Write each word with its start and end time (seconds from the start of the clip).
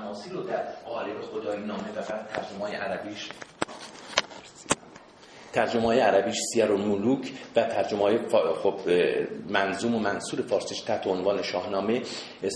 تماسی 0.00 0.30
رو 0.30 0.42
در 0.42 0.62
قالب 0.86 1.20
خدای 1.20 1.60
نامه 1.60 1.90
و 1.96 2.02
بعد 2.10 2.28
ترجمه 2.28 2.76
عربیش 2.76 3.28
ترجمه 5.52 5.82
های 5.82 6.00
عربیش 6.00 6.36
سیر 6.52 6.70
و 6.70 6.78
ملوک 6.78 7.32
و 7.56 7.62
ترجمه 7.62 8.00
های 8.00 8.18
خب 8.62 8.80
منظوم 9.48 9.94
و 9.94 9.98
منصور 9.98 10.42
فارسیش 10.42 10.80
تحت 10.80 11.06
عنوان 11.06 11.42
شاهنامه. 11.42 12.02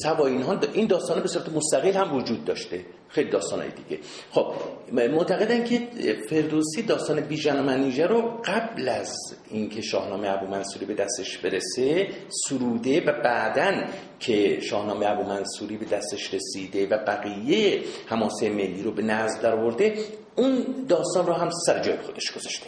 سوا 0.03 0.27
اینها 0.27 0.59
این 0.72 0.87
داستان 0.87 1.21
به 1.21 1.29
صورت 1.29 1.49
مستقل 1.49 1.93
هم 1.93 2.17
وجود 2.17 2.45
داشته. 2.45 2.85
خیلی 3.15 3.31
داستان 3.31 3.61
های 3.61 3.71
دیگه. 3.71 4.03
خب 4.30 4.55
معتقدن 4.93 5.65
که 5.65 5.89
فردوسی 6.29 6.83
داستان 6.83 7.21
بیژن 7.21 7.61
و 7.61 7.62
منیژه 7.62 8.07
رو 8.07 8.41
قبل 8.45 8.89
از 8.89 9.17
اینکه 9.51 9.83
شاهنامه 9.83 10.30
ابو 10.30 10.47
منصوری 10.47 10.87
به 10.87 10.95
دستش 10.95 11.39
برسه 11.39 12.09
سروده 12.48 13.01
و 13.01 13.23
بعدا 13.23 13.85
که 14.21 14.61
شاهنامه 14.61 15.07
ابو 15.11 15.23
منصوری 15.23 15.77
به 15.77 15.85
دستش 15.85 16.35
رسیده 16.35 16.87
و 16.87 16.98
بقیه 16.98 17.83
حماسه 18.07 18.51
ملی 18.51 18.83
رو 18.83 18.93
به 18.93 19.02
نزد 19.02 19.43
در 19.43 19.52
آورده 19.52 19.99
اون 20.37 20.65
داستان 20.88 21.27
رو 21.27 21.33
هم 21.33 21.51
سر 21.66 21.83
جای 21.83 21.96
خودش 21.96 22.33
گذاشته. 22.33 22.66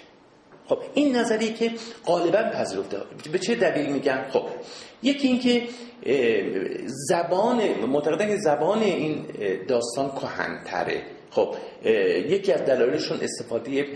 خب 0.69 0.79
این 0.95 1.17
نظری 1.17 1.53
که 1.53 1.73
غالبا 2.07 2.43
پذیرفته. 2.43 2.99
به 3.33 3.39
چه 3.39 3.55
دلیل 3.55 3.93
میگن 3.93 4.29
خب 4.31 4.43
یکی 5.03 5.29
اینکه 5.29 5.63
زبان 6.87 7.61
معتقدن 7.87 8.27
که 8.29 8.37
زبان 8.37 8.83
این 8.83 9.27
داستان 9.69 10.11
کهنتره. 10.11 11.03
خب 11.31 11.55
یکی 12.29 12.53
از 12.53 12.65
دلایلشون 12.65 13.19
استفاده 13.23 13.87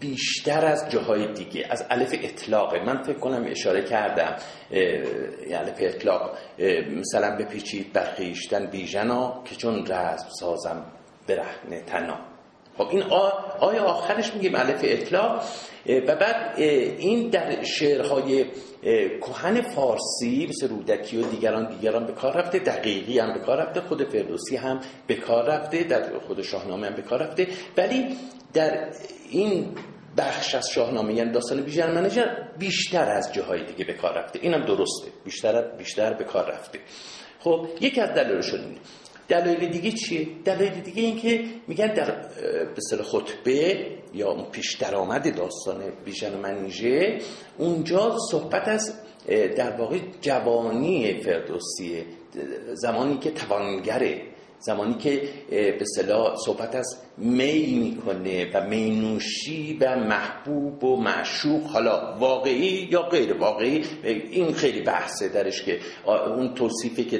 بیشتر 0.00 0.66
از 0.66 0.90
جاهای 0.90 1.32
دیگه 1.32 1.66
از 1.70 1.84
الف 1.90 2.14
اطلاقه. 2.22 2.84
من 2.84 3.02
فکر 3.02 3.18
کنم 3.18 3.46
اشاره 3.48 3.82
کردم 3.84 4.36
الف 5.50 5.76
اطلاق. 5.78 6.38
مثلا 6.96 7.36
بپیچید 7.36 7.92
برخیشتن 7.92 8.66
بیژنا 8.66 9.42
که 9.44 9.54
چون 9.54 9.86
رزم 9.86 10.28
سازم 10.40 10.84
برهنه 11.28 11.82
تنا 11.86 12.31
خب 12.78 12.88
این 12.90 13.02
آیا 13.60 13.82
آخرش 13.82 14.34
میگه 14.34 14.60
الف 14.60 14.80
اطلاق. 14.82 15.42
و 15.86 16.16
بعد 16.16 16.58
این 16.58 17.30
در 17.30 17.62
شعرهای 17.64 18.44
کهن 19.20 19.60
فارسی 19.60 20.46
مثل 20.50 20.68
رودکی 20.68 21.16
و 21.16 21.22
دیگران 21.22 21.68
دیگران 21.68 22.06
به 22.06 22.12
کار 22.12 22.36
رفته. 22.36 22.58
دقیقی 22.58 23.18
هم 23.18 23.34
به 23.34 23.40
کار 23.40 23.58
رفته. 23.58 23.80
خود 23.80 24.04
فردوسی 24.04 24.56
هم 24.56 24.80
به 25.06 25.14
کار 25.14 25.44
رفته. 25.44 25.84
در 25.84 26.18
خود 26.18 26.42
شاهنامه 26.42 26.86
هم 26.86 26.94
به 26.94 27.02
کار 27.02 27.22
رفته. 27.22 27.46
ولی 27.76 28.16
در 28.52 28.88
این 29.30 29.74
بخش 30.16 30.54
از 30.54 30.68
شاهنامه 30.70 31.14
یعنی 31.14 31.32
داستان 31.32 31.60
بیژن 31.60 31.90
منجر 31.90 32.26
بیشتر 32.58 33.10
از 33.10 33.32
جاهای 33.32 33.64
دیگه 33.64 33.84
به 33.84 33.92
کار 33.92 34.18
رفته. 34.18 34.38
اینم 34.42 34.64
درسته. 34.64 35.10
بیشتر 35.24 35.62
بیشتر 35.76 36.12
به 36.12 36.24
کار 36.24 36.52
رفته. 36.52 36.78
خب 37.40 37.68
یکی 37.80 38.00
از 38.00 38.10
دلایلشون 38.10 38.60
اینه. 38.60 38.78
دلایل 39.32 39.70
دیگه 39.70 39.92
چیه؟ 39.92 40.28
دلایل 40.44 40.72
دیگه 40.72 41.02
این 41.02 41.18
که 41.18 41.44
میگن 41.68 41.94
در 41.94 42.10
به 42.74 43.02
خطبه 43.02 43.86
یا 44.14 44.30
اون 44.30 44.44
پیش 44.50 44.74
درآمد 44.74 45.36
داستان 45.36 45.82
بیژن 46.04 46.38
منیژه 46.38 47.18
اونجا 47.58 48.16
صحبت 48.30 48.68
از 48.68 48.94
در 49.56 49.76
واقع 49.76 49.98
جوانی 50.20 51.20
فردوسیه 51.20 52.04
زمانی 52.74 53.18
که 53.18 53.30
توانگره 53.30 54.22
زمانی 54.66 54.94
که 54.94 55.22
به 55.50 55.84
صلاح 55.96 56.36
صحبت 56.46 56.74
از 56.74 56.96
می 57.18 57.74
می‌کنه 57.74 58.50
و 58.54 58.66
مینوشی 58.66 59.78
و 59.80 59.96
محبوب 59.96 60.84
و 60.84 60.96
معشوق 60.96 61.66
حالا 61.66 62.16
واقعی 62.18 62.88
یا 62.90 63.02
غیر 63.02 63.32
واقعی 63.32 63.84
این 64.04 64.52
خیلی 64.52 64.80
بحثه 64.80 65.28
درش 65.28 65.62
که 65.62 65.78
اون 66.06 66.54
توصیفی 66.54 67.04
که 67.04 67.18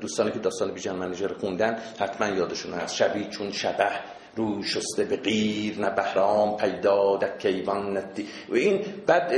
دوستانی 0.00 0.30
که 0.30 0.38
داستان 0.38 0.72
بیژن 0.72 0.94
منیژر 0.94 1.32
خوندن 1.32 1.78
حتما 2.00 2.36
یادشون 2.36 2.72
هست. 2.72 2.94
شبی 2.94 3.24
چون 3.24 3.52
شبه 3.52 3.88
روی 4.36 4.62
شسته 4.62 5.04
به 5.04 5.16
غیر 5.16 5.78
نه 5.78 5.90
بهرام 5.90 6.56
پیدا 6.56 7.16
در 7.16 7.38
کیوان 7.38 7.96
ندی 7.96 8.26
و 8.48 8.54
این 8.54 8.84
بعد 9.06 9.32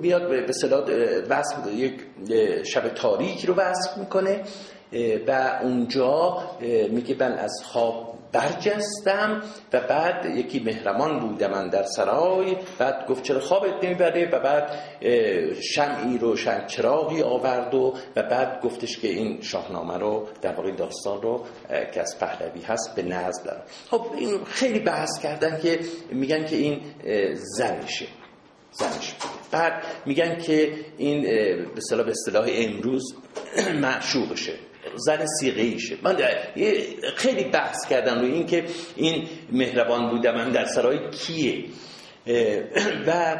بیاد 0.00 0.46
به 0.46 0.52
صلاح 0.52 0.84
وصف 1.28 1.72
یک 1.74 1.94
شب 2.66 2.88
تاریک 2.88 3.44
رو 3.44 3.54
وصف 3.54 3.98
می‌کنه. 3.98 4.44
و 5.26 5.58
اونجا 5.62 6.42
میگه 6.90 7.16
من 7.20 7.32
از 7.32 7.52
خواب 7.64 8.14
برجستم 8.34 9.42
و 9.72 9.80
بعد 9.80 10.26
یکی 10.26 10.60
مهرمان 10.60 11.20
بوده 11.20 11.48
من 11.48 11.68
در 11.68 11.82
سرای 11.82 12.56
بعد 12.78 13.06
گفت 13.06 13.22
چرا 13.22 13.40
خوابت 13.40 13.84
نمی‌بره؟ 13.84 14.30
و 14.30 14.40
بعد 14.40 14.70
شمعی 15.60 16.18
رو 16.18 16.36
شمع 16.36 16.66
چراغی 16.66 17.22
آورد 17.22 17.74
و 17.74 17.94
و 18.16 18.22
بعد 18.22 18.60
گفتش 18.60 18.98
که 18.98 19.08
این 19.08 19.40
شاهنامه 19.42 19.98
رو 19.98 20.28
در 20.42 20.52
واقع 20.52 20.70
داستان 20.70 21.22
رو 21.22 21.44
که 21.68 22.00
از 22.00 22.16
پهلوی 22.20 22.62
هست 22.62 22.94
به 22.96 23.02
نزد 23.02 23.44
دارم. 23.44 23.62
خب 23.90 24.06
این 24.16 24.44
خیلی 24.44 24.78
بحث 24.78 25.22
کردن 25.22 25.60
که 25.60 25.78
میگن 26.10 26.46
که 26.46 26.56
این 26.56 26.80
زنشه. 27.34 28.06
زنش. 28.72 29.14
بعد 29.50 29.82
میگن 30.06 30.38
که 30.38 30.72
این 30.98 31.22
به 31.74 32.10
اصطلاح 32.10 32.48
امروز 32.48 33.14
معشوقشه. 33.82 34.52
زن 34.96 35.26
سیغه 35.40 35.62
ایشه 35.62 35.96
من 36.02 36.16
خیلی 37.16 37.44
بحث 37.44 37.86
کردم 37.88 38.20
روی 38.20 38.32
این 38.32 38.46
که 38.46 38.64
این 38.96 39.28
مهربان 39.52 40.10
بوده 40.10 40.32
من 40.32 40.50
در 40.50 40.64
سرای 40.64 41.10
کیه. 41.10 41.64
و 43.06 43.36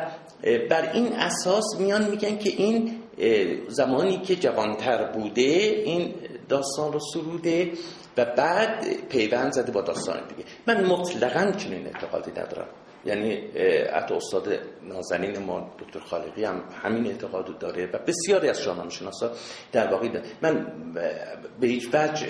بر 0.71 0.91
این 0.93 1.12
اساس 1.12 1.65
میان 1.78 2.10
میگن 2.10 2.38
که 2.38 2.50
این 2.50 3.00
زمانی 3.69 4.19
که 4.19 4.37
جوانتر 4.37 5.12
بوده 5.12 5.43
این 5.43 6.15
داستان 6.49 6.93
رو 6.93 7.00
سروده 7.12 7.72
و 8.16 8.25
بعد 8.25 8.84
پیوند 9.09 9.53
زده 9.53 9.72
با 9.72 9.81
داستان 9.81 10.28
دیگه. 10.28 10.44
من 10.66 10.87
مطلقا 10.87 11.53
چنین 11.53 11.87
اعتقادی 11.87 12.31
ندارم. 12.31 12.69
یعنی 13.06 13.34
حتی 13.92 14.15
استاد 14.15 14.59
نازنین 14.82 15.38
ما 15.38 15.75
دکتر 15.78 16.00
خالقی 16.00 16.44
هم 16.44 16.62
همین 16.82 17.06
اعتقاد 17.06 17.59
داره 17.59 17.87
و 17.87 17.98
بسیاری 17.98 18.48
از 18.48 18.60
شاهنامه 18.60 18.91
شناسا 18.91 19.32
در 19.72 19.92
واقع 19.92 20.09
من 20.42 20.66
به 21.60 21.66
هیچ 21.66 21.88
وجه 21.94 22.26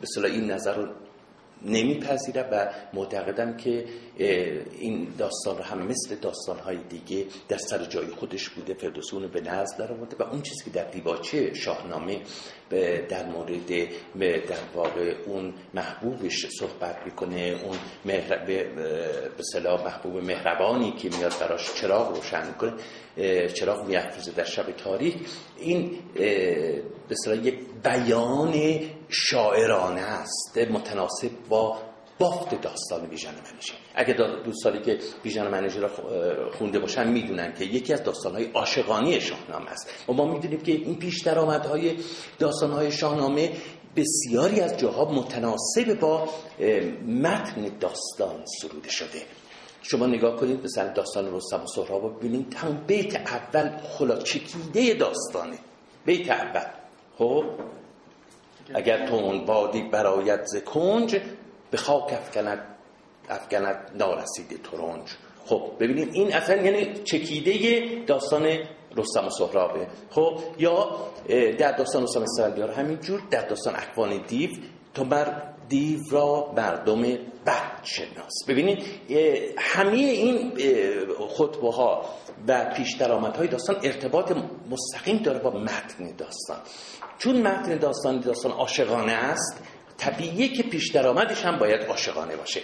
به 0.00 0.24
این 0.24 0.50
نظر 0.50 0.74
رو 0.74 0.88
نمیپذیره 1.64 2.42
و 2.42 2.68
معتقدم 2.92 3.56
که 3.56 3.84
این 4.78 5.08
داستان 5.18 5.62
هم 5.62 5.86
مثل 5.86 6.14
داستان 6.14 6.58
های 6.58 6.76
دیگه 6.76 7.26
در 7.48 7.56
سر 7.56 7.84
جای 7.84 8.06
خودش 8.06 8.48
بوده 8.48 8.74
فردوسون 8.74 9.26
به 9.26 9.40
نزد 9.40 9.78
در 9.78 9.92
آورده 9.92 10.16
و 10.18 10.22
اون 10.22 10.42
چیزی 10.42 10.64
که 10.64 10.70
در 10.70 10.84
دیباچه 10.84 11.54
شاهنامه 11.54 12.20
در 13.08 13.26
مورد 13.26 13.68
در 14.46 14.58
واقع 14.74 15.14
اون 15.26 15.54
محبوبش 15.74 16.46
صحبت 16.58 16.96
می‌کنه 17.04 17.56
اون 17.64 17.76
مهر... 18.04 18.44
به 19.36 19.42
صلاح 19.52 19.84
محبوب 19.84 20.16
مهربانی 20.16 20.92
که 20.92 21.08
میاد 21.08 21.32
براش 21.40 21.74
چراغ 21.74 22.16
روشن 22.16 22.46
می‌کنه 22.46 22.72
چراغ 23.48 23.86
میافروزه 23.86 24.32
در 24.32 24.44
شب 24.44 24.70
تاریخ 24.72 25.14
این 25.58 25.98
به 27.08 27.36
یک 27.42 27.58
بیان 27.82 28.80
شاعرانه 29.08 30.00
است 30.00 30.58
متناسب 30.58 31.30
با 31.48 31.78
بافت 32.18 32.60
داستان 32.60 33.06
بیژن 33.06 33.30
منیژه. 33.30 33.74
اگه 33.94 34.14
دوستانی 34.44 34.80
که 34.80 34.98
بیژن 35.22 35.48
منیژه 35.48 35.80
را 35.80 35.90
خونده 36.58 36.78
باشن 36.78 37.08
می‌دونن 37.08 37.54
که 37.54 37.64
یکی 37.64 37.92
از 37.92 38.02
داستانهای 38.02 38.50
عاشقانی 38.54 39.20
شاهنامه 39.20 39.70
است. 39.70 39.90
و 40.08 40.12
ما 40.12 40.24
می‌دونیم 40.24 40.60
که 40.60 40.72
این 40.72 40.98
پیش 40.98 41.22
درآمدهای 41.22 41.96
داستانهای 42.38 42.92
شاهنامه 42.92 43.52
بسیاری 43.96 44.60
از 44.60 44.78
جاها 44.78 45.12
متناسب 45.12 46.00
با 46.00 46.28
متن 47.06 47.78
داستان 47.80 48.44
سروده 48.60 48.90
شده. 48.90 49.22
شما 49.82 50.06
نگاه 50.06 50.36
کنید 50.36 50.64
مثلا 50.64 50.92
داستان 50.92 51.34
رستم 51.34 51.62
و 51.62 51.66
سهراب 51.66 52.18
ببینید 52.18 52.54
همون 52.54 52.76
بیت 52.86 53.16
اول 53.16 53.76
خلا 53.78 54.16
چکیده 54.16 54.94
داستانه. 54.94 55.58
بیت 56.06 56.30
اول. 56.30 56.66
خب؟ 57.18 57.44
اگر 58.74 59.06
تون 59.06 59.44
بادی 59.44 59.82
برایت 59.82 60.46
ز 60.46 60.56
کنج 60.56 61.20
به 61.74 61.80
خاک 61.80 62.12
افکند 62.12 62.58
افکند 63.28 63.90
نارسیده 63.94 64.56
ترنج. 64.56 65.08
خب 65.46 65.70
ببینید 65.80 66.14
این 66.14 66.34
اصلا 66.34 66.56
یعنی 66.56 66.94
چکیده 67.04 67.82
داستان 68.06 68.46
رستم 68.96 69.26
و 69.26 69.30
سهرابه. 69.30 69.86
خب 70.10 70.38
یا 70.58 70.90
در 71.58 71.72
داستان 71.72 72.02
رستم 72.02 72.22
اسفندیار 72.22 72.70
همینجور 72.70 73.22
در 73.30 73.46
داستان 73.46 73.74
اکوان 73.76 74.26
دیو 74.26 74.50
تو 74.94 75.04
بر 75.04 75.42
دیو 75.68 76.00
را 76.10 76.52
مردم 76.56 77.02
بد 77.46 77.80
شناس. 77.82 78.44
ببینید 78.48 78.84
همه 79.58 79.96
این 79.96 80.52
خطبه 81.28 81.70
ها 81.70 82.04
و 82.48 82.72
پیش 82.76 83.02
های 83.36 83.48
داستان 83.48 83.76
ارتباط 83.82 84.32
مستقیم 84.70 85.16
داره 85.16 85.38
با 85.38 85.50
متن 85.50 86.16
داستان. 86.18 86.58
چون 87.18 87.42
متن 87.42 87.76
داستان 87.76 88.20
داستان 88.20 88.52
عاشقانه 88.52 89.12
است 89.12 89.62
طبیعیه 89.98 90.48
که 90.48 90.62
پیش 90.62 90.90
درآمدش 90.90 91.44
هم 91.44 91.58
باید 91.58 91.82
عاشقانه 91.82 92.36
باشه. 92.36 92.60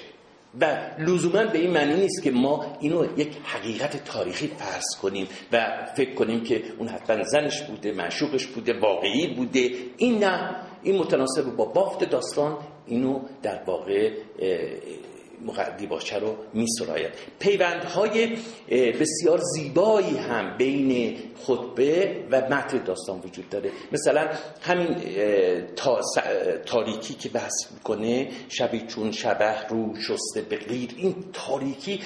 و 0.60 0.76
لزوما 0.98 1.44
به 1.44 1.58
این 1.58 1.70
معنی 1.70 1.94
نیست 1.94 2.22
که 2.22 2.30
ما 2.30 2.76
اینو 2.80 3.18
یک 3.18 3.36
حقیقت 3.44 4.04
تاریخی 4.04 4.46
فرض 4.46 5.00
کنیم 5.02 5.28
و 5.52 5.86
فکر 5.96 6.14
کنیم 6.14 6.44
که 6.44 6.62
اون 6.78 6.88
حتما 6.88 7.24
زنش 7.24 7.62
بوده 7.62 7.92
معشوقش 7.92 8.46
بوده 8.46 8.80
واقعی 8.80 9.34
بوده. 9.34 9.70
این 9.96 10.24
نه. 10.24 10.56
این 10.82 10.98
متناسب 10.98 11.56
با 11.56 11.64
بافت 11.64 12.04
داستان 12.04 12.58
اینو 12.86 13.20
در 13.42 13.62
واقع 13.66 14.10
دیباچه 15.78 16.18
رو 16.18 16.36
می 16.54 16.66
سراید 16.78 17.10
پیوندهای 17.38 18.36
بسیار 18.70 19.40
زیبایی 19.54 20.16
هم 20.16 20.56
بین 20.58 21.18
خطبه 21.42 22.16
و 22.30 22.40
متن 22.40 22.84
داستان 22.84 23.18
وجود 23.24 23.48
داره. 23.48 23.70
مثلا 23.92 24.28
همین 24.60 24.96
تاریکی 26.66 27.14
که 27.14 27.28
بحث 27.28 27.72
می‌کنه 27.74 28.28
شبی 28.48 28.80
چون 28.80 29.12
شبه 29.12 29.66
رو 29.68 29.94
شسته 29.94 30.40
به 30.48 30.56
غیر 30.56 30.90
این 30.96 31.14
تاریکی 31.32 32.00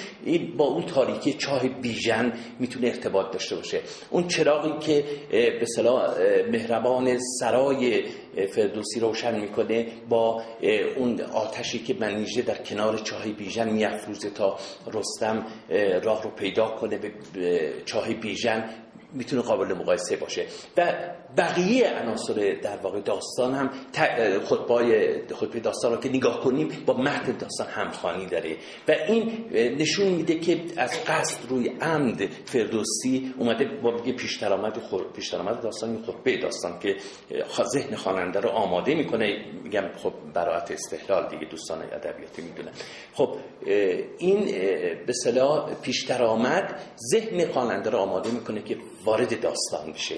با 0.57 0.65
اون 0.65 0.85
تاریکی 0.85 1.33
چاه 1.33 1.67
بیژن 1.67 2.33
می‌تونه 2.59 2.87
ارتباط 2.87 3.31
داشته 3.31 3.55
باشه. 3.55 3.81
اون 4.09 4.27
چراغی 4.27 4.79
که 4.79 5.03
به 5.31 5.65
مهربان 6.51 7.17
سرای 7.39 8.03
فردوسی 8.49 8.99
روشن 8.99 9.39
می‌کنه 9.39 9.87
با 10.09 10.43
اون 10.95 11.21
آتشی 11.21 11.79
که 11.79 11.95
منیژه 11.99 12.41
در 12.41 12.57
کنار 12.57 12.97
چاه 12.97 13.27
بیژن 13.27 13.69
میافروزه 13.69 14.29
تا 14.29 14.57
رستم 14.93 15.45
راه 16.03 16.23
رو 16.23 16.29
پیدا 16.29 16.67
کنه 16.67 16.97
به 16.97 17.11
چاه 17.85 18.13
بیژن 18.13 18.69
می‌تونه 19.13 19.41
قابل 19.41 19.73
مقایسه 19.73 20.15
باشه. 20.15 20.45
و 20.77 20.93
بقیه 21.37 21.89
عناصر 21.89 22.57
در 22.61 22.77
واقع 22.77 22.99
داستان 22.99 23.53
هم 23.53 23.69
خطبای 24.45 25.19
خطبه 25.27 25.59
داستان 25.59 25.91
رو 25.91 25.97
که 25.97 26.09
نگاه 26.09 26.39
کنیم 26.39 26.83
با 26.85 26.93
متن 26.93 27.31
داستان 27.31 27.67
همخوانی 27.67 28.25
داره. 28.25 28.57
و 28.87 28.91
این 29.07 29.45
نشون 29.51 30.07
میده 30.07 30.39
که 30.39 30.61
از 30.77 31.03
قصد 31.07 31.49
روی 31.49 31.67
عمد 31.81 32.29
فردوسی 32.45 33.33
اومده 33.37 33.65
با 33.65 33.91
پیش 33.91 34.37
درآمد 34.37 34.79
پیش 35.15 35.33
درآمد 35.33 35.61
داستان 35.61 36.03
خطبه 36.03 36.37
داستان 36.37 36.79
که 36.79 36.95
ذهن 37.73 37.95
خواننده 37.95 38.39
رو 38.39 38.49
آماده 38.49 38.95
می‌کنه. 38.95 39.45
میگم 39.63 39.89
خب 39.97 40.13
برایت 40.33 40.71
استحلال 40.71 41.29
دیگه 41.29 41.45
دوستان 41.45 41.81
ادبیاتی 41.81 42.41
می‌دونن. 42.41 42.71
خب 43.13 43.35
این 44.17 44.45
به 45.05 45.13
صلاح 45.23 45.73
پیش 45.81 46.03
درآمد 46.03 46.81
ذهن 47.11 47.45
خواننده 47.51 47.89
رو 47.89 47.97
آماده 47.97 48.31
می‌کنه 48.31 48.61
که 48.61 48.77
وارد 49.05 49.41
داستان 49.41 49.91
بشه. 49.93 50.15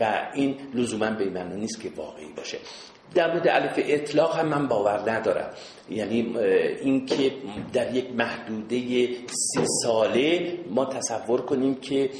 و 0.00 0.28
این 0.34 0.56
لزوما 0.74 1.10
به 1.10 1.24
معنی 1.30 1.60
نیست 1.60 1.80
که 1.80 1.90
واقعی 1.96 2.32
باشه. 2.36 2.58
در 3.14 3.32
مورد 3.32 3.48
الف 3.48 3.72
اطلاق 3.76 4.36
هم 4.36 4.48
من 4.48 4.68
باور 4.68 5.10
ندارم. 5.10 5.50
یعنی 5.90 6.36
اینکه 6.80 7.32
در 7.72 7.94
یک 7.94 8.10
محدوده 8.14 9.06
سی 9.26 9.64
ساله 9.82 10.58
ما 10.70 10.84
تصور 10.84 11.40
کنیم 11.40 11.74
که 11.74 12.10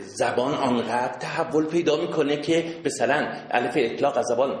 زبان 0.00 0.54
آنقدر 0.54 1.18
تحول 1.18 1.66
پیدا 1.66 1.96
می‌کنه 1.96 2.36
که 2.36 2.64
مثلا 2.84 3.32
الف 3.50 3.72
اطلاق 3.76 4.18
از 4.18 4.24
زبان 4.26 4.60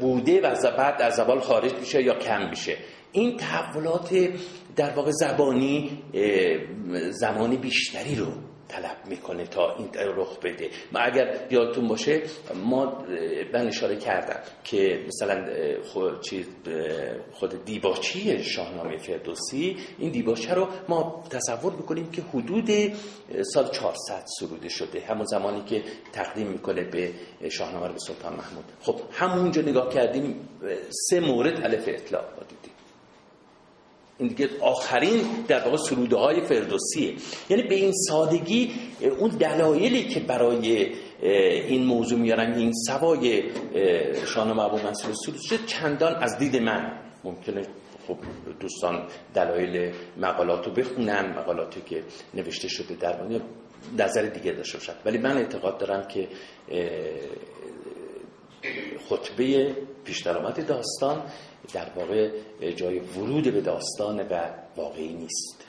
بوده 0.00 0.40
و 0.40 0.54
بعد 0.78 1.02
از 1.02 1.14
زبان 1.14 1.40
خارج 1.40 1.74
میشه 1.74 2.02
یا 2.02 2.14
کم 2.14 2.48
میشه. 2.50 2.76
این 3.12 3.36
تحولات 3.36 4.28
در 4.76 4.90
واقع 4.90 5.10
زبانی 5.10 6.02
زمان 7.10 7.56
بیشتری 7.56 8.14
رو 8.14 8.26
طلب 8.68 8.96
می‌کنه 9.08 9.46
تا 9.46 9.76
این 9.76 9.88
رخ 9.94 10.38
بده. 10.38 10.70
ما 10.92 11.00
اگر 11.00 11.46
یادتون 11.50 11.88
باشه 11.88 12.22
ما 12.54 13.04
من 13.52 13.66
اشاره 13.66 13.96
کردم 13.96 14.40
که 14.64 15.04
مثلا 15.06 15.46
خود, 15.84 16.26
خود 17.32 17.64
دیباچی 17.64 18.44
شاهنامه 18.44 18.96
فردوسی 18.96 19.76
این 19.98 20.10
دیباچه 20.10 20.54
رو 20.54 20.68
ما 20.88 21.24
تصور 21.30 21.72
می‌کنیم 21.72 22.10
که 22.10 22.22
حدود 22.22 22.70
سال 23.54 23.70
400 23.70 24.24
سروده 24.38 24.68
شده. 24.68 25.00
همون 25.00 25.24
زمانی 25.24 25.64
که 25.64 25.82
تقدیم 26.12 26.46
می‌کنه 26.46 26.84
به 26.84 27.10
شاهنامه 27.50 27.88
به 27.88 27.98
سلطان 27.98 28.32
محمود. 28.32 28.64
خب 28.80 29.00
همونجا 29.12 29.62
نگاه 29.62 29.88
کردیم 29.94 30.48
سه 31.10 31.20
مورد 31.20 31.64
الف 31.64 31.84
اطلاع 31.86 32.24
دیدیم. 32.48 32.77
این 34.18 34.28
دیگه 34.28 34.48
آخرین 34.60 35.22
در 35.48 35.64
واقع 35.64 35.76
سروده 35.76 36.16
های 36.16 36.40
فردوسیه. 36.40 37.14
یعنی 37.50 37.62
به 37.62 37.74
این 37.74 37.92
سادگی 37.92 38.70
اون 39.18 39.30
دلایلی 39.30 40.02
که 40.02 40.20
برای 40.20 40.92
این 41.68 41.84
موضوع 41.84 42.18
میارن 42.18 42.54
این 42.54 42.72
سوای 42.86 43.42
شاهنامه 44.26 44.62
ابو 44.62 44.76
منصور 44.76 45.14
سروده 45.14 45.66
چندان 45.66 46.14
از 46.14 46.38
دید 46.38 46.56
من 46.56 46.92
ممکنه 47.24 47.62
خب 48.08 48.16
دوستان 48.60 49.06
دلایل 49.34 49.92
مقالات 50.16 50.66
رو 50.66 50.72
بخونن 50.72 51.34
مقالاتی 51.38 51.80
که 51.80 52.02
نوشته 52.34 52.68
شده 52.68 52.94
در 52.94 53.16
نظر 53.98 54.22
دیگه 54.22 54.52
داشته 54.52 54.78
باشد 54.78 54.94
ولی 55.04 55.18
من 55.18 55.36
اعتقاد 55.36 55.78
دارم 55.78 56.08
که 56.08 56.28
خطبه 59.08 59.76
پیش 60.04 60.26
داستان 60.66 61.22
در 61.74 61.86
واقع 61.96 62.30
جای 62.76 62.98
ورود 62.98 63.44
به 63.44 63.60
داستان 63.60 64.20
و 64.20 64.40
واقعی 64.76 65.12
نیست 65.12 65.64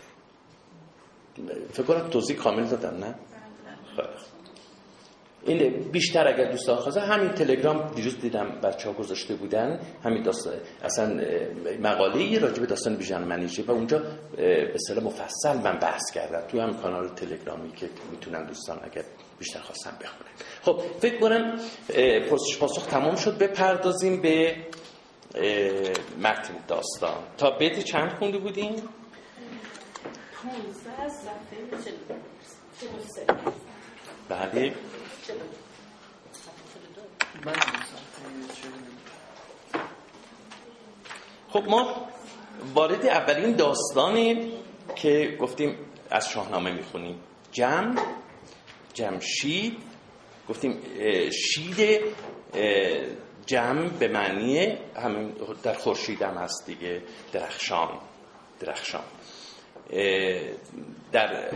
فکر 1.72 1.84
کنم 1.84 2.10
توضیح 2.10 2.36
کامل 2.36 2.66
دادم 2.66 2.98
نه؟ 2.98 3.16
این 5.46 5.90
بیشتر 5.92 6.28
اگر 6.28 6.52
دوستان 6.52 6.76
خواسته 6.76 7.02
همین 7.02 7.30
تلگرام 7.30 7.94
دیروز 7.96 8.20
دیدم 8.20 8.60
بچه 8.64 8.90
ها 8.90 8.96
گذاشته 8.96 9.36
بودن 9.36 9.80
همین 10.04 10.24
داستان 10.24 10.54
اصلا 10.84 11.22
مقاله 11.84 12.40
راجع 12.40 12.60
به 12.60 12.66
داستان 12.66 12.96
بیژن 12.96 13.24
منیژه 13.24 13.64
و 13.64 13.72
اونجا 13.72 14.02
به 14.38 14.78
صلاح 14.88 15.04
مفصل 15.04 15.58
من 15.58 15.80
بحث 15.80 16.12
کردم 16.14 16.48
تو 16.48 16.62
هم 16.62 16.74
کانال 16.74 17.08
تلگرامی 17.08 17.72
که 17.72 17.90
می‌تونن 18.12 18.46
دوستان 18.46 18.80
اگر 18.84 19.04
بیشتر 19.40 19.60
خواستن 19.60 19.92
بخونن 19.92 20.30
خب 20.64 20.82
فکر 21.00 21.20
کنم 21.20 21.60
پرسش 22.30 22.58
پاسخ 22.60 22.86
تمام 22.86 23.16
شد. 23.16 23.38
بپردازیم 23.38 24.22
به 24.22 24.56
متن 26.18 26.54
داستان. 26.68 27.24
تا 27.38 27.52
بیت 27.52 27.80
چند 27.80 28.12
خونده 28.20 28.38
بودیم؟ 28.38 28.90
بعدی 34.30 34.74
خب 41.50 41.64
ما 41.68 42.08
وارد 42.76 43.06
اولین 43.06 43.56
داستانی 43.56 44.54
که 44.96 45.38
گفتیم 45.42 45.78
از 46.12 46.30
شاهنامه 46.30 46.72
می‌خونیم. 46.72 47.20
جمع 47.52 47.96
جمشید. 48.94 49.78
گفتیم 50.50 50.80
شید 51.32 52.02
جمع 53.46 53.90
به 53.90 54.08
معنی 54.08 54.78
همین 54.96 55.34
در 55.64 55.74
خورشید 55.74 56.22
هم 56.22 56.38
هست 56.38 56.66
دیگه 56.66 57.02
درخشان 57.34 58.00
درخشان. 58.60 59.04
در 61.12 61.52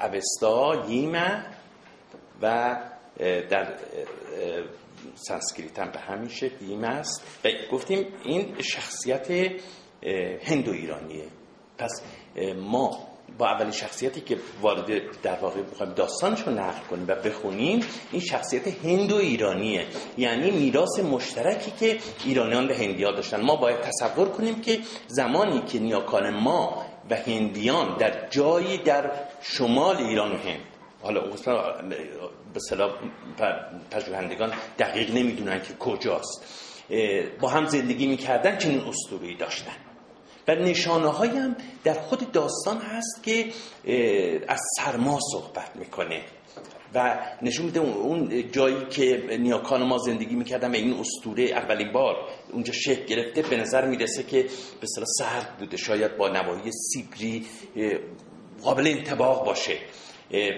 اوستا 0.00 0.86
ییمه 0.88 1.46
و 2.42 2.76
در 3.50 3.78
سانسکریت 5.14 5.78
هم 5.78 5.90
به 5.90 5.98
همین 5.98 6.28
شکل 6.28 6.84
است. 6.84 7.40
و 7.44 7.48
گفتیم 7.72 8.06
این 8.24 8.62
شخصیت 8.62 9.30
هندو 10.42 10.72
ایرانیه. 10.72 11.24
پس 11.78 12.02
ما 12.56 13.09
با 13.38 13.48
اولین 13.48 13.72
شخصیتی 13.72 14.20
که 14.20 14.36
وارد 14.60 15.20
در 15.22 15.34
واقع 15.34 15.62
بخوایم 15.62 15.92
داستانش 15.92 16.40
رو 16.40 16.52
نقل 16.52 16.80
کنیم 16.90 17.04
و 17.08 17.14
بخونیم 17.14 17.80
این 18.12 18.20
شخصیت 18.20 18.84
هندو 18.84 19.16
ایرانیه. 19.16 19.86
یعنی 20.18 20.50
میراث 20.50 20.98
مشترکی 20.98 21.70
که 21.80 21.98
ایرانیان 22.24 22.68
به 22.68 22.76
هندیان 22.76 23.14
داشتن. 23.14 23.40
ما 23.40 23.56
باید 23.56 23.80
تصور 23.80 24.28
کنیم 24.28 24.60
که 24.60 24.78
زمانی 25.06 25.62
که 25.62 25.78
نیاکان 25.78 26.30
ما 26.30 26.86
و 27.10 27.16
هندیان 27.16 27.96
در 27.96 28.28
جایی 28.28 28.78
در 28.78 29.10
شمال 29.42 29.96
ایران 29.96 30.32
و 30.32 30.36
هند 30.36 30.60
حالا 31.02 31.20
به 32.54 32.60
صلاح 32.60 32.90
پژوهندگان 33.90 34.52
دقیق 34.78 35.14
نمی‌دونن 35.14 35.62
که 35.62 35.74
کجاست 35.74 36.44
با 37.40 37.48
هم 37.48 37.64
زندگی 37.64 38.06
می‌کردن 38.06 38.58
چنین 38.58 38.80
اسطوره‌ای 38.80 39.34
داشتن. 39.34 39.72
و 40.48 40.54
نشانه 40.54 41.10
هم 41.10 41.56
در 41.84 41.94
خود 41.94 42.32
داستان 42.32 42.78
هست 42.78 43.22
که 43.22 43.52
از 44.48 44.60
سرما 44.76 45.18
صحبت 45.32 45.76
می‌کنه. 45.76 46.22
و 46.94 47.18
نشون 47.42 47.66
میده 47.66 47.80
اون 47.80 48.50
جایی 48.50 48.86
که 48.86 49.36
نیاکان 49.40 49.82
ما 49.82 49.98
زندگی 49.98 50.34
می‌کردن 50.34 50.70
و 50.70 50.74
این 50.74 51.00
استوره 51.00 51.44
اولین 51.44 51.92
بار 51.92 52.16
اونجا 52.52 52.72
شکل 52.72 53.04
گرفته 53.04 53.42
به 53.42 53.56
نظر 53.56 53.86
می‌رسه 53.86 54.22
که 54.22 54.42
به 54.80 54.86
صلاح 54.86 55.06
سرد 55.18 55.58
بوده. 55.58 55.76
شاید 55.76 56.16
با 56.16 56.28
نواحی 56.28 56.70
سیبری 56.72 57.46
قابل 58.62 58.86
انتباق 58.86 59.46
باشه. 59.46 59.78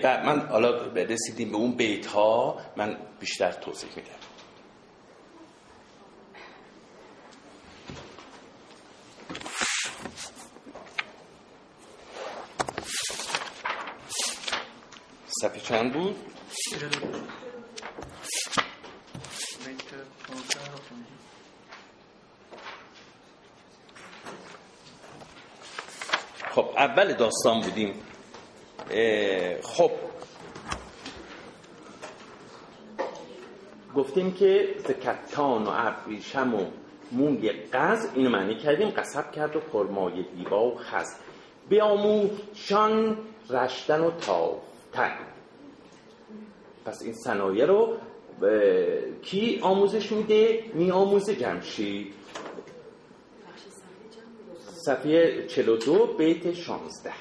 و 0.04 0.22
من 0.26 0.48
حالا 0.48 0.86
رسیدیم 0.94 1.50
به 1.50 1.56
اون 1.56 1.72
بیت 1.76 2.06
ها 2.06 2.60
من 2.76 2.96
بیشتر 3.20 3.52
توضیح 3.52 3.90
میدم 3.96 4.10
صفحه 15.42 15.60
چند 15.60 15.92
بود؟ 15.92 16.16
خب 26.50 26.70
اول 27.02 27.12
داستان 27.12 27.60
بودیم. 27.60 27.94
خب. 29.62 29.90
گفتیم 33.96 34.32
که 34.32 34.74
زکتان 34.88 35.64
و 35.64 35.70
ابریشم 35.72 36.54
و 36.54 36.64
موی 37.12 37.52
قز 37.52 38.08
اینو 38.14 38.30
معنی 38.30 38.54
کردیم 38.54 38.90
قصب 38.90 39.32
کرد 39.32 39.56
و 39.56 39.60
خرمای 39.72 40.24
دیبا 40.36 40.66
و 40.66 40.78
خز. 40.78 41.14
بیاموشان 41.68 43.18
رشتن 43.50 44.00
و 44.00 44.10
تافتن. 44.10 45.18
پس 46.84 47.02
این 47.02 47.14
صنایع 47.14 47.66
رو 47.66 47.96
کی 49.22 49.58
آموزش 49.62 50.12
میده؟ 50.12 50.64
می 50.74 50.90
آموزه 50.90 51.36
جمشید. 51.36 52.14
صفیه 54.86 55.46
42 55.46 56.06
بیت 56.18 56.52
16 56.52 57.12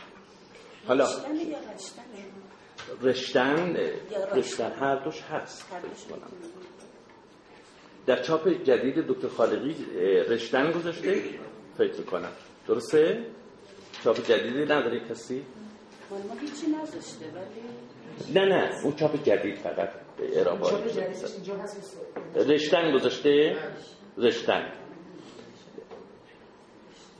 حالا 0.88 1.08
رشتن 3.02 3.78
رشتن. 4.36 4.72
هر 4.80 4.96
دوش 4.96 5.22
هست. 5.22 5.66
در 8.06 8.22
چاپ 8.22 8.64
جدید 8.64 8.96
دکتر 9.08 9.28
خالقی 9.28 9.76
رشتن 10.28 10.72
گذاشته؟ 10.72 11.22
فکر 11.78 12.02
کنم 12.02 12.32
درسته؟ 12.68 13.26
چاپ 14.04 14.28
جدیدی 14.28 14.64
نداره 14.64 15.00
کسی؟ 15.10 15.44
ما 16.12 16.18
هیچی 16.42 16.68
نذاشته 16.68 17.26
ولی 17.26 18.40
نه 18.40 18.46
نه 18.46 18.84
اون 18.84 18.96
چاپ 18.96 19.24
جدید 19.24 19.58
فقط 19.58 19.90
ارائه 20.36 20.76
رشتن 22.36 22.92
گذاشته؟ 22.94 23.58
رشتن. 24.18 24.81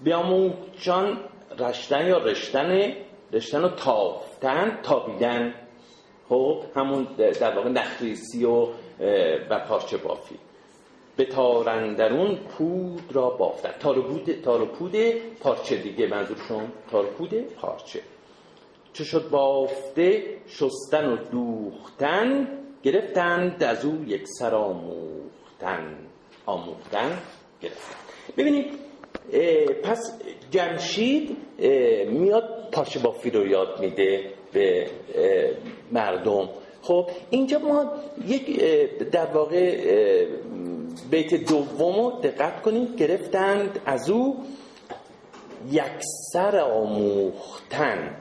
بیاموچان 0.04 1.20
رشتن 1.60 2.08
یا 2.08 2.18
رشتن 2.18 2.94
رشتن 3.34 3.64
و 3.64 3.70
تافتن 3.70 4.80
تابیدن. 4.84 5.54
خب 6.30 6.64
همون 6.76 7.08
در 7.18 7.56
واقع 7.56 7.70
نخریسی 7.70 8.46
و 8.46 8.68
و 9.50 9.60
پارچه 9.68 9.98
بافی. 9.98 10.36
به 11.18 11.26
تارندرون 11.26 12.36
پود 12.36 13.04
را 13.12 13.30
بافتن. 13.30 13.72
تار 13.80 14.02
پود 14.02 14.42
تار 14.44 14.66
پود 14.66 14.96
پارچه 15.40 15.76
دیگه 15.76 16.08
منظورشون 16.08 16.72
تار 16.92 17.06
پارچه. 17.62 18.02
چه 18.94 19.04
شد؟ 19.04 19.30
بافته 19.30 20.38
شستن 20.48 21.06
و 21.06 21.16
دوختن 21.16 22.48
گرفتند 22.84 23.64
از 23.64 23.86
او 23.86 24.06
یک 24.08 24.28
سر 24.28 24.56
آموختن. 24.56 25.98
آموختن 26.46 27.18
گرفتن. 27.62 27.96
ببینید 28.38 28.91
پس 29.84 30.20
جمشید 30.52 31.38
میاد 32.10 32.70
پارچه 32.72 33.00
بافی 33.00 33.30
رو 33.30 33.48
یاد 33.48 33.80
میده 33.80 34.24
به 34.54 34.88
مردم. 35.92 36.50
خب 36.82 37.10
اینجا 37.30 37.60
ما 37.60 37.94
یک 38.28 38.60
در 39.12 39.26
واقع 39.26 40.26
بیت 41.12 41.34
دوم 41.34 41.96
رو 41.96 42.20
دقت 42.24 42.62
کنید 42.62 42.96
گرفتند 42.98 43.80
از 43.86 44.10
او 44.10 44.38
یکسر 45.72 46.60
آموختن. 46.60 48.18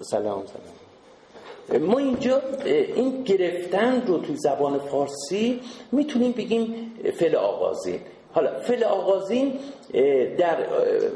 سلام 0.00 0.44
سلام. 0.46 1.82
ما 1.82 1.98
اینجا 1.98 2.42
این 2.64 3.22
گرفتن 3.22 4.06
رو 4.06 4.18
تو 4.18 4.34
زبان 4.36 4.78
فارسی 4.78 5.60
می‌تونیم 5.92 6.32
بگیم 6.32 6.94
فعل 7.14 7.36
آغازین. 7.36 8.00
حالا 8.38 8.60
فعل 8.60 8.84
آغازین 8.84 9.52
در 10.38 10.56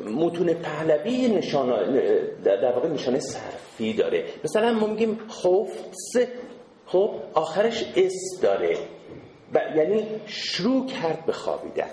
متون 0.07 0.55
پهلوی 0.55 1.29
نشان 1.29 1.97
در 2.45 2.73
واقع 2.73 2.89
نشانه 2.89 3.19
صرفی 3.19 3.93
داره. 3.93 4.25
مثلا 4.45 4.73
ما 4.73 4.87
میگیم 4.87 5.19
خوف 5.29 5.71
خب 6.87 7.11
آخرش 7.35 7.85
اس 7.97 8.41
داره. 8.43 8.77
و 9.55 9.61
یعنی 9.77 10.07
شروع 10.27 10.87
کرد 10.87 11.27
به 11.27 11.33
خوابیدن. 11.33 11.91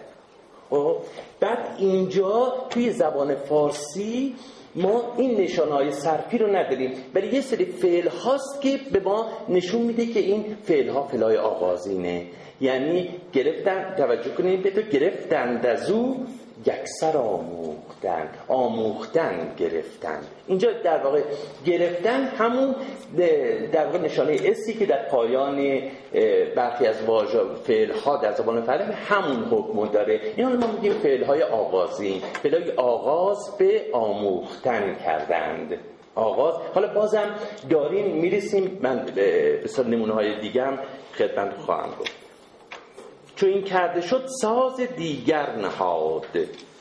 خب 0.69 0.97
بعد 1.39 1.75
اینجا 1.77 2.53
توی 2.69 2.91
زبان 2.91 3.35
فارسی 3.35 4.35
ما 4.75 5.13
این 5.17 5.41
نشانه 5.41 5.71
های 5.71 5.91
صرفی 5.91 6.37
رو 6.37 6.55
نداریم 6.55 6.91
ولی 7.15 7.27
یه 7.27 7.41
سری 7.41 7.65
فعل 7.65 8.07
هاست 8.07 8.61
که 8.61 8.79
به 8.91 8.99
ما 8.99 9.27
نشون 9.49 9.81
میده 9.81 10.05
که 10.05 10.19
این 10.19 10.57
فعل 10.63 10.89
ها 10.89 11.03
فعل 11.03 11.23
های 11.23 11.37
آغازینه. 11.37 12.25
یعنی 12.61 13.09
گرفتن 13.33 13.95
توجه 13.97 14.29
کنید 14.29 14.63
به 14.63 14.71
تو 14.71 14.81
گرفتن 14.81 15.61
از 15.65 15.91
او 15.91 16.25
یکسر 16.65 17.17
آموختن 17.17 18.29
آموختن 18.47 19.53
گرفتن. 19.57 20.19
اینجا 20.47 20.71
در 20.83 21.03
واقع 21.03 21.21
گرفتن 21.65 22.23
همون 22.23 22.75
در 23.71 23.85
واقع 23.85 23.97
نشانه 23.97 24.37
اسی 24.45 24.73
که 24.73 24.85
در 24.85 25.07
پایان 25.07 25.81
برخی 26.55 26.87
از 26.87 27.03
واژه 27.03 27.39
فعل 27.63 27.91
ها 27.91 28.17
در 28.17 28.31
زبان 28.31 28.61
فرهنگ 28.61 28.93
همون 28.93 29.43
حکم 29.43 29.91
داره. 29.91 30.19
این 30.35 30.45
حالا 30.45 30.57
ما 30.59 30.71
میگیم 30.71 30.93
فعل 30.93 31.23
های 31.23 31.43
آغازی. 31.43 32.21
فعل 32.43 32.61
های 32.61 32.71
آغاز 32.71 33.57
به 33.57 33.81
آموختن 33.93 34.95
کردند. 35.05 35.77
آغاز. 36.15 36.55
حالا 36.73 36.93
بازم 36.93 37.35
داریم 37.69 38.15
می‌رسیم. 38.15 38.79
من 38.81 39.05
به 39.15 39.59
نمونه 39.87 40.13
های 40.13 40.39
دیگه 40.39 40.63
هم 40.63 40.79
خدمت 41.13 41.53
خواهم 41.53 41.89
گفت. 41.99 42.28
چو 43.39 43.45
این 43.45 43.63
کرده 43.63 44.01
شد 44.01 44.25
ساز 44.41 44.79
دیگر 44.79 45.55
نهاد. 45.55 46.25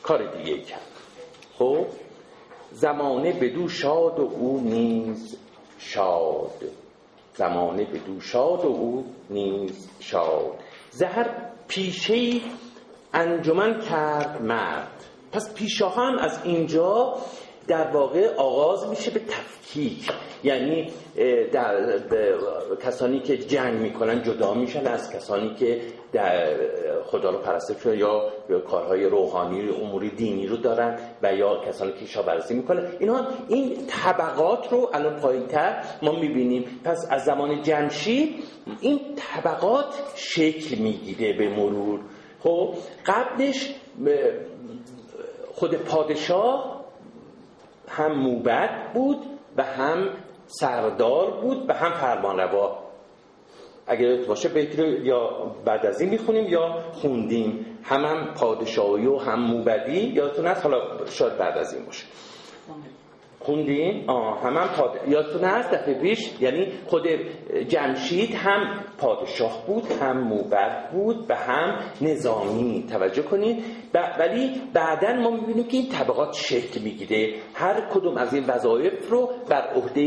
کار 0.03 0.37
دیگه 0.37 0.61
کرد. 0.61 0.81
خب 1.57 1.85
زمانه 2.71 3.33
بدو 3.33 3.69
شاد 3.69 4.19
و 4.19 4.21
او 4.21 4.61
نیز 4.63 5.37
شاد. 5.77 6.63
زمانه 7.33 7.83
بدو 7.83 8.21
شاد 8.21 8.65
و 8.65 8.67
او 8.67 9.05
نیز 9.29 9.89
شاد. 9.99 10.59
زهر 10.91 11.29
پیشه 11.67 12.41
انجمن 13.13 13.81
کرد 13.81 14.41
مرد. 14.41 15.03
پس 15.31 15.53
پیشه 15.53 15.87
هم 15.87 16.17
از 16.17 16.39
اینجا 16.43 17.17
در 17.67 17.91
واقع 17.91 18.35
آغاز 18.35 18.89
میشه 18.89 19.11
به 19.11 19.19
تفکیک. 19.19 20.11
یعنی 20.43 20.91
در 21.51 21.99
کسانی 22.85 23.19
که 23.19 23.37
جنگ 23.37 23.73
می‌کنن 23.73 24.23
جدا 24.23 24.53
میشن 24.53 24.87
از 24.87 25.13
کسانی 25.13 25.55
که 25.55 25.81
در 26.13 26.55
خدا 27.05 27.29
رو 27.29 27.37
پرستش 27.37 27.85
یا 27.85 28.31
کارهای 28.67 29.05
روحانی 29.05 29.69
اموری 29.69 30.09
دینی 30.09 30.47
رو 30.47 30.57
دارن 30.57 30.99
و 31.23 31.35
یا 31.35 31.61
کسانی 31.67 31.91
که 31.91 32.05
شابرزی 32.05 32.53
می‌کنن. 32.53 32.83
اینا 32.99 33.27
این 33.47 33.77
طبقات 33.87 34.71
رو 34.71 34.89
الان 34.93 35.19
پایینتر 35.19 35.83
ما 36.01 36.11
می‌بینیم. 36.11 36.65
پس 36.83 37.07
از 37.09 37.23
زمان 37.23 37.61
جمشید 37.61 38.43
این 38.81 38.99
طبقات 39.15 40.13
شکل 40.15 40.75
می‌گیره 40.75 41.37
به 41.37 41.49
مرور. 41.49 41.99
خب 42.39 42.73
قبلش 43.05 43.75
خود 45.53 45.75
پادشاه 45.75 46.85
هم 47.87 48.11
موبت 48.11 48.93
بود 48.93 49.17
و 49.57 49.63
هم 49.63 50.09
سردار 50.49 51.31
بود 51.31 51.69
و 51.69 51.73
هم 51.73 51.93
فرمانروا. 51.93 52.77
اگر 53.87 54.25
باشه 54.27 54.49
بیت 54.49 54.79
رو 54.79 54.85
یا 54.85 55.51
بعد 55.65 55.85
از 55.85 56.01
این 56.01 56.09
می‌خونیم 56.09 56.47
یا 56.47 56.83
خوندیم. 56.93 57.65
هم 57.83 58.05
هم 58.05 58.33
پادشاهی 58.33 59.05
و 59.05 59.17
هم 59.17 59.39
موبدی. 59.39 59.99
یادتون 59.99 60.47
هست؟ 60.47 60.63
حالا 60.63 61.05
شاید 61.05 61.37
بعد 61.37 61.57
از 61.57 61.73
این 61.73 61.85
باشه. 61.85 62.05
خوندیم 63.39 64.09
آه 64.09 64.41
هم 64.43 64.57
هم 64.57 64.67
پاد... 64.67 64.99
یادتون 65.07 65.43
هست؟ 65.43 65.71
دفعه 65.71 65.93
پیش 65.93 66.19
یعنی 66.39 66.71
خود 66.87 67.07
جمشید 67.67 68.35
هم 68.35 68.83
پادشاه 68.97 69.63
بود 69.67 69.83
هم 70.01 70.17
موبد 70.23 70.91
بود 70.91 71.25
و 71.29 71.35
هم 71.35 71.79
نظامی. 72.01 72.85
توجه 72.91 73.21
کنید. 73.21 73.63
ولی 74.19 74.61
بعدا 74.73 75.13
ما 75.13 75.29
می‌بینیم 75.29 75.63
که 75.63 75.77
این 75.77 75.89
طبقات 75.89 76.33
شکل 76.33 76.81
می‌گیره. 76.81 77.33
هر 77.53 77.81
کدوم 77.81 78.17
از 78.17 78.33
این 78.33 78.43
وظایف 78.47 79.09
رو 79.09 79.29
بر 79.49 79.73
عهده 79.75 80.01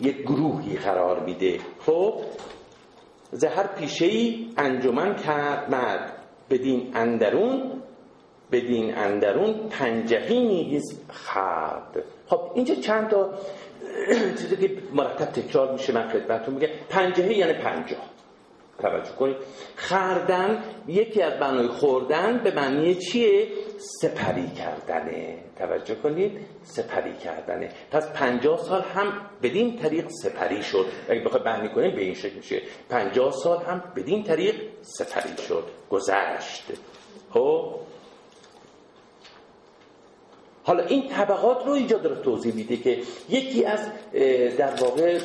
یک 0.00 0.22
گروهی 0.22 0.76
قرار 0.76 1.24
میده. 1.24 1.58
خب؟ 1.86 2.14
زهر 3.32 3.66
پیشه 3.66 4.06
ای 4.06 4.46
انجمن 4.56 5.14
کرد 5.14 5.70
مرد 5.70 6.12
بدین 6.50 6.90
اندرون 6.94 7.72
بدین 8.52 8.94
اندرون 8.94 9.68
پنجهی 9.68 10.40
نیز 10.40 11.00
خرد. 11.08 12.04
خب 12.26 12.40
اینجا 12.54 12.74
چند 12.74 13.08
تا 13.08 13.30
چیزی 14.38 14.56
که 14.56 14.82
مرتب 14.92 15.24
تکرار 15.24 15.72
میشه 15.72 15.92
من 15.92 16.08
خدمتتون 16.08 16.54
میگه 16.54 16.70
پنجهی 16.88 17.34
یعنی 17.34 17.52
پنجاه. 17.52 18.00
توجه 18.78 19.12
کنید. 19.18 19.36
خردن 19.76 20.64
یکی 20.86 21.22
از 21.22 21.40
بنای 21.40 21.68
خوردن 21.68 22.38
به 22.38 22.54
معنی 22.54 22.94
چیه؟ 22.94 23.48
سپری 23.78 24.48
کردنه. 24.48 25.38
توجه 25.58 25.94
کنید. 25.94 26.38
سپری 26.62 27.16
کردنه. 27.16 27.68
پس 27.90 28.12
پنجاه 28.12 28.58
سال 28.58 28.82
هم 28.82 29.12
بدین 29.42 29.76
طریق 29.76 30.08
سپری 30.08 30.62
شد. 30.62 30.86
اگه 31.08 31.20
بخواه 31.20 31.44
بندی 31.44 31.68
کنیم 31.68 31.96
به 31.96 32.02
این 32.02 32.14
شکل 32.14 32.36
میشه. 32.36 32.62
پنجاه 32.88 33.32
سال 33.32 33.58
هم 33.58 33.82
بدین 33.96 34.22
طریق 34.22 34.54
سپری 34.82 35.42
شد. 35.48 35.64
گذشت. 35.90 36.64
خب؟ 37.30 37.74
حالا 40.68 40.84
این 40.84 41.08
طبقات 41.08 41.66
رو 41.66 41.72
اینجا 41.72 41.98
داره 41.98 42.22
توضیح 42.22 42.54
میده 42.54 42.76
که 42.76 42.98
یکی 43.28 43.64
از 43.64 43.80
در 44.58 44.72
واقع 44.80 45.18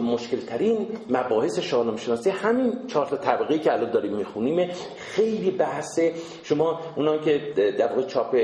مشکل 0.00 0.36
ترین 0.36 0.86
مباحث 1.10 1.58
شاهنامه 1.58 1.96
شناسی 1.96 2.30
همین 2.30 2.72
چهار 2.86 3.06
تا 3.06 3.16
طبقه 3.16 3.58
که 3.58 3.72
الان 3.72 3.90
داریم 3.90 4.12
می‌خونیم. 4.12 4.70
خیلی 4.98 5.50
بحث 5.50 6.00
شما 6.42 6.80
اونا 6.96 7.18
که 7.18 7.40
در 7.78 7.86
واقع 7.86 8.02
چاپ 8.02 8.36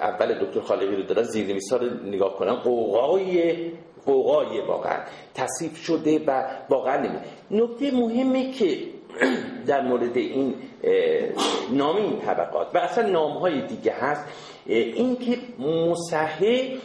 اول 0.00 0.44
دکتر 0.44 0.60
خالقی 0.60 0.96
رو 0.96 1.02
دارن 1.02 1.22
زیر 1.22 1.58
رو 1.70 2.08
نگاه 2.08 2.36
کنن 2.36 2.54
قوقای 2.54 3.54
قوقای 4.06 4.60
واقعا 4.60 4.98
تصیف 5.34 5.76
شده 5.76 6.20
و 6.26 6.44
واقعا 6.70 6.96
نمی 6.96 7.18
نکته 7.50 7.90
مهمه 7.90 8.52
که 8.52 8.78
در 9.66 9.82
مورد 9.82 10.16
این 10.16 10.54
نام 11.70 11.96
این 11.96 12.20
طبقات 12.20 12.66
و 12.74 12.78
اصلا 12.78 13.08
نام 13.08 13.32
های 13.32 13.66
دیگه 13.66 13.92
هست. 13.92 14.24
این 14.66 15.16
که 15.16 15.38
مصحح 15.58 16.76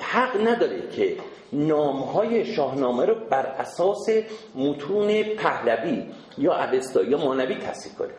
حق 0.00 0.48
نداره 0.48 0.88
که 0.90 1.16
نام 1.52 1.96
های 1.96 2.54
شاهنامه 2.54 3.04
رو 3.04 3.14
بر 3.30 3.46
اساس 3.46 4.08
متون 4.54 5.22
پهلوی 5.22 6.06
یا 6.38 6.64
اوستا 6.64 7.02
یا 7.02 7.18
مانوی 7.18 7.54
تصیف 7.54 7.94
کنه. 7.94 8.12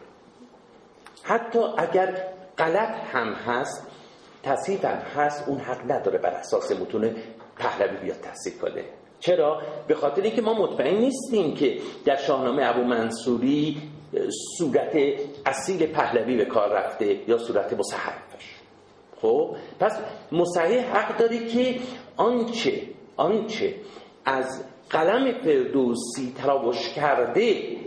حتی 1.23 1.59
اگر 1.77 2.23
غلط 2.57 2.95
هم 3.13 3.33
هست 3.33 3.87
تصیف 4.43 4.85
هم 4.85 4.97
هست 4.97 5.47
اون 5.47 5.57
حق 5.57 5.91
نداره 5.91 6.17
بر 6.17 6.29
اساس 6.29 6.71
متون 6.71 7.15
پهلوی 7.57 7.97
بیاد 7.97 8.21
تصیف 8.21 8.59
کنه. 8.61 8.83
چرا؟ 9.19 9.61
به 9.87 9.95
خاطر 9.95 10.21
اینکه 10.21 10.41
ما 10.41 10.53
مطمئن 10.53 10.97
نیستیم 10.97 11.55
که 11.55 11.77
در 12.05 12.15
شاهنامه 12.15 12.65
ابو 12.65 12.83
منصوری 12.83 13.77
صورت 14.57 14.95
اصیل 15.45 15.87
پهلوی 15.87 16.37
به 16.37 16.45
کار 16.45 16.69
رفته 16.69 17.29
یا 17.29 17.37
صورت 17.37 17.73
مصحفش 17.73 18.56
خب 19.21 19.55
پس 19.79 19.99
مصحح 20.31 20.97
حق 20.97 21.17
داره 21.17 21.47
که 21.47 21.79
آنچه 22.17 22.81
آنچه 23.17 23.75
از 24.25 24.63
قلم 24.89 25.31
فردوسی 25.31 26.33
تراوش 26.37 26.89
کرده 26.93 27.77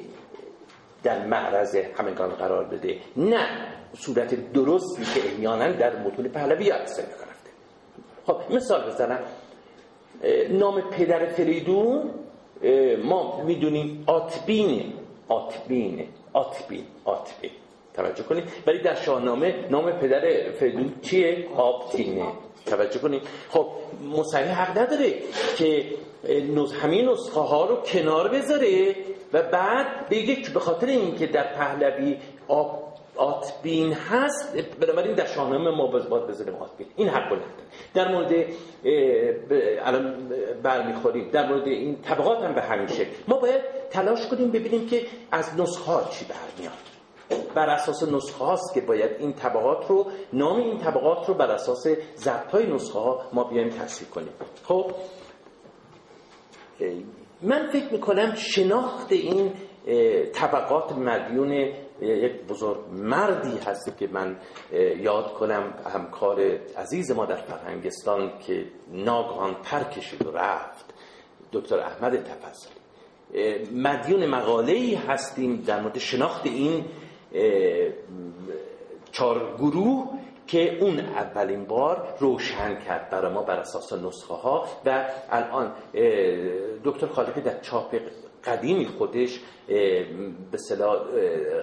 در 1.03 1.27
معرض 1.27 1.77
همگان 1.77 2.29
قرار 2.31 2.65
بده 2.65 2.99
نه 3.17 3.67
صورت 3.95 4.53
درستی 4.53 5.05
که 5.05 5.29
احیانا 5.29 5.73
در 5.73 5.97
متون 5.97 6.29
پهلوی 6.29 6.71
عکس 6.71 6.99
رفته 7.01 7.51
خب 8.27 8.55
مثال 8.55 8.91
بزنم. 8.91 9.21
نام 10.51 10.81
پدر 10.81 11.27
فریدون 11.27 12.11
ما 13.05 13.43
می‌دونیم 13.45 14.05
آتبین 14.07 14.93
آتبین 15.29 16.09
آتبین 16.33 16.85
آتبین. 17.05 17.51
توجه 17.95 18.23
کنید. 18.23 18.45
ولی 18.67 18.79
در 18.83 18.95
شاهنامه 18.95 19.55
نام 19.71 19.93
پدر 19.93 20.51
فریدون 20.51 20.95
چیه؟ 21.03 21.49
آبتینه. 21.57 22.27
توجه 22.67 22.99
کنید. 22.99 23.23
خب 23.49 23.67
مصحح 24.17 24.63
حق 24.63 24.79
نداره 24.79 25.15
که 25.57 25.85
همین 26.83 27.09
نسخه 27.09 27.41
ها 27.41 27.67
رو 27.67 27.77
کنار 27.77 28.29
بذاره 28.29 28.97
و 29.33 29.43
بعد 29.43 30.09
بگه 30.11 30.37
که 30.37 30.51
به 30.51 30.61
خاطر 30.61 30.87
اینکه 30.87 31.27
در 31.27 31.55
پهلوی 31.55 32.17
آب 32.49 32.91
آتبین 33.17 33.93
هست 33.93 34.57
بنابراین 34.81 35.15
در 35.15 35.27
شاهنامه 35.27 35.71
ما 35.71 35.87
باید 35.87 36.27
بذاریم 36.27 36.55
آتبین. 36.55 36.87
این 36.97 37.09
حق 37.09 37.27
نداره. 37.27 37.43
در 37.95 38.09
مورد 38.13 38.47
الان 39.87 40.33
برمیخوریم. 40.63 41.31
در 41.31 41.49
مورد 41.49 41.67
این 41.67 42.03
طبقات 42.03 42.39
هم 42.45 42.55
به 42.55 42.63
همین 42.63 42.87
شکل. 42.87 43.11
ما 43.29 43.37
باید 43.37 43.61
تلاش 43.91 44.27
کنیم 44.27 44.51
ببینیم 44.51 44.89
که 44.89 45.07
از 45.33 45.61
نسخه 45.61 46.11
چی 46.11 46.25
برمیاد. 46.25 46.90
بر 47.55 47.69
اساس 47.71 48.03
نسخه 48.03 48.45
هاست 48.45 48.75
که 48.75 48.81
باید 48.81 49.11
این 49.19 49.33
طبقات 49.33 49.87
رو 49.89 50.07
نام 50.33 50.57
این 50.57 50.79
طبقات 50.79 51.29
رو 51.29 51.35
بر 51.35 51.51
اساس 51.51 51.87
ضبط 52.17 52.51
های 52.51 52.67
نسخه 52.67 52.99
ها 52.99 53.23
ما 53.33 53.45
بیایم 53.45 53.69
تصحیح 53.69 54.09
کنیم. 54.09 54.33
خب 54.65 54.91
من 57.43 57.71
فکر 57.73 57.93
می‌کنم 57.93 58.35
شناخت 58.35 59.13
این 59.13 59.52
طبقات 60.33 60.93
مدیون 60.93 61.52
یک 62.00 62.43
بزرگ 62.49 62.78
مردی 62.93 63.59
هست 63.59 63.99
که 63.99 64.09
من 64.13 64.37
یاد 64.99 65.35
کنم 65.35 65.75
همکار 65.95 66.41
عزیز 66.76 67.11
ما 67.11 67.26
در 67.26 67.37
فرهنگستان 67.37 68.33
که 68.39 68.65
ناگهان 68.93 69.54
پر 69.54 69.83
کشید 69.83 70.26
و 70.26 70.31
رفت 70.31 70.95
دکتر 71.52 71.78
احمد 71.78 72.25
تفضلی 72.25 72.81
مدیون 73.75 74.26
مقاله 74.26 74.73
ای 74.73 74.95
هستیم 74.95 75.57
در 75.57 75.81
مورد 75.81 75.99
شناخت 75.99 76.47
این 76.47 76.85
چهار 79.12 79.56
گروه 79.58 80.08
که 80.47 80.78
اون 80.78 81.00
اولین 81.00 81.64
بار 81.64 82.14
روشن 82.21 82.80
کرد 82.80 83.10
برای 83.10 83.32
ما 83.32 83.43
بر 83.43 83.56
اساس 83.56 83.93
نسخه 83.93 84.34
ها 84.34 84.66
و 84.86 85.04
الان 85.30 85.73
دکتر 86.84 87.06
خالقی 87.06 87.40
در 87.40 87.60
چاپ 87.60 87.97
قدیمی 88.45 88.86
خودش 88.86 89.40
به 90.50 90.58
صلاح 90.69 90.99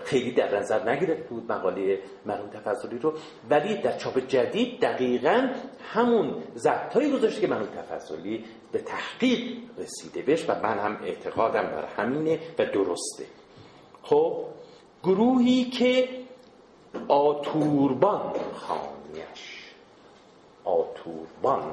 خیلی 0.04 0.32
در 0.32 0.60
نظر 0.60 0.90
نگرفت 0.90 1.30
بود 1.30 1.52
مقاله 1.52 2.00
مرحوم 2.26 2.50
تفضلی 2.50 3.00
رو 3.00 3.14
ولی 3.50 3.78
در 3.78 3.98
چاپ 3.98 4.20
جدید 4.20 4.80
دقیقا 4.80 5.50
همون 5.94 6.36
ضبطایی 6.56 7.12
گذاشته 7.12 7.42
که 7.42 7.48
مرحوم 7.48 7.68
تفضلی 7.68 8.46
به 8.72 8.80
تحقیق 8.80 9.58
رسیده 9.78 10.22
بهش 10.22 10.50
و 10.50 10.56
من 10.64 10.80
هم 10.80 10.98
اعتقادم 11.04 11.64
بر 11.64 11.86
همینه 11.86 12.40
و 12.60 12.66
درسته. 12.66 13.26
خب 14.04 14.46
گروهی 15.08 15.64
که 15.64 16.10
آتوربان 17.08 18.34
خانیش 18.54 19.74
آتوربان 20.66 21.64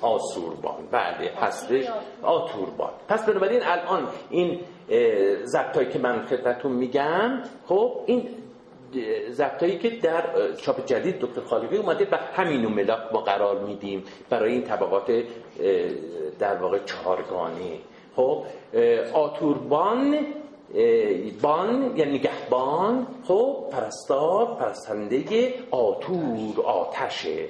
آسوربان. 0.00 0.88
بله 0.90 1.30
هستش 1.36 1.84
آتوربان. 2.22 2.90
پس 3.08 3.26
بنابراین 3.26 3.60
الان 3.62 4.08
این 4.30 4.60
زبطایی 5.44 5.88
که 5.88 5.98
من 5.98 6.22
خدمتون 6.26 6.72
میگم 6.72 7.42
خب 7.66 7.92
این 8.06 8.28
زبطایی 9.28 9.78
که 9.78 9.90
در 9.90 10.52
چاپ 10.52 10.86
جدید 10.86 11.18
دکتر 11.18 11.40
خالقی 11.40 11.76
اومده 11.76 12.08
و 12.12 12.16
همینو 12.16 12.68
ملاک 12.68 13.12
ما 13.12 13.20
قرار 13.20 13.58
میدیم 13.58 14.04
برای 14.30 14.52
این 14.52 14.62
طبقات 14.62 15.24
در 16.38 16.56
واقع 16.56 16.78
چهارگانه. 16.78 17.78
خب 18.16 18.44
آتوربان 19.14 20.18
بان 21.42 21.96
یعنی 21.96 22.18
نگهبان 22.18 23.06
خب 23.28 23.68
پرستار 23.72 24.54
پرستنده 24.54 25.54
آتور 25.70 26.60
آتشه. 26.64 27.48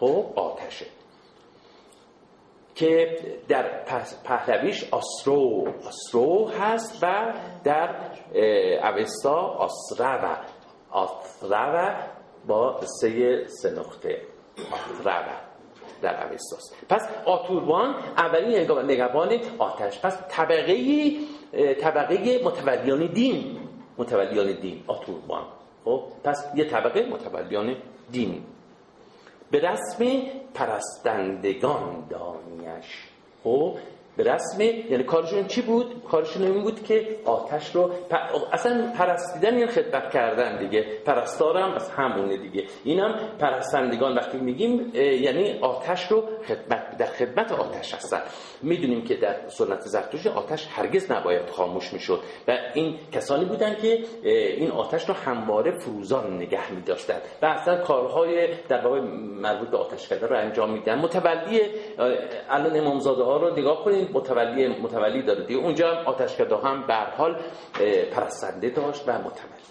خب 0.00 0.24
آتشه. 0.36 0.86
که 2.74 3.18
در 3.48 3.84
پهلویش 4.24 4.84
آسرو 4.92 5.68
آسرو 5.86 6.48
هست 6.48 6.98
و 7.02 7.34
در 7.64 7.96
اوستا 8.82 9.40
آسرو 9.40 10.36
آسرو 10.90 11.94
با 12.46 12.80
سه 13.00 13.44
سه 13.46 13.70
نقطه. 13.70 14.22
آسرو 14.72 15.45
در 16.02 16.26
اوستاست 16.32 16.76
پس 16.88 17.08
آتوربان 17.24 17.94
اولین 18.16 18.70
نگهبان 18.90 19.40
آتش. 19.58 20.00
پس 20.00 20.18
طبقه 20.28 21.12
طبقه 21.80 22.40
متولیان 22.44 23.06
دین. 23.06 23.58
متولیان 23.98 24.52
دین 24.52 24.84
آتوربان 24.86 25.44
خب 25.84 26.02
پس 26.24 26.46
یه 26.54 26.64
طبقه 26.64 27.06
متولیان 27.06 27.76
دین. 28.12 28.42
به 29.50 29.60
رسم 29.60 30.04
پرستندگان 30.54 32.06
دانیش. 32.10 33.08
خب 33.44 33.76
به 34.16 34.24
رسم 34.24 34.60
یعنی 34.60 35.04
کارشون 35.04 35.46
چی 35.46 35.62
بود؟ 35.62 36.02
کارشون 36.10 36.42
این 36.42 36.62
بود 36.62 36.84
که 36.84 37.08
آتش 37.24 37.74
رو 37.74 37.90
اصلا 38.52 38.92
پرستیدن 38.98 39.58
یعنی 39.58 39.66
خدمت 39.66 40.10
کردن 40.12 40.58
دیگه. 40.58 40.86
پرستارم 41.06 41.72
از 41.74 41.90
همونه 41.90 42.36
دیگه. 42.36 42.64
اینم 42.84 43.14
پرستندگان. 43.38 44.14
وقتی 44.14 44.38
میگیم 44.38 44.92
یعنی 44.94 45.58
آتش 45.60 46.06
رو 46.06 46.22
خدمت 46.48 46.96
در 46.98 47.06
خدمت 47.06 47.52
آتش 47.52 47.94
هستن. 47.94 48.20
می‌دونیم 48.62 49.04
که 49.04 49.14
در 49.16 49.36
سنت 49.48 49.80
زرتشت 49.80 50.26
آتش 50.26 50.68
هرگز 50.70 51.12
نباید 51.12 51.50
خاموش 51.50 51.92
می‌شد. 51.92 52.20
و 52.48 52.58
این 52.74 52.98
کسانی 53.12 53.44
بودن 53.44 53.74
که 53.74 53.98
این 54.22 54.70
آتش 54.70 55.08
رو 55.08 55.14
همواره 55.14 55.78
فروزان 55.78 56.36
نگه 56.36 56.72
میداشتن. 56.72 57.18
و 57.42 57.46
اصلا 57.46 57.82
کارهای 57.82 58.48
در 58.68 58.84
واقع 58.84 59.00
مربوط 59.40 59.68
به 59.68 59.76
آتش 59.76 60.08
کردن 60.08 60.28
رو 60.28 60.36
انجام 60.36 60.70
میدن. 60.72 60.98
متولی 60.98 61.60
الان 62.50 62.76
امامزاده 62.76 63.22
ها 63.22 63.36
رو 63.36 63.56
نگاه 63.56 63.84
کنید 63.84 64.05
متولی 64.12 64.68
متولی 64.68 65.22
داره 65.22 65.44
دیگه. 65.44 65.60
اونجا 65.60 65.94
هم 65.94 66.06
آتشکده 66.06 66.56
هم 66.56 66.86
به 66.86 66.94
حال 66.94 67.36
پرستنده 68.12 68.70
داشت 68.70 69.08
و 69.08 69.12
متولی. 69.12 69.66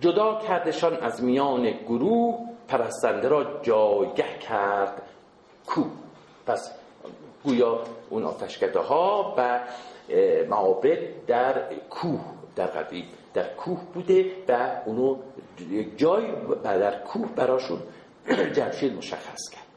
جدا 0.00 0.38
کردشان 0.48 0.96
از 0.96 1.24
میان 1.24 1.70
گروه 1.70 2.38
پرستنده 2.68 3.28
را 3.28 3.60
جایگه 3.62 4.38
کرد 4.38 5.02
کو. 5.66 5.84
پس 6.46 6.74
گویا 7.44 7.80
اون 8.10 8.24
آتشکده 8.24 8.78
ها 8.78 9.34
و 9.38 9.60
معابد 10.48 11.26
در 11.26 11.62
کوه 11.90 12.20
در 12.56 12.66
قدیم 12.66 13.04
در 13.34 13.54
کوه 13.54 13.80
بوده 13.94 14.32
و 14.48 14.70
اونو 14.86 15.16
یک 15.70 15.98
جای 15.98 16.26
در 16.64 16.98
کوه 16.98 17.28
براشون 17.36 17.78
جمشید 18.56 18.96
مشخص 18.96 19.48
کرد. 19.50 19.69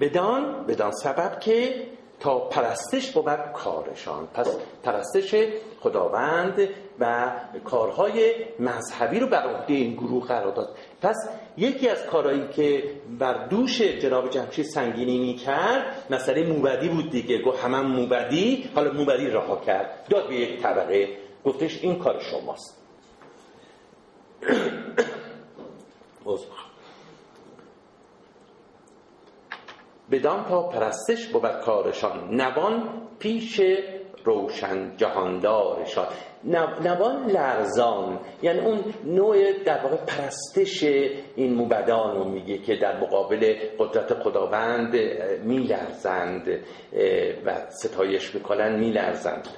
بدان 0.00 0.66
بدان 0.66 0.92
سبب 0.92 1.40
که 1.40 1.86
تا 2.20 2.38
پرستش 2.38 3.12
بود 3.12 3.52
کارشان. 3.54 4.26
پس 4.26 4.56
پرستش 4.82 5.34
خداوند 5.80 6.68
و 7.00 7.32
کارهای 7.64 8.34
مذهبی 8.60 9.20
رو 9.20 9.26
بر 9.26 9.42
عهده 9.42 9.74
این 9.74 9.94
گروه 9.94 10.26
قرار 10.26 10.54
داد. 10.54 10.76
پس 11.02 11.28
یکی 11.56 11.88
از 11.88 12.06
کارهایی 12.06 12.48
که 12.48 12.84
بر 13.18 13.46
دوش 13.46 13.82
جناب 13.82 14.30
جمشید 14.30 14.66
سنگینی 14.66 15.18
می 15.18 15.34
کرد 15.34 16.06
مسئله 16.10 16.46
موبدی 16.46 16.88
بود 16.88 17.10
دیگه. 17.10 17.42
گفت 17.42 17.64
همه 17.64 17.80
موبدی 17.80 18.70
حالا 18.74 18.92
موبدی 18.92 19.26
رها 19.26 19.56
کرد. 19.56 20.06
داد 20.10 20.28
به 20.28 20.34
یک 20.34 20.62
طبقه. 20.62 21.08
گفتش 21.44 21.78
این 21.82 21.98
کار 21.98 22.20
شماست. 22.20 22.82
بدان 30.10 30.44
تا 30.44 30.62
پرستش 30.62 31.26
بود 31.26 31.60
کارشان. 31.60 32.34
نوان 32.34 32.88
پیش 33.18 33.60
روشن 34.24 34.96
جهاندارشان. 34.96 36.06
نوان 36.84 37.30
لرزان. 37.30 38.20
یعنی 38.42 38.60
اون 38.60 38.84
نوع 39.04 39.52
در 39.52 39.82
واقع 39.82 39.96
پرستش 39.96 40.82
این 41.36 41.54
موبدان 41.54 42.16
رو 42.16 42.24
میگه 42.24 42.58
که 42.58 42.76
در 42.76 43.00
مقابل 43.00 43.54
قدرت 43.78 44.14
خداوند 44.14 44.96
میلرزند 45.44 46.48
و 47.46 47.70
ستایش 47.70 48.34
می‌کنن 48.34 48.78
میلرزند. 48.78 49.48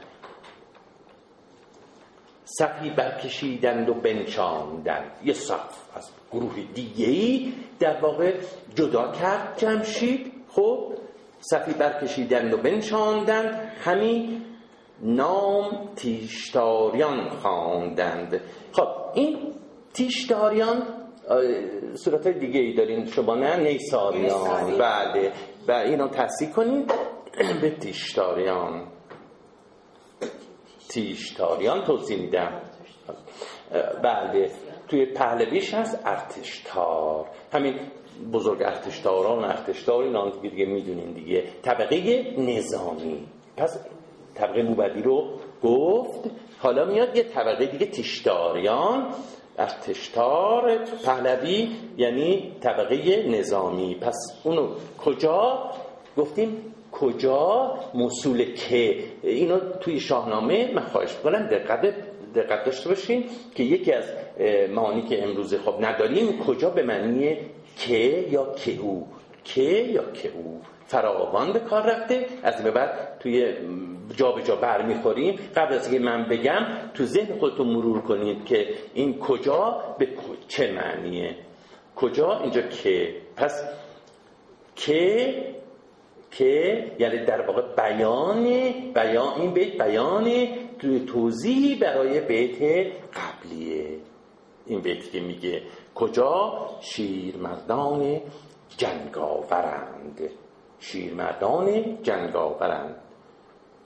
صفی 2.45 2.91
برکشیدند 2.91 3.89
و 3.89 3.95
بنشاندند. 3.95 5.11
یه 5.25 5.33
صف 5.33 5.97
از 5.97 6.11
گروه 6.33 6.55
دیگه 6.75 7.07
ای 7.07 7.53
در 7.81 8.01
واقع 8.01 8.35
جدا 8.75 9.13
کرد 9.13 9.55
جمشید. 9.57 10.38
خب 10.49 10.93
صفی 11.41 11.73
برکشیدند 11.73 12.55
و 12.55 12.57
بنشاندند 12.57 13.73
همین 13.85 14.43
نام 15.03 15.89
تیشتاریان 15.97 17.29
خواندند. 17.29 18.41
خب 18.73 18.89
این 19.15 19.39
تیشتاریان 19.95 20.83
صورت 21.95 22.29
دیگه 22.29 22.61
ای 22.61 22.73
دارین 22.75 23.07
شما 23.07 23.35
نه؟ 23.35 23.57
نیساریان. 23.57 24.79
بله. 24.79 25.33
و 25.69 25.73
اینو 25.73 26.09
تصدیق 26.09 26.51
کنین 26.51 26.87
به 27.61 27.71
تیشتاریان. 27.71 28.87
تیشتاریان 30.89 31.85
توضیح 31.85 32.21
میدم. 32.21 32.61
بله. 34.03 34.51
توی 34.89 35.07
پهلویش 35.07 35.75
هست 35.75 36.03
ارتشتار 36.05 37.27
همین 37.53 37.81
بزرگ 38.33 38.62
ارتشتاران 38.62 39.44
ارتشتار 39.44 40.02
اینا 40.02 40.31
دیگه, 40.31 40.50
دیگه 40.50 40.66
می‌دونین 40.66 41.12
دیگه. 41.12 41.44
طبقه 41.62 42.24
نظامی. 42.38 43.26
پس 43.57 43.78
طبقه 44.35 44.62
موبدی 44.62 45.02
رو 45.02 45.28
گفت. 45.62 46.31
حالا 46.59 46.85
میاد 46.85 47.16
یه 47.16 47.22
طبقه 47.22 47.66
دیگه 47.66 47.87
تشتاریان 47.87 49.07
ارتشتار 49.59 50.78
پهلوی 51.04 51.68
یعنی 51.96 52.52
طبقه 52.61 53.26
نظامی. 53.28 53.94
پس 53.94 54.16
اونو 54.44 54.68
کجا 55.04 55.70
گفتیم؟ 56.16 56.74
کجا؟ 56.92 57.74
موصول 57.94 58.54
که. 58.54 59.04
اینو 59.22 59.59
توی 59.81 60.00
شاهنامه 60.00 60.72
من 60.74 60.83
خواهش 60.83 61.14
بکنم 61.14 61.46
دقت 61.46 61.94
دقت 62.35 62.64
داشته 62.64 62.88
باشین 62.88 63.24
که 63.54 63.62
یکی 63.62 63.92
از 63.92 64.04
معانی 64.74 65.02
که 65.02 65.22
امروز 65.22 65.54
خب 65.54 65.74
نداریم 65.85 66.38
کجا 66.38 66.70
به 66.70 66.83
معنی 66.83 67.37
که 67.79 68.29
یا 68.31 68.55
که 68.55 68.79
او؟ 68.81 69.09
که 69.45 69.62
یا 69.62 70.12
که 70.12 70.33
او؟ 70.35 70.61
فراوان 70.87 71.53
به 71.53 71.59
کار 71.59 71.83
رفته. 71.83 72.27
از 72.43 72.62
به 72.62 72.71
بعد 72.71 73.19
توی 73.21 73.53
جا 74.17 74.33
به 74.33 74.43
جا 74.43 74.57
برمیخوریم. 74.57 75.38
قبل 75.57 75.75
از 75.75 75.87
اینکه 75.93 76.05
من 76.05 76.29
بگم 76.29 76.67
تو 76.95 77.05
ذهن 77.05 77.38
خودتون 77.38 77.67
مرور 77.67 78.01
کنید 78.01 78.45
که 78.45 78.69
این 78.95 79.19
کجا 79.19 79.95
به 79.99 80.09
چه 80.49 80.73
معنیه؟ 80.73 81.37
کجا؟ 81.97 82.38
اینجا 82.41 82.62
که. 82.62 83.14
پس 83.37 83.62
که 84.77 85.35
که 86.31 86.85
یعنی 86.99 87.19
در 87.19 87.41
واقع 87.41 87.62
بیان 87.77 88.45
بیان 88.95 89.41
این 89.41 89.51
بیت 89.51 89.79
بیان 89.79 90.49
توضیحی 91.07 91.75
برای 91.75 92.21
بیت 92.21 92.57
قبلیه. 93.14 93.87
این 94.67 94.81
بیت 94.81 95.11
که 95.12 95.21
میگه. 95.21 95.62
کجا 95.99 96.67
شیرمردان 96.81 98.21
جنگاورند. 98.77 100.31
شیرمردان 100.81 101.99
جنگاورند. 102.03 102.97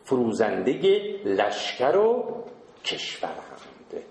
فروزنده 0.05 0.73
لشکر 1.25 1.97
و 1.97 2.35
کشورند. 2.85 4.03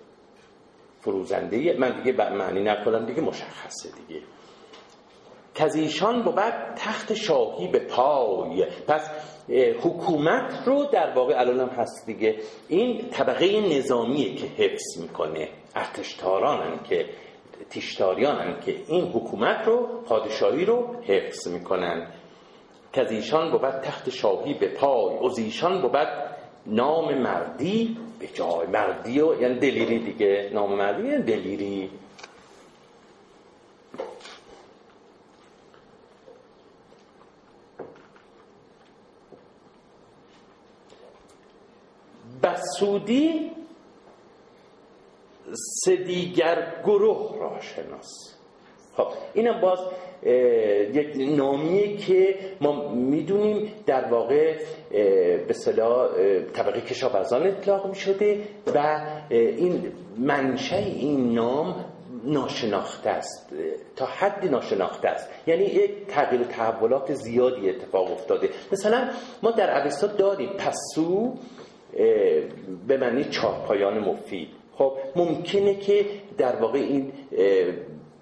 فروزنده 1.02 1.78
من 1.80 2.02
دیگه 2.02 2.30
معنی 2.34 2.64
نکنم 2.64 3.06
دیگه 3.06 3.22
مشخصه 3.22 3.90
دیگه. 4.08 4.22
ایشان 5.76 6.24
بود 6.24 6.36
تخت 6.76 7.14
شاهی 7.14 7.68
به 7.68 7.80
پای. 7.80 8.66
پس 8.88 9.10
حکومت 9.82 10.64
رو 10.66 10.86
در 10.94 11.14
واقع 11.16 11.40
الان 11.40 11.70
هست 11.70 12.06
دیگه. 12.06 12.40
این 12.68 13.10
طبقه 13.10 13.78
نظامیه 13.78 14.36
که 14.36 14.46
حفظ 14.46 15.02
می‌کنه. 15.02 15.50
ارتشتارانن 15.76 16.84
که 16.84 17.06
تیشتاریانن 17.70 18.60
که 18.62 18.76
این 18.88 19.12
حکومت 19.12 19.68
رو 19.68 19.88
پادشاهی 20.06 20.66
رو 20.66 20.96
حفظ 21.04 21.48
می‌کنن. 21.48 22.08
که 22.94 23.02
از 23.02 23.12
ایشان 23.12 23.52
بود 23.52 23.62
تخت 23.62 24.10
شاهی 24.10 24.54
به 24.54 24.68
پای 24.68 25.18
از 25.26 25.38
ایشان 25.38 25.82
بود 25.82 26.08
نام 26.66 27.14
مردی 27.18 27.98
به 28.20 28.28
جای. 28.28 28.68
مردی 28.68 29.22
و 29.22 29.42
یعنی 29.42 29.60
دلیری 29.60 30.00
دیگه. 30.00 30.50
نام 30.54 30.76
مردی 30.76 31.08
یعنی 31.08 31.24
دلیری. 31.24 31.90
بسودی 42.44 43.52
سه 45.54 45.96
دیگر 45.96 46.74
گروه 46.84 47.40
را 47.40 47.60
شناس. 47.62 48.38
خب 48.98 49.08
اینم 49.34 49.62
باز 49.62 49.80
یک 50.94 51.38
نامیه 51.38 51.98
که 51.98 52.36
ما 52.62 52.94
می‌دونیم 52.94 53.74
در 53.86 54.06
واقع 54.06 54.58
به 55.48 55.54
صلاح 55.54 56.10
طبقه 56.54 56.82
کشاورزان 56.82 57.48
اطلاق 57.48 57.88
می 57.88 57.96
شده 57.96 58.44
و 58.76 59.02
این 59.30 59.92
منشه 60.18 60.76
این 60.76 61.34
نام 61.34 61.86
ناشناخته 62.24 63.10
است 63.10 63.54
تا 63.96 64.06
حدی 64.06 64.50
ناشناخته 64.50 65.08
است. 65.08 65.30
یعنی 65.48 65.64
یک 65.64 66.08
تغییر 66.08 66.42
و 66.42 66.44
تحولات 66.44 67.14
زیادی 67.14 67.70
اتفاق 67.70 68.12
افتاده. 68.12 68.50
مثلا 68.72 69.10
ما 69.44 69.52
در 69.52 69.84
اوستا 69.84 70.08
داریم 70.08 70.50
پسو 70.50 71.34
به 72.88 72.98
معنی 72.98 73.24
چهارپایان 73.24 74.00
مفید. 74.00 74.50
خب 74.82 74.98
ممکنه 75.16 75.76
که 75.76 76.06
در 76.38 76.56
واقع 76.56 76.80
این 76.80 77.14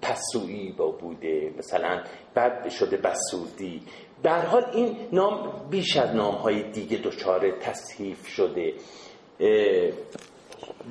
پسویی 0.02 0.72
با 0.78 0.90
بوده 0.90 1.54
مثلا 1.58 2.02
بعد 2.34 2.68
شده 2.68 2.96
بسودی 2.96 3.82
در 4.22 4.46
حال 4.46 4.64
این 4.72 4.96
نام 5.12 5.52
بیش 5.70 5.96
از 5.96 6.14
نام 6.14 6.34
های 6.34 6.70
دیگه 6.70 6.98
دچار 6.98 7.50
تصحیف 7.50 8.26
شده 8.26 8.74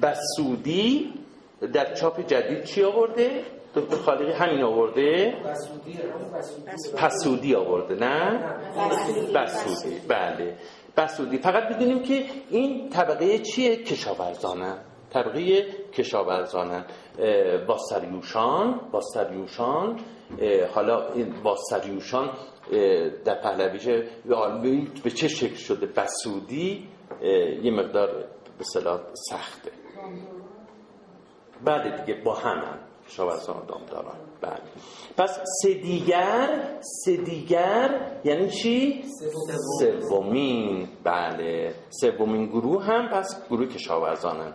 بسودی 0.02 1.14
در 1.74 1.94
چاپ 1.94 2.28
جدید 2.28 2.64
چی 2.64 2.84
آورده؟ 2.84 3.44
دکتر 3.76 3.96
خالقی 3.96 4.32
همین 4.32 4.64
آورده؟ 4.64 5.34
پسودی 6.98 7.56
آورده 7.56 7.96
نه؟ 7.96 8.40
بسودی 9.36 10.00
بله 10.08 10.56
بسودی 10.98 11.38
فقط 11.38 11.76
بدونیم 11.76 12.04
که 12.04 12.26
این 12.50 12.90
طبقه 12.90 13.40
چیه؟ 13.40 13.76
کشاورزانه 13.76 14.89
طبقه 15.14 15.62
کشاورزانن 15.94 16.86
سریوشان 17.78 18.82
با 18.92 19.02
حالا 20.74 21.14
این 21.14 21.34
سریوشان 21.70 22.30
در 23.26 23.42
پهلویش 23.42 23.88
به 25.04 25.10
چه 25.10 25.28
شکل 25.28 25.56
شده؟ 25.56 25.86
بسودی 25.86 26.88
یه 27.64 27.72
مقدار 27.72 28.08
به 28.58 28.64
صلاح 28.64 29.00
سخته. 29.30 29.72
بعد 31.66 32.06
دیگه 32.06 32.22
با 32.22 32.34
هم 32.34 32.80
کشاورزان 33.08 33.66
دامداران. 33.68 34.18
بله. 34.42 34.62
پس 35.18 35.40
سه 35.62 35.74
دیگر 35.74 36.78
سه 36.80 37.18
دیگر 37.18 38.12
یعنی 38.26 38.50
چی؟ 38.50 39.04
سومین. 40.10 40.88
بله. 41.04 41.74
سومین 41.90 42.46
گروه 42.46 42.84
هم 42.84 43.10
پس 43.10 43.48
گروه 43.50 43.68
کشاورزانن 43.68 44.54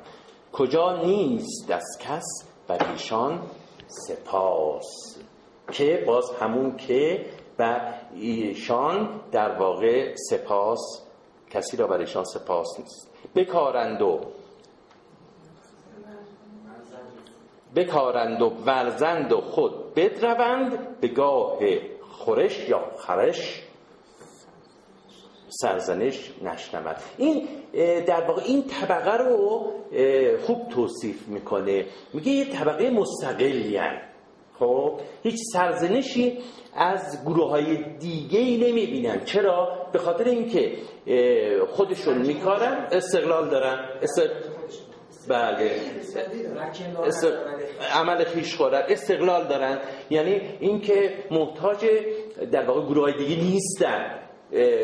کجا 0.54 0.96
نیست 1.02 1.70
از 1.70 1.98
کس 2.00 2.24
بر 2.68 2.90
ایشان 2.90 3.42
سپاس 3.86 5.18
که 5.72 6.04
باز 6.06 6.30
همون 6.40 6.76
که 6.76 7.26
و 7.58 7.80
ایشان 8.14 9.20
در 9.32 9.58
واقع 9.58 10.14
سپاس 10.30 10.80
کسی 11.50 11.76
را 11.76 11.86
بر 11.86 11.98
ایشان 11.98 12.24
سپاس 12.24 12.66
نیست. 12.78 13.10
بکارند 13.34 14.02
و 14.02 14.20
بکارند 17.76 18.42
و 18.42 18.52
ورزند 18.66 19.32
و 19.32 19.40
خود 19.40 19.94
بدروند 19.94 21.00
به 21.00 21.08
گاه 21.08 21.58
خورش 22.10 22.68
یا 22.68 22.84
خرش. 22.98 23.63
سرزنش 25.60 26.30
نشنود. 26.42 26.96
این 27.18 27.48
در 28.06 28.24
واقع 28.28 28.42
این 28.42 28.62
طبقه 28.62 29.16
رو 29.16 29.72
خوب 30.46 30.68
توصیف 30.68 31.28
می‌کنه. 31.28 31.86
میگه 32.14 32.32
یه 32.32 32.44
طبقه 32.44 32.90
مستقلی 32.90 33.80
خب؟ 34.58 35.00
هیچ 35.22 35.36
سرزنشی 35.52 36.38
از 36.76 37.24
گروه 37.24 37.50
های 37.50 37.98
دیگه 37.98 38.38
ای 38.38 38.56
نمی‌بینن. 38.56 39.24
چرا؟ 39.24 39.88
به 39.92 39.98
خاطر 39.98 40.24
اینکه 40.24 40.72
خودشون 41.68 42.18
میکارن 42.18 42.88
استقلال 42.92 43.50
دارن. 43.50 43.88
بله. 45.28 45.80
عمل 47.94 48.24
خیش 48.24 48.56
خورن 48.56 48.82
استقلال 48.88 49.48
دارن. 49.48 49.78
یعنی 50.10 50.40
اینکه 50.60 51.14
محتاج 51.30 51.86
در 52.52 52.66
واقع 52.66 52.86
گروه 52.86 53.02
های 53.02 53.26
دیگه 53.26 53.42
نیستن. 53.42 54.23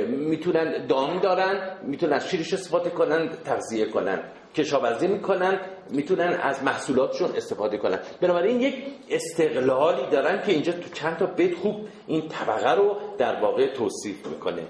می‌تونن 0.06 0.86
دام 0.86 1.18
دارن 1.18 1.76
می‌تونن 1.82 2.12
از 2.12 2.28
شیرش 2.28 2.52
استفاده 2.54 2.90
کنن 2.90 3.28
تغذیه 3.44 3.86
کنن 3.86 4.22
کشاورزی 4.54 5.06
می‌کنن 5.06 5.60
می‌تونن 5.90 6.32
از 6.42 6.64
محصولاتشون 6.64 7.36
استفاده 7.36 7.78
کنن. 7.78 7.98
بنابراین 8.20 8.60
یک 8.60 8.84
استقلالی 9.10 10.10
دارن 10.10 10.42
که 10.42 10.52
اینجا 10.52 10.72
تو 10.72 10.90
چند 10.90 11.16
تا 11.16 11.26
بیت 11.26 11.54
خوب 11.54 11.88
این 12.06 12.28
طبقه 12.28 12.70
رو 12.74 12.96
در 13.18 13.40
واقع 13.40 13.74
توصیف 13.74 14.26
می‌کنه. 14.26 14.62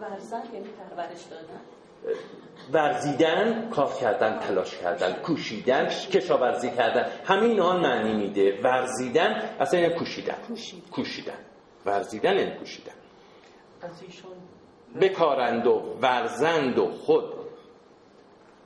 ورزن 0.00 0.42
یعنی 0.54 0.66
پرورش 0.66 1.22
دادن؟ 1.30 1.60
ورزیدن 2.72 3.70
کار 3.70 3.92
کردن 4.00 4.38
تلاش 4.38 4.76
کردن 4.78 5.12
کوشیدن 5.12 5.86
کشاورزی 5.86 6.70
کردن 6.70 7.06
همین 7.24 7.60
آن 7.60 7.80
معنی 7.80 8.14
میده. 8.14 8.60
ورزیدن 8.62 9.42
اصلا 9.60 9.80
یعنی 9.80 9.94
کوشیدن. 9.94 10.36
کوشیدن. 10.92 11.38
ورزیدن 11.86 12.58
یعنی 13.84 14.06
کوشیدن 14.06 14.54
بکارند 15.00 15.66
و 15.66 15.96
ورزند 16.02 16.78
و 16.78 16.90
خود. 16.90 17.34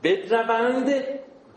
بدروند. 0.02 0.90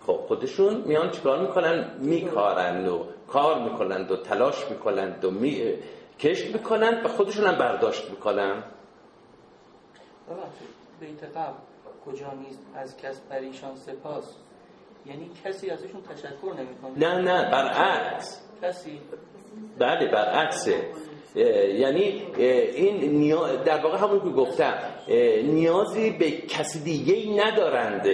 خب 0.06 0.20
خودشون 0.28 0.82
میان 0.82 1.10
چیکار 1.12 1.42
می‌کنن؟ 1.42 1.98
میکارند 2.00 2.88
و 2.88 3.06
کار 3.28 3.64
می‌کنند 3.70 4.12
و 4.12 4.18
تلاش 4.18 4.70
می‌کنند 4.70 5.26
و 5.26 5.32
می... 5.32 5.74
کشت 6.20 6.54
می‌کنند 6.56 7.06
و 7.06 7.08
خودشون 7.08 7.48
هم 7.48 7.58
برداشت 7.58 8.10
می‌کنن. 8.10 8.64
بیت 11.00 11.24
قبل 11.24 11.54
کجا 12.06 12.34
نیست؟ 12.34 12.60
از 12.76 12.98
کس 12.98 13.22
پریشان 13.30 13.76
سپاس. 13.76 14.36
یعنی 15.06 15.32
کسی 15.46 15.70
ازشون 15.70 16.02
تشکر 16.02 16.54
نمی‌کنه؟ 16.58 16.98
نه 16.98 17.22
نه 17.22 17.52
برعکس. 17.52 18.42
کسی؟ 18.62 19.02
بله 19.80 20.12
برعکسه. 20.12 20.92
یعنی 21.36 22.24
این 22.76 23.64
در 23.64 23.84
واقع 23.84 23.98
همون 23.98 24.20
که 24.20 24.30
گفتم 24.30 24.74
نیازی 25.44 26.12
به 26.12 26.32
کسی 26.32 26.80
دیگه 26.80 27.14
ای 27.14 27.36
ندارند 27.36 28.08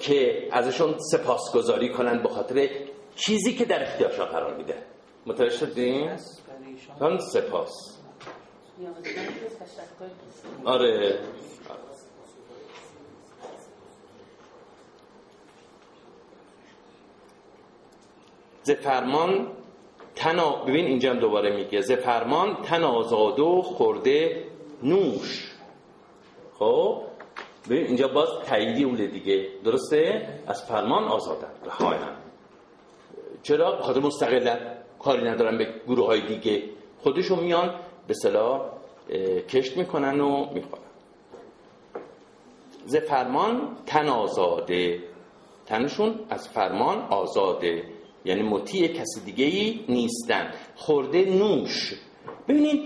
که 0.00 0.48
ازشون 0.52 0.94
سپاسگزاری 0.98 1.92
کنند 1.92 2.22
به 2.22 2.28
خاطر 2.28 2.68
چیزی 3.16 3.54
که 3.54 3.64
در 3.64 3.82
اختیارشان 3.82 4.26
قرار 4.26 4.56
میده. 4.56 4.74
متوجه 5.26 5.56
شدیم؟ 5.56 6.08
هم 7.00 7.18
سپاس. 7.18 7.98
آره. 10.64 11.18
ز 18.62 18.70
فرمان 18.70 19.63
تن 20.16 20.36
ببین 20.66 20.84
اینجا 20.84 21.10
هم 21.10 21.18
دوباره 21.18 21.56
میگه 21.56 21.80
ز 21.80 21.92
فرمان 21.92 22.62
تن 22.62 22.84
آزاد 22.84 23.40
و 23.40 23.62
خورده 23.62 24.44
نوش. 24.82 25.52
خب؟ 26.58 27.02
ببین 27.70 27.86
اینجا 27.86 28.08
باز 28.08 28.28
تاییدی 28.46 28.84
اونه 28.84 29.06
دیگه. 29.06 29.48
درسته؟ 29.64 30.28
از 30.46 30.64
فرمان 30.64 31.04
آزادن. 31.04 31.50
رهایان 31.66 32.16
چرا؟ 33.42 33.82
خاطر 33.82 34.00
مستقلن 34.00 34.58
کاری 34.98 35.24
ندارن 35.24 35.58
به 35.58 35.74
گروه 35.86 36.06
های 36.06 36.20
دیگه. 36.20 36.62
خودشون 37.02 37.38
میان 37.38 37.74
به 38.06 38.14
صلاح 38.14 38.60
کشت 39.48 39.76
می‌کنن 39.76 40.20
و 40.20 40.52
می‌خورن 40.52 40.82
ز 42.86 42.96
فرمان 42.96 43.76
تن 43.86 44.08
آزاده 44.08 45.02
تنشون 45.66 46.20
از 46.30 46.48
فرمان 46.48 46.98
آزاده. 46.98 47.84
یعنی 48.24 48.42
مطیع 48.42 48.86
کسی 48.86 49.20
دیگه 49.24 49.44
ای 49.44 49.80
نیستن. 49.88 50.52
خورده 50.76 51.24
نوش. 51.24 51.94
ببینید 52.48 52.82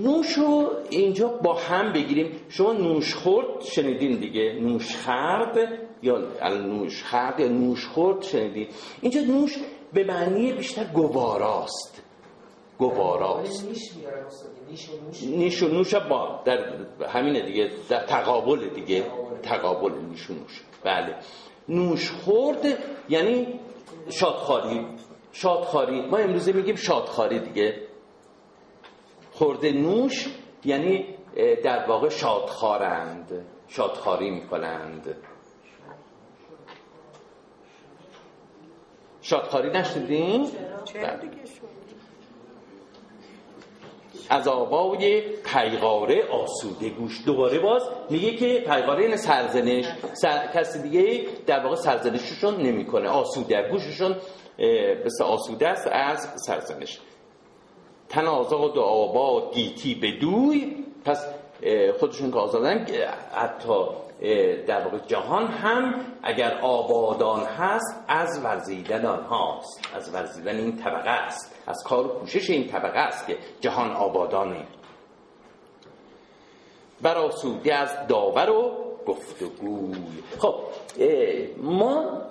نوش 0.00 0.32
رو 0.32 0.70
اینجا 0.90 1.28
با 1.28 1.54
هم 1.54 1.92
بگیریم. 1.92 2.32
شما 2.48 2.72
نوش 2.72 3.14
خورد 3.14 3.62
شنیدین 3.64 4.18
دیگه. 4.18 4.58
نوش 4.60 4.96
خرد 4.96 5.58
یا 6.02 6.18
نوش 6.50 7.02
خرد 7.04 7.40
یا 7.40 7.48
نوش 7.48 7.86
خورد 7.86 8.22
شنیدین. 8.22 8.66
اینجا 9.00 9.20
نوش 9.20 9.58
به 9.92 10.04
معنی 10.04 10.52
بیشتر 10.52 10.84
گواراست. 10.84 12.02
گواراست. 12.78 13.68
نیش 15.22 15.62
و 15.62 15.68
نوش. 15.68 15.94
با 15.94 16.40
در 16.44 16.58
همینه 17.08 17.40
دیگه. 17.40 17.70
در 17.88 18.06
تقابل 18.06 18.68
دیگه. 18.68 19.04
تقابل 19.42 19.92
نیش 20.10 20.30
و 20.30 20.34
نوش. 20.34 20.62
بله. 20.84 21.14
نوش 21.68 22.10
خورد 22.10 22.78
یعنی 23.08 23.46
شادخاری 24.08 24.86
شادخاری 25.32 26.06
ما 26.06 26.16
امروزه 26.16 26.52
میگیم 26.52 26.76
شادخاری 26.76 27.38
دیگه. 27.38 27.88
خورده 29.32 29.72
نوش 29.72 30.28
یعنی 30.64 31.14
در 31.64 31.86
واقع 31.88 32.08
شادخارند 32.08 33.46
شادخاری 33.68 34.30
می‌کنند. 34.30 35.16
شادخاری 39.20 39.70
نشدیم؟ 39.70 40.46
از 44.30 44.48
آوای 44.48 45.20
پیغاره 45.20 46.22
آسوده 46.28 46.88
گوش. 46.88 47.24
دوباره 47.26 47.58
باز 47.58 47.82
میگه 48.10 48.36
که 48.36 48.64
پیغاره 48.66 49.04
این 49.04 49.16
سرزنش. 49.16 49.86
سر... 50.12 50.46
کسی 50.46 50.82
دیگه 50.82 51.26
در 51.46 51.60
واقع 51.64 51.76
سرزنششون 51.76 52.56
نمی‌کنه. 52.56 53.08
آسوده 53.08 53.68
گوششون 53.70 54.16
بس 55.04 55.20
آسوده 55.20 55.68
است 55.68 55.88
از 55.92 56.28
سرزنش. 56.46 56.98
تن 58.08 58.26
آزاد 58.26 58.76
و 58.76 58.80
آباد 58.80 59.54
گیتی 59.54 59.94
بدوی. 59.94 60.76
پس 61.04 61.26
خودشون 62.00 62.30
که 62.30 62.38
آزادن 62.38 62.86
حتی 63.32 63.86
در 64.66 64.84
واقع 64.84 64.98
جهان 65.06 65.46
هم 65.46 66.00
اگر 66.22 66.58
آبادان 66.62 67.40
هست 67.40 68.04
از 68.08 68.44
ورزیدن 68.44 69.06
آنهاست. 69.06 69.80
از 69.94 70.14
ورزیدن 70.14 70.56
این 70.56 70.76
طبقه 70.76 71.10
است. 71.10 71.62
از 71.66 71.82
کار 71.84 72.06
و 72.06 72.08
کوشش 72.08 72.50
این 72.50 72.68
طبقه 72.68 72.98
است 72.98 73.26
که 73.26 73.36
جهان 73.60 73.90
آبادانه. 73.90 74.66
براسوده 77.02 77.74
از 77.74 78.06
داور 78.08 78.50
و 78.50 78.72
گفتگوی. 79.06 79.94
خب 80.38 80.54
ما 81.56 82.22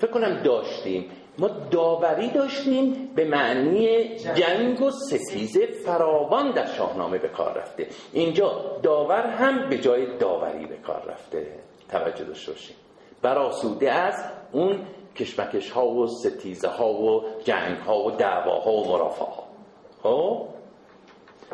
فکر 0.00 0.10
کنم 0.12 0.42
داشتیم 0.42 1.10
ما 1.38 1.48
داوری 1.48 2.28
داشتیم 2.28 3.10
به 3.14 3.24
معنی 3.24 4.16
جنگ 4.18 4.82
و 4.82 4.90
ستیز 4.90 5.58
فراوان 5.58 6.52
در 6.52 6.66
شاهنامه 6.66 7.18
به 7.18 7.28
کار 7.28 7.58
رفته. 7.58 7.86
اینجا 8.12 8.78
داور 8.82 9.26
هم 9.26 9.68
به 9.68 9.78
جای 9.78 10.18
داوری 10.18 10.66
به 10.66 10.76
کار 10.76 11.02
رفته. 11.08 11.46
توجه 11.88 12.24
داشته 12.24 12.52
باشیم 12.52 12.76
براسوده 13.22 13.92
از 13.92 14.24
اون 14.52 14.78
کشمکش 15.16 15.70
ها 15.70 15.88
و 15.88 16.06
ستیزه 16.06 16.68
ها 16.68 16.92
و 16.92 17.24
جنگ 17.44 17.78
ها 17.78 18.04
و 18.04 18.10
دعواها 18.10 18.72
و 18.72 18.88
مرافع 18.88 19.24
ها 19.24 19.44
خب؟ 20.02 20.48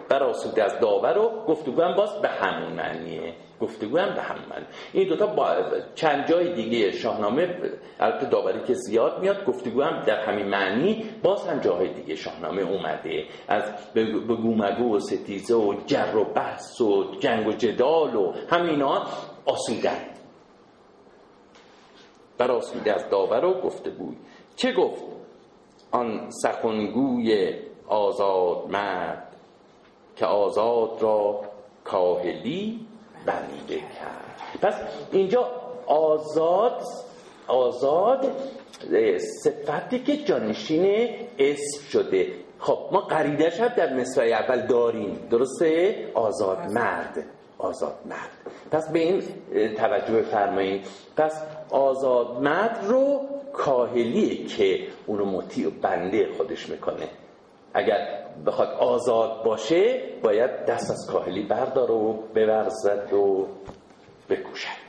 براسوده 0.08 0.64
از 0.64 0.80
داور 0.80 1.18
و 1.18 1.44
گفتگو 1.46 1.82
هم 1.82 1.94
باز 1.94 2.20
به 2.22 2.28
همون 2.28 2.72
معنیه. 2.72 3.34
گفتگو 3.60 3.98
هم 3.98 4.14
به 4.14 4.22
همون 4.22 4.44
معنی. 4.50 4.66
این 4.92 5.08
دوتا 5.08 5.26
با 5.26 5.56
چند 5.94 6.26
جای 6.28 6.54
دیگه 6.54 6.92
شاهنامه 6.92 7.72
البته 8.00 8.26
داوری 8.26 8.60
که 8.66 8.74
زیاد 8.74 9.20
میاد 9.20 9.44
گفتگو 9.44 9.82
هم 9.82 10.04
در 10.04 10.20
همین 10.20 10.46
معنی 10.46 11.04
باز 11.22 11.46
هم 11.46 11.58
جاهای 11.58 11.88
دیگه 11.88 12.14
شاهنامه 12.14 12.62
اومده. 12.62 13.24
از 13.48 13.62
به 13.94 14.04
گومگو 14.36 14.96
و 14.96 14.98
ستیزه 14.98 15.54
و 15.54 15.74
جر 15.86 16.16
و 16.16 16.24
بحث 16.24 16.80
و 16.80 17.14
جنگ 17.20 17.46
و 17.46 17.52
جدال 17.52 18.16
و 18.16 18.32
همینا 18.50 19.06
آسودن 19.46 19.98
بر 22.38 22.50
آسوده 22.50 22.94
از 22.94 23.10
داور 23.10 23.44
و 23.44 23.60
گفتگوی. 23.60 24.16
چه 24.56 24.72
گفت؟ 24.72 25.02
آن 25.90 26.30
سخنگوی 26.30 27.54
آزاد 27.88 28.70
مرد. 28.70 29.27
که 30.18 30.26
آزاد 30.26 31.02
را 31.02 31.40
کاهلی 31.84 32.80
بنده 33.26 33.76
کرد. 33.76 34.60
پس 34.62 34.74
اینجا 35.12 35.50
آزاد 35.86 36.82
آزاد 37.46 38.26
صفتی 39.44 39.98
که 39.98 40.16
جانشین 40.16 41.10
اسم 41.38 41.82
شده. 41.88 42.26
خب 42.58 42.78
ما 42.92 43.00
قریدش 43.00 43.60
هم 43.60 43.68
در 43.68 43.94
مصرع 43.94 44.24
اول 44.24 44.66
داریم. 44.66 45.28
درسته؟ 45.30 46.04
آزاد 46.14 46.58
مرد. 46.58 47.24
آزاد 47.58 47.98
مرد. 48.06 48.30
پس 48.70 48.92
به 48.92 48.98
این 48.98 49.22
توجه 49.74 50.12
بفرمایید 50.12 50.86
پس 51.16 51.42
آزاد 51.70 52.42
مرد 52.42 52.84
رو 52.84 53.20
کاهلیه 53.52 54.46
که 54.46 54.86
اونو 55.06 55.24
مطیع 55.24 55.68
و 55.68 55.70
بنده 55.70 56.28
خودش 56.36 56.68
می‌کنه. 56.68 57.08
اگر 57.78 58.24
بخواد 58.46 58.68
آزاد 58.68 59.44
باشه 59.44 60.02
باید 60.22 60.64
دست 60.66 60.90
از 60.90 61.10
کاهلی 61.12 61.42
بردار 61.42 61.90
و 61.90 62.12
بورزد 62.34 63.12
و 63.12 63.46
بکوشد. 64.30 64.88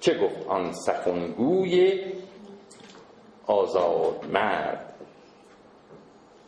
چه 0.00 0.18
گفت 0.18 0.46
آن 0.48 0.72
سخنگوی 0.72 2.04
آزاد 3.46 4.26
مرد؟ 4.32 4.94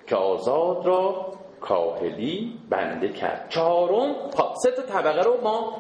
که 0.07 0.17
آزاد 0.17 0.87
را 0.87 1.27
کاهلی 1.61 2.53
بنده 2.71 3.09
کرد. 3.09 3.47
چهارم 3.49 4.15
خب، 4.37 4.55
سه 4.63 4.71
تا 4.71 4.83
طبقه 4.83 5.23
رو 5.23 5.41
ما 5.43 5.73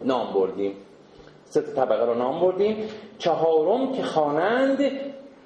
نام 0.00 0.32
بردیم. 0.32 0.76
سه 1.44 1.62
تا 1.62 1.72
طبقه 1.72 2.04
رو 2.04 2.14
نام 2.14 2.40
بردیم. 2.40 2.88
چهارم 3.18 3.92
که 3.92 4.02
خوانند 4.02 4.80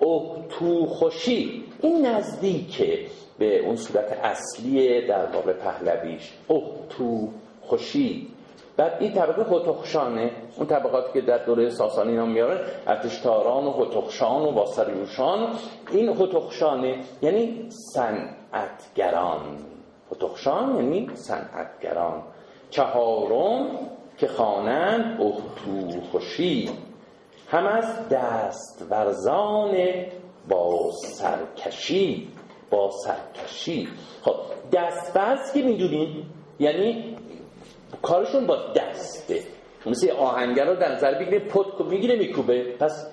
اهتو 0.00 0.86
خوشی 0.86 1.64
این 1.80 2.06
نزدیکه. 2.06 3.06
به 3.42 3.58
اون 3.58 3.76
صورت 3.76 4.12
اصلی 4.22 5.06
در 5.06 5.26
باب 5.26 5.52
پهلویش. 5.52 6.32
اهتو 6.50 7.28
خوشی. 7.60 8.28
بعد 8.76 8.96
این 9.00 9.12
طبقه 9.12 9.56
هتخشانه 9.56 10.30
اون 10.56 10.66
طبقاتی 10.66 11.12
که 11.12 11.20
در 11.20 11.38
دوره 11.38 11.70
ساسانی 11.70 12.16
نام 12.16 12.32
میاره 12.32 12.60
ارتشتاران 12.86 13.64
و 13.64 13.72
هتخشان 13.72 14.42
و 14.42 14.50
واسریوشان 14.50 15.54
این 15.92 16.08
هتخشانه 16.08 17.00
یعنی 17.22 17.68
صنعتگران. 17.94 19.40
هتخشان 20.12 20.76
یعنی 20.76 21.10
صنعتگران. 21.14 22.22
چهارم 22.70 23.66
که 24.18 24.28
خوانند 24.28 25.20
اهتو 25.20 26.00
خوشی. 26.12 26.70
هم 27.48 27.66
از 27.66 28.08
دست 28.08 28.86
ورزان 28.90 29.76
با 30.48 30.90
سرکشی. 30.92 32.31
با 32.72 32.90
سرکشی. 32.90 33.88
خب 34.22 34.34
دست 34.72 35.54
که 35.54 35.62
می‌دونین 35.62 36.24
یعنی 36.60 37.16
کارشون 38.02 38.46
با 38.46 38.56
دسته. 38.56 39.40
مثل 39.86 40.10
آهنگر 40.10 40.64
رو 40.64 40.76
در 40.76 40.92
نظر 40.92 41.18
بگیره 41.18 41.38
پت 41.38 41.80
می‌گیره 41.90 42.16
میکوبه. 42.16 42.76
پس 42.80 43.06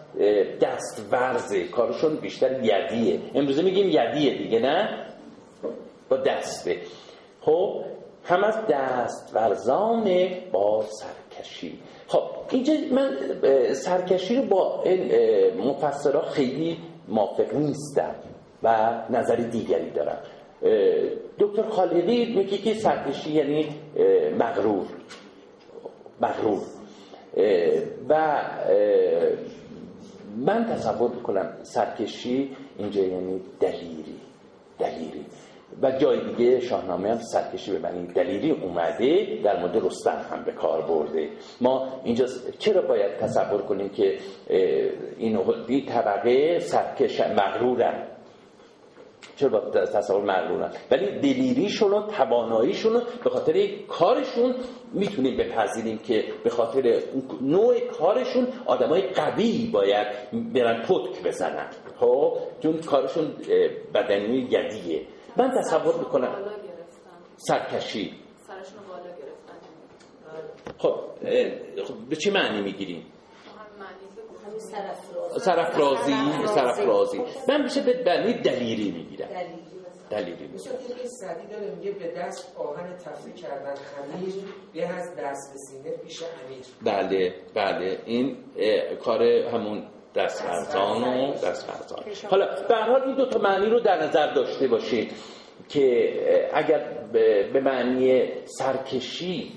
دست 0.61 1.05
ورزه 1.11 1.63
کارشون 1.63 2.15
بیشتر 2.15 2.63
یدیه. 2.63 3.19
امروزه 3.35 3.61
میگیم 3.61 3.87
یدیه 3.87 4.37
دیگه 4.37 4.59
نه؟ 4.59 5.05
با 6.09 6.17
دسته. 6.17 6.77
خب 7.41 7.83
هم 8.23 8.43
از 8.43 8.55
دست 8.69 9.31
ورزان 9.35 10.27
با 10.51 10.83
سرکشی. 10.83 11.79
خب 12.07 12.21
اینجا 12.51 12.73
من 12.91 13.17
سرکشی 13.73 14.35
رو 14.35 14.43
با 14.43 14.83
مفسرها 15.57 16.21
خیلی 16.21 16.77
موافق 17.07 17.53
نیستم. 17.53 18.15
و 18.63 18.89
نظر 19.09 19.35
دیگری 19.35 19.89
دارم. 19.89 20.17
دکتر 21.39 21.69
خالقی 21.69 22.35
میگه 22.35 22.57
که 22.57 22.73
سرکشی 22.73 23.31
یعنی 23.31 23.67
مغرور. 24.39 24.85
مغرور. 26.21 26.61
و 28.09 28.41
من 30.37 30.65
تصور 30.65 31.11
می‌کنم 31.11 31.53
سرکشی 31.63 32.55
اینجا 32.77 33.01
یعنی 33.01 33.41
دلیری 33.59 34.19
دلیری. 34.79 35.25
و 35.81 35.91
جای 35.91 36.19
دیگه 36.35 36.59
شاهنامه 36.59 37.09
هم 37.09 37.17
سرکشی 37.17 37.71
به 37.71 37.79
معنی 37.79 38.07
دلیری 38.07 38.51
اومده 38.51 39.39
در 39.43 39.59
مورد 39.59 39.85
رستم 39.85 40.25
هم 40.31 40.43
به 40.43 40.51
کار 40.51 40.81
برده. 40.81 41.29
ما 41.61 41.87
اینجا 42.03 42.25
چرا 42.59 42.81
باید 42.81 43.17
تصور 43.17 43.61
کنیم 43.61 43.89
که 43.89 44.17
این 45.17 45.85
طبقه 45.85 46.59
سرکش 46.59 47.21
مغرورن؟ 47.21 48.07
چرا 49.39 49.49
با 49.49 49.59
تصور 49.69 50.21
مغرورن 50.21 50.71
ولی 50.91 51.19
دلیریشون 51.19 51.93
و 51.93 52.07
تواناییشون 52.07 52.93
رو 52.93 53.01
به 53.23 53.29
خاطر 53.29 53.67
کارشون 53.87 54.55
می‌تونیم 54.93 55.37
بپذیریم 55.37 55.97
که 55.97 56.23
به 56.43 56.49
خاطر 56.49 57.01
نوع 57.41 57.79
کارشون 57.79 58.47
آدمای 58.65 59.01
قوی 59.01 59.69
باید 59.73 60.07
برن 60.53 60.81
پتک 60.81 61.23
بزنن. 61.23 61.69
خب؟ 61.99 62.37
چون 62.63 62.81
کارشون 62.81 63.33
بدنی 63.93 64.37
یدیه. 64.37 65.07
من 65.37 65.51
تصور 65.59 65.95
می‌کنم 65.99 66.35
سرکشی. 67.37 68.13
خب 70.77 70.95
به 72.09 72.15
چه 72.15 72.31
معنی 72.31 72.61
می‌گیریم؟ 72.61 73.05
سرفرازی 75.37 76.13
سرفرازی 76.45 77.21
من 77.49 77.61
میشه 77.61 77.81
به 77.81 78.03
معنی 78.05 78.33
دلیری 78.33 78.91
می‌گیرم. 78.91 79.27
دلیری 80.09 80.47
میشه 80.47 80.69
که 80.69 81.07
سعدی 81.07 81.47
داره 81.47 81.75
میگه 81.75 81.91
به 81.91 82.13
دست 82.17 82.57
آهن 82.57 82.97
تفریح 82.97 83.35
کردن 83.35 83.75
خمیر 83.75 84.33
به 84.73 84.87
از 84.87 85.15
دست 85.15 85.53
به 85.53 85.57
سینه 85.57 85.97
پیش 85.97 86.23
امیر. 86.23 86.65
بله 86.85 87.33
بله. 87.55 87.99
این 88.05 88.37
کار 89.03 89.23
همون 89.23 89.83
دست 90.15 90.43
فرزان 90.43 91.03
و 91.03 91.33
دست 91.33 91.65
فرزان 91.65 92.03
حالا 92.29 92.45
به 92.69 92.75
حال 92.75 93.01
این 93.03 93.15
دو 93.15 93.25
تا 93.25 93.39
معنی 93.39 93.69
رو 93.69 93.79
در 93.79 94.03
نظر 94.03 94.33
داشته 94.33 94.67
باشید 94.67 95.11
که 95.69 96.13
اگر 96.53 97.07
به 97.53 97.61
معنی 97.63 98.29
سرکشی 98.45 99.51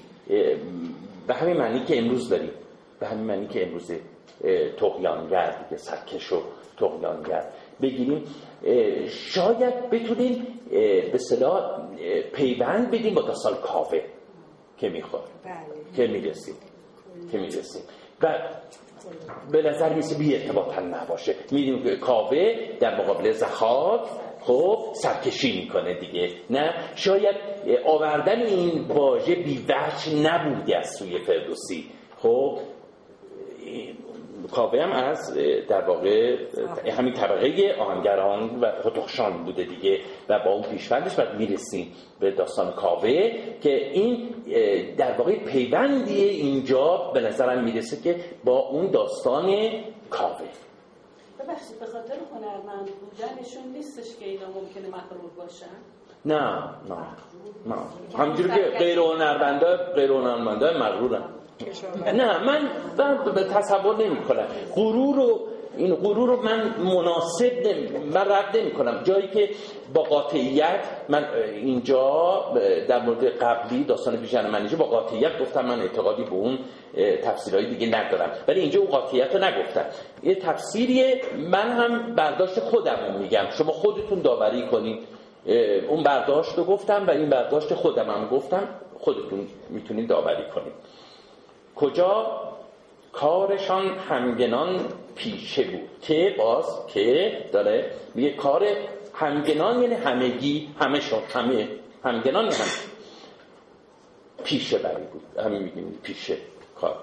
به 1.27 1.35
همین 1.35 1.57
معنی 1.57 1.85
که 1.85 1.99
امروز 1.99 2.29
داریم. 2.29 2.51
به 3.01 3.07
همین 3.07 3.25
معنی 3.25 3.47
که 3.47 3.67
امروز 3.67 3.93
تقیانگر 4.77 5.51
دیگه 5.51 5.77
سرکش 5.77 6.33
و 6.33 6.43
تقیانگر 6.79 7.45
بگیریم 7.83 8.25
شاید 9.09 9.91
بتونیم 9.91 10.47
به 11.13 11.19
صلاح 11.19 11.81
پیوند 12.35 12.91
بدیم 12.91 13.15
با 13.15 13.23
داستان 13.23 13.55
کاوه 13.55 14.01
که 14.79 14.89
می‌خواد. 14.89 15.29
بله. 15.45 15.55
که 15.97 16.13
می‌رسیم. 16.13 16.55
که 17.33 17.39
می‌رسیم. 17.39 17.83
و 18.23 18.39
به 19.53 19.63
نظر 19.63 19.95
میسه 19.95 20.19
بی 20.19 20.37
ارتباط 20.37 20.79
نباشه. 20.79 21.35
میدیم 21.53 21.83
که 21.83 21.97
کاوه 21.97 22.55
در 22.81 23.01
مقابل 23.01 23.31
زخات 23.31 24.09
خب 24.41 24.79
سرکشی 24.95 25.61
می‌کنه 25.61 26.01
دیگه. 26.01 26.31
نه؟ 26.51 26.75
شاید 26.95 27.37
آوردن 27.87 28.41
این 28.41 28.89
واژه 28.89 29.35
بی 29.35 29.67
نبودی 30.23 30.75
از 30.75 30.91
سوی 30.99 31.19
فردوسی. 31.19 31.91
خب 32.19 32.59
کاوه 34.53 34.83
هم 34.83 34.93
از 34.93 35.35
در 35.69 35.81
واقع 35.81 36.37
همین 36.99 37.15
طبقه 37.15 37.77
آهنگران 37.81 38.61
و 38.61 38.73
خطخشان 38.83 39.45
بوده 39.45 39.65
دیگه 39.65 40.01
و 40.29 40.39
با 40.39 40.51
اون 40.51 40.63
پیشوندش 40.63 41.15
باید 41.15 41.35
می‌رسیم 41.35 41.93
به 42.21 42.31
داستان 42.31 42.73
کاوه 42.73 43.33
که 43.63 43.91
این 43.91 44.29
در 44.97 45.13
واقع 45.13 45.39
پیوندی 45.39 46.25
اینجا 46.25 47.11
به 47.15 47.21
نظرم 47.21 47.65
می‌رسه 47.65 48.03
که 48.03 48.17
با 48.45 48.59
اون 48.59 48.91
داستان 48.91 49.47
کاوه 50.11 50.49
ببخشید 51.39 51.81
به 51.81 51.87
خاطر 51.87 52.15
هنرمند 52.35 52.91
بودنشون 53.01 53.73
نیستش 53.73 54.17
که 54.21 54.25
اینا 54.25 54.47
ممکنه 54.47 54.89
مغرور 54.89 55.31
باشن؟ 55.37 55.67
نه 56.25 56.41
نه 56.89 56.97
نه. 57.67 57.77
همینجوری 58.19 58.49
که 58.49 58.79
غیر 58.79 58.99
هنرمنده 58.99 59.77
غیر 59.77 60.11
هنرمنده 60.11 60.79
مغرورن. 60.79 61.25
نه 62.13 62.45
من, 62.45 62.69
من 62.99 63.33
به 63.35 63.45
تصور 63.45 63.97
نمی 63.97 64.21
کنم 64.21 64.47
غرور 64.75 65.19
و 65.19 65.41
این 65.77 65.95
غرور 65.95 66.29
رو 66.29 66.43
من 66.43 66.75
مناسب 66.79 67.75
من 68.13 68.21
رد 68.21 68.57
نمی 68.57 68.71
کنم 68.71 69.03
جایی 69.05 69.29
که 69.29 69.51
با 69.95 70.03
قاطعیت 70.03 70.81
من 71.09 71.25
اینجا 71.55 72.45
در 72.89 73.03
مورد 73.03 73.25
قبلی 73.25 73.85
داستان 73.85 74.17
بیژن 74.17 74.51
منیجه 74.51 74.77
با 74.77 74.85
قاطعیت 74.85 75.41
گفتم 75.41 75.65
من 75.65 75.81
اعتقادی 75.81 76.25
به 76.25 76.33
اون 76.33 76.59
تفسیرهای 77.25 77.67
دیگه 77.67 77.87
ندارم. 77.87 78.31
ولی 78.49 78.61
اینجا 78.61 78.81
اون 78.81 78.91
قاطعیت 78.91 79.35
رو 79.35 79.45
نگفتم. 79.45 79.85
یه 80.23 80.35
تفسیریه 80.35 81.21
من 81.39 81.71
هم 81.71 82.15
برداشت 82.15 82.61
خودم 82.61 83.17
میگم. 83.21 83.47
شما 83.51 83.73
خودتون 83.73 84.21
داوری 84.21 84.67
کنید. 84.67 84.99
اون 85.89 86.03
برداشت 86.03 86.59
رو 86.59 86.65
گفتم 86.65 87.07
و 87.07 87.11
این 87.11 87.31
برداشت 87.31 87.75
خودم 87.75 88.11
هم 88.11 88.29
گفتم. 88.29 88.69
خودتون 88.99 89.47
می‌تونید 89.71 90.09
داوری 90.09 90.45
کنید. 90.55 90.73
کجا 91.77 92.43
کارشان 93.13 93.99
همگنان 93.99 94.81
پیشه 95.15 95.63
بود 95.63 95.91
که 96.03 96.35
باز 96.39 96.87
که 96.87 97.33
داره 97.53 97.91
میگه 98.15 98.33
کار 98.33 98.67
همگنان 99.15 99.83
یعنی 99.83 99.95
همگی 99.95 100.69
همه 100.81 101.01
شد 101.01 101.23
همه 101.35 101.69
همگنان 102.05 102.45
هم 102.45 102.67
پیشه 104.45 104.79
بری 104.79 105.05
بود 105.13 105.45
همین 105.45 105.63
میگیم 105.63 105.99
پیشه 106.03 106.37
کار. 106.81 106.97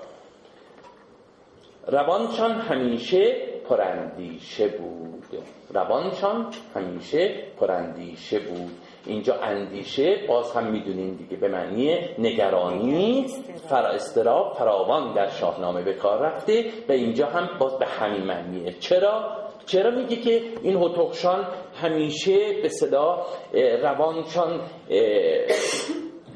روانشان 1.87 2.51
همیشه 2.51 3.35
پرندیشه 3.69 4.67
بود. 4.67 5.43
روانشان 5.73 6.53
همیشه 6.75 7.43
پرندیشه 7.59 8.39
بود. 8.39 8.77
اینجا 9.09 9.35
اندیشه 9.35 10.25
باز 10.27 10.51
هم 10.51 10.71
می‌دونین 10.71 11.15
دیگه 11.15 11.37
به 11.37 11.47
معنی 11.47 11.97
نگرانی 12.19 13.25
فرا 13.69 13.87
استراب 13.87 14.53
فراوان 14.53 15.13
در 15.13 15.29
شاهنامه 15.29 15.81
به 15.81 15.93
کار 15.93 16.19
رفته 16.19 16.65
و 16.89 16.91
اینجا 16.91 17.25
هم 17.25 17.49
باز 17.59 17.79
به 17.79 17.85
همین 17.85 18.23
معنیه. 18.23 18.73
چرا؟ 18.79 19.37
چرا 19.65 19.91
میگه 19.91 20.15
که 20.15 20.41
این 20.63 20.77
هتوخشان 20.77 21.47
همیشه 21.81 22.61
به 22.61 22.69
صدا 22.69 23.25
روانشان 23.83 24.61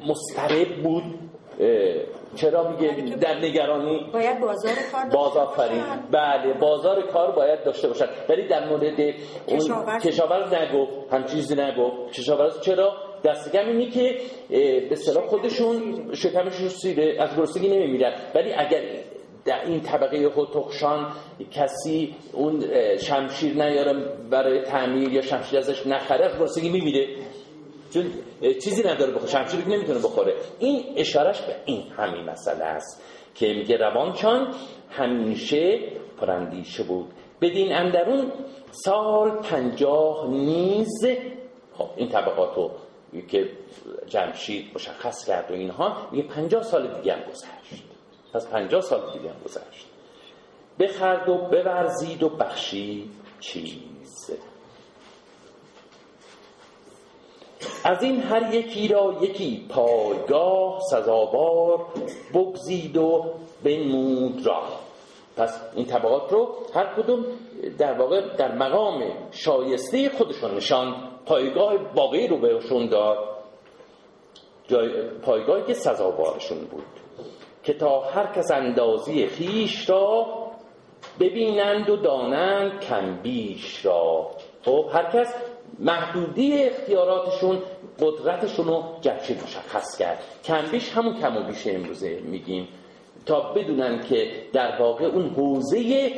مسترب 0.06 0.82
بود؟ 0.82 1.02
چرا 2.34 2.70
میگه 2.70 3.16
در 3.16 3.38
نگرانی؟ 3.38 4.10
باید 4.12 4.40
بازار 4.40 4.74
کار 4.92 5.04
بازار 5.04 5.48
بله 6.12 6.54
بازار 6.60 7.06
کار 7.06 7.32
باید 7.32 7.64
داشته 7.64 7.88
باشد 7.88 8.08
ولی 8.28 8.48
در 8.48 8.68
مورد 8.68 9.00
اون 9.46 9.98
کشاورز. 9.98 10.54
نگفت 10.54 11.12
هم 11.12 11.24
چیزی 11.24 11.54
نگفت. 11.54 12.12
کشاورز 12.12 12.60
چرا؟ 12.60 12.92
دست 13.24 13.52
کم 13.52 13.66
اینی 13.66 13.90
که 13.90 14.16
به 14.90 14.96
صلاح 14.96 15.26
خودشون 15.26 16.10
شکمشون 16.14 16.68
سیره 16.68 17.16
از 17.22 17.36
گرسنگی 17.36 17.68
نمیمیرن. 17.68 18.12
ولی 18.34 18.52
اگر 18.52 18.82
در 19.44 19.64
این 19.64 19.80
طبقه 19.80 20.16
هتخشان 20.16 21.12
کسی 21.50 22.14
اون 22.32 22.64
شمشیر 22.96 23.54
نیاره 23.54 23.92
برای 24.30 24.62
تعمیر 24.62 25.12
یا 25.12 25.20
شمشیر 25.20 25.58
ازش 25.58 25.86
نخره 25.86 26.38
گرسنگی 26.38 26.70
میمیره. 26.70 27.06
چون 27.94 28.12
چیزی 28.64 28.82
نداره 28.82 29.12
بخوره 29.12 29.30
شمشیر 29.30 29.68
نمی‌تونه 29.68 29.98
بخوره. 29.98 30.34
این 30.58 30.84
اشارش 30.96 31.40
به 31.40 31.56
این 31.64 31.92
همین 31.92 32.24
مسئله 32.24 32.64
است 32.64 33.02
که 33.34 33.46
میگه 33.46 33.76
روانچان 33.76 34.54
همیشه 34.90 35.78
پرندیشه 36.20 36.82
بود. 36.82 37.06
بدین 37.40 37.72
اندرون 37.72 38.32
سال 38.70 39.30
پنجاه 39.30 40.30
نیز 40.30 41.06
خب 41.78 41.88
این 41.96 42.08
طبقات 42.08 42.56
رو 42.56 42.70
که 43.28 43.50
جمشید 44.06 44.70
مشخص 44.74 45.26
کرد 45.26 45.50
و 45.50 45.54
اینها 45.54 46.08
میگه 46.12 46.28
پنجاه 46.28 46.62
سال 46.62 46.94
دیگه 46.94 47.12
هم 47.12 47.30
گذشت. 47.30 47.84
پس 48.34 48.46
پنجاه 48.46 48.80
سال 48.80 49.12
دیگه 49.12 49.30
هم 49.30 49.40
گذشت. 49.44 49.86
بخرد 50.80 51.28
و 51.28 51.38
بورزید 51.38 52.22
و 52.22 52.28
بخشید 52.28 53.10
چیز. 53.40 54.30
از 57.84 58.02
این 58.02 58.20
هر 58.20 58.54
یکی 58.54 58.88
را 58.88 59.14
یکی 59.20 59.66
پایگاه 59.68 60.80
سزاوار 60.90 61.86
بگزید 62.34 62.96
و 62.96 63.24
بنمود 63.64 64.46
را. 64.46 64.62
پس 65.36 65.60
این 65.74 65.86
طبقات 65.86 66.32
رو 66.32 66.48
هر 66.74 66.86
کدوم 66.96 67.24
در 67.78 67.92
واقع 67.92 68.36
در 68.36 68.54
مقام 68.54 69.02
شایسته 69.30 70.08
خودشون 70.08 70.54
نشان 70.54 70.94
پایگاه 71.26 71.76
باقی 71.94 72.26
رو 72.26 72.38
بهشون 72.38 72.88
داد. 72.88 73.18
پایگاهی 75.22 75.62
که 75.66 75.74
سزاوارشون 75.74 76.58
بود 76.58 76.84
که 77.62 77.74
تا 77.74 78.00
هر 78.00 78.32
کس 78.32 78.50
اندازی 78.50 79.26
خیش 79.26 79.90
را 79.90 80.26
ببینند 81.20 81.90
و 81.90 81.96
دانند 81.96 82.80
کم 82.80 83.16
بیش 83.22 83.86
را. 83.86 84.30
خب 84.64 84.90
هر 84.92 85.10
کس 85.10 85.34
محدودی 85.78 86.62
اختیاراتشون 86.62 87.62
قدرتشون 88.00 88.66
رو 88.66 88.84
جبشه 89.00 89.34
مشخص 89.44 89.98
کرد. 89.98 90.18
کمبیش 90.44 90.92
همون 90.92 91.20
کم 91.20 91.36
و 91.36 91.42
بیش 91.42 91.66
امروزه 91.66 92.20
میگیم 92.20 92.68
تا 93.26 93.40
بدونن 93.40 94.00
که 94.00 94.32
در 94.52 94.80
واقع 94.80 95.04
اون 95.04 95.28
حوزه 95.28 96.12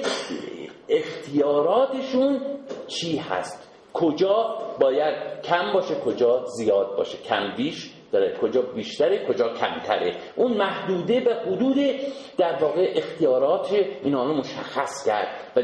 اختیاراتشون 0.89 2.41
چی 2.87 3.17
هست. 3.17 3.69
کجا 3.93 4.59
باید 4.81 5.43
کم 5.43 5.73
باشه 5.73 5.95
کجا 5.95 6.45
زیاد 6.45 6.97
باشه. 6.97 7.19
کم 7.19 7.55
بیش 7.57 7.91
داره. 8.17 8.37
کجا 8.37 8.63
بیشتره 8.63 9.27
کجا 9.27 9.49
کمتره. 9.49 10.17
اون 10.37 10.53
محدوده 10.53 11.21
به 11.21 11.35
حدود 11.35 11.77
در 12.39 12.63
واقع 12.63 12.93
اختیارات 12.97 13.73
اینا 14.03 14.25
رو 14.25 14.35
مشخص 14.35 15.07
کرد 15.07 15.29
و 15.57 15.63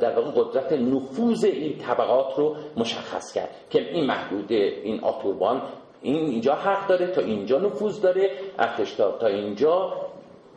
در 0.00 0.18
واقع 0.18 0.30
قدرت 0.30 0.72
نفوذ 0.72 1.44
این 1.44 1.78
طبقات 1.78 2.38
رو 2.38 2.56
مشخص 2.76 3.32
کرد 3.32 3.50
که 3.70 3.80
این 3.90 4.06
محدوده 4.06 4.54
این 4.54 5.00
آتوربان 5.00 5.62
این 6.02 6.16
اینجا 6.16 6.54
حق 6.54 6.86
داره 6.86 7.06
تا 7.06 7.20
اینجا 7.20 7.58
نفوذ 7.58 8.00
داره 8.00 8.30
ارتشدار 8.58 9.18
تا 9.20 9.26
اینجا 9.26 9.92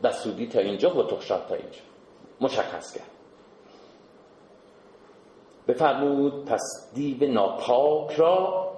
بسودی 0.03 0.47
تا 0.47 0.59
اینجا 0.59 0.97
و 0.97 1.03
تخشاد 1.03 1.45
تا 1.49 1.55
اینجا. 1.55 1.79
مشخص 2.41 2.93
کرد. 2.97 3.11
بفرمود 5.67 6.45
پس 6.45 6.91
دیو 6.93 7.31
ناپاک 7.31 8.11
را 8.11 8.71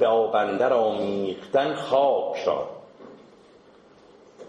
به 0.00 0.06
آبندر 0.06 0.72
آمیختن 0.72 1.74
خاک 1.74 2.36
را. 2.46 2.68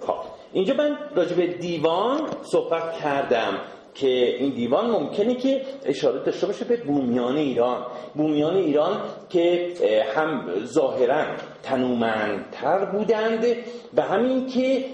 خب. 0.07 0.13
اینجا 0.53 0.73
من 0.73 0.97
راجع 1.15 1.45
دیوان 1.45 2.27
صحبت 2.43 2.93
کردم. 2.93 3.53
که 3.93 4.07
این 4.07 4.53
دیوان 4.53 4.89
ممکنه 4.89 5.35
که 5.35 5.61
اشاره 5.85 6.19
داشته 6.23 6.47
باشه 6.47 6.65
به 6.65 6.77
بومیان 6.77 7.37
ایران. 7.37 7.85
بومیان 8.15 8.55
ایران 8.55 8.97
که 9.29 9.73
هم 10.15 10.45
ظاهرا 10.65 11.25
تنومندتر 11.63 12.85
بودند 12.85 13.45
و 13.93 14.01
همین 14.01 14.47
که 14.47 14.85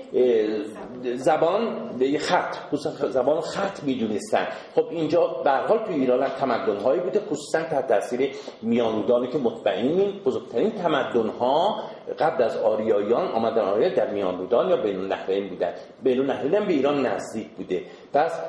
زبان 1.15 1.89
خط 2.19 2.55
خصوصا 2.71 3.09
زبان 3.09 3.41
خط 3.41 3.83
می‌دونستن. 3.83 4.47
خب 4.75 4.85
اینجا 4.91 5.27
به 5.43 5.51
حال 5.51 5.77
تو 5.77 5.91
ایران 5.91 6.23
هم 6.23 6.29
تمدن 6.29 6.77
هایی 6.77 7.01
بوده 7.01 7.19
خصوصا 7.19 7.61
تحت 7.63 7.87
تاثیر 7.87 8.29
میانودانی 8.61 9.27
که 9.27 9.37
مطمئنیم 9.37 10.21
بزرگترین 10.25 10.71
تمدن 10.71 11.29
ها 11.29 11.83
قبل 12.19 12.43
از 12.43 12.57
آریایان 12.57 13.27
آمدن 13.27 13.61
آریایان 13.61 13.95
در 13.95 14.09
میانودان 14.09 14.69
یا 14.69 14.77
بین 14.77 14.95
النهرین 14.99 15.49
بودن 15.49 15.73
بین 16.03 16.19
النهرین 16.19 16.55
هم 16.55 16.65
به 16.65 16.73
ایران 16.73 17.05
نزدیک 17.05 17.47
بوده. 17.47 17.83
پس 18.13 18.39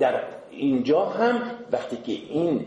در 0.00 0.24
اینجا 0.50 1.04
هم 1.04 1.42
وقتی 1.72 1.96
که 1.96 2.12
این 2.12 2.66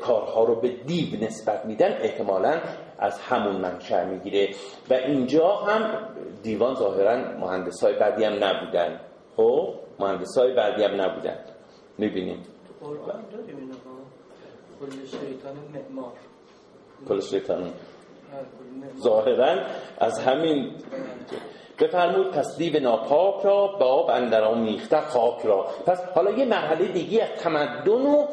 کارها 0.00 0.44
رو 0.44 0.60
به 0.60 0.68
دیو 0.68 1.24
نسبت 1.24 1.66
میدن 1.66 1.92
احتمالا 1.92 2.60
از 2.98 3.20
همون 3.20 3.56
منشأ 3.56 4.04
می‌گیره. 4.04 4.48
و 4.90 4.94
اینجا 4.94 5.56
هم 5.56 6.08
دیوان 6.42 6.74
ظاهرا 6.74 7.16
مهندس 7.38 7.82
های 7.82 7.98
بعدی 7.98 8.24
هم 8.24 8.44
نبودن. 8.44 9.00
خب؟ 9.36 9.74
مهندس 9.98 10.38
های 10.38 10.54
بعدی 10.54 10.82
هم 10.84 11.00
نبودن. 11.00 11.36
می‌بینیم 11.98 12.42
قرآن 12.80 13.24
داریم 13.32 13.70
کل 14.80 14.90
شیطان 15.06 15.56
معمار. 15.74 16.12
کل 17.08 17.20
شیطان. 17.20 17.70
ظاهرا 18.98 19.58
از 19.98 20.18
همین 20.20 20.70
بفرمود 21.80 22.30
پس 22.30 22.56
دیو 22.56 22.80
ناپاک 22.80 23.44
را 23.44 23.66
به 23.66 23.84
آب 23.84 24.10
اندر 24.10 24.44
آمیخته 24.44 25.00
خاک 25.00 25.40
را. 25.44 25.66
پس 25.86 26.00
حالا 26.14 26.30
یه 26.30 26.44
مرحله 26.44 26.88
دیگه 26.88 27.22
از 27.22 27.28
تمدن 27.42 28.06
و 28.06 28.26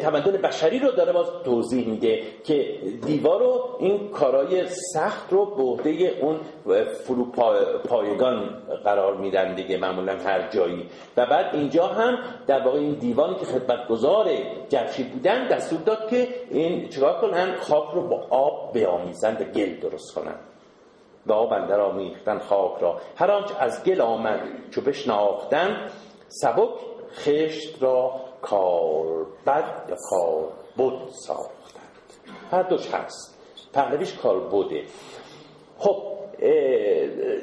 تمدن 0.00 0.32
بشری 0.32 0.78
رو 0.78 0.90
داره 0.90 1.12
باز 1.12 1.26
توضیح 1.44 1.88
میده 1.88 2.22
که 2.44 2.78
دیوار 3.06 3.40
رو 3.40 3.76
این 3.78 4.08
کارای 4.08 4.66
سخت 4.94 5.32
رو 5.32 5.44
به 5.44 5.62
عهده 5.62 6.18
اون 6.20 6.36
فرو 7.04 7.24
پایگان 7.88 8.50
قرار 8.84 9.16
میدن 9.16 9.54
دیگه 9.54 9.76
معمولا 9.78 10.16
هر 10.16 10.48
جایی. 10.50 10.86
و 11.16 11.26
بعد 11.26 11.54
اینجا 11.54 11.86
هم 11.86 12.18
در 12.46 12.60
واقع 12.60 12.78
این 12.78 12.94
دیوانی 12.94 13.34
که 13.34 13.44
خدمتگزار 13.44 14.28
جمشید 14.68 15.12
بودن 15.12 15.48
دستور 15.48 15.78
داد 15.80 16.08
که 16.10 16.28
این 16.50 16.88
چیکار 16.88 17.20
کنن؟ 17.20 17.54
خاک 17.60 17.94
رو 17.94 18.08
با 18.08 18.26
آب 18.30 18.72
بیامیزن 18.72 19.36
و 19.40 19.44
گل 19.44 19.80
درست 19.80 20.14
کنن. 20.14 20.47
با 21.28 21.46
بندر 21.46 21.80
آمیختن 21.80 22.38
خاک 22.38 22.80
را. 22.80 23.00
هر 23.16 23.30
آنچه 23.30 23.54
از 23.58 23.84
گل 23.84 24.00
آمد 24.00 24.40
چو 24.70 24.80
بشناختن 24.80 25.90
سبک 26.28 26.68
خشت 27.12 27.82
را 27.82 28.20
کار 28.42 29.26
بد 29.46 29.86
یا 29.88 29.96
کار 30.10 30.52
بود 30.76 31.08
ساختند. 31.26 31.52
هر 32.50 32.62
دوش 32.62 32.94
هست. 32.94 33.38
پهلویش 33.72 34.14
کار 34.14 34.40
بوده 34.40 34.82
خب 35.78 36.02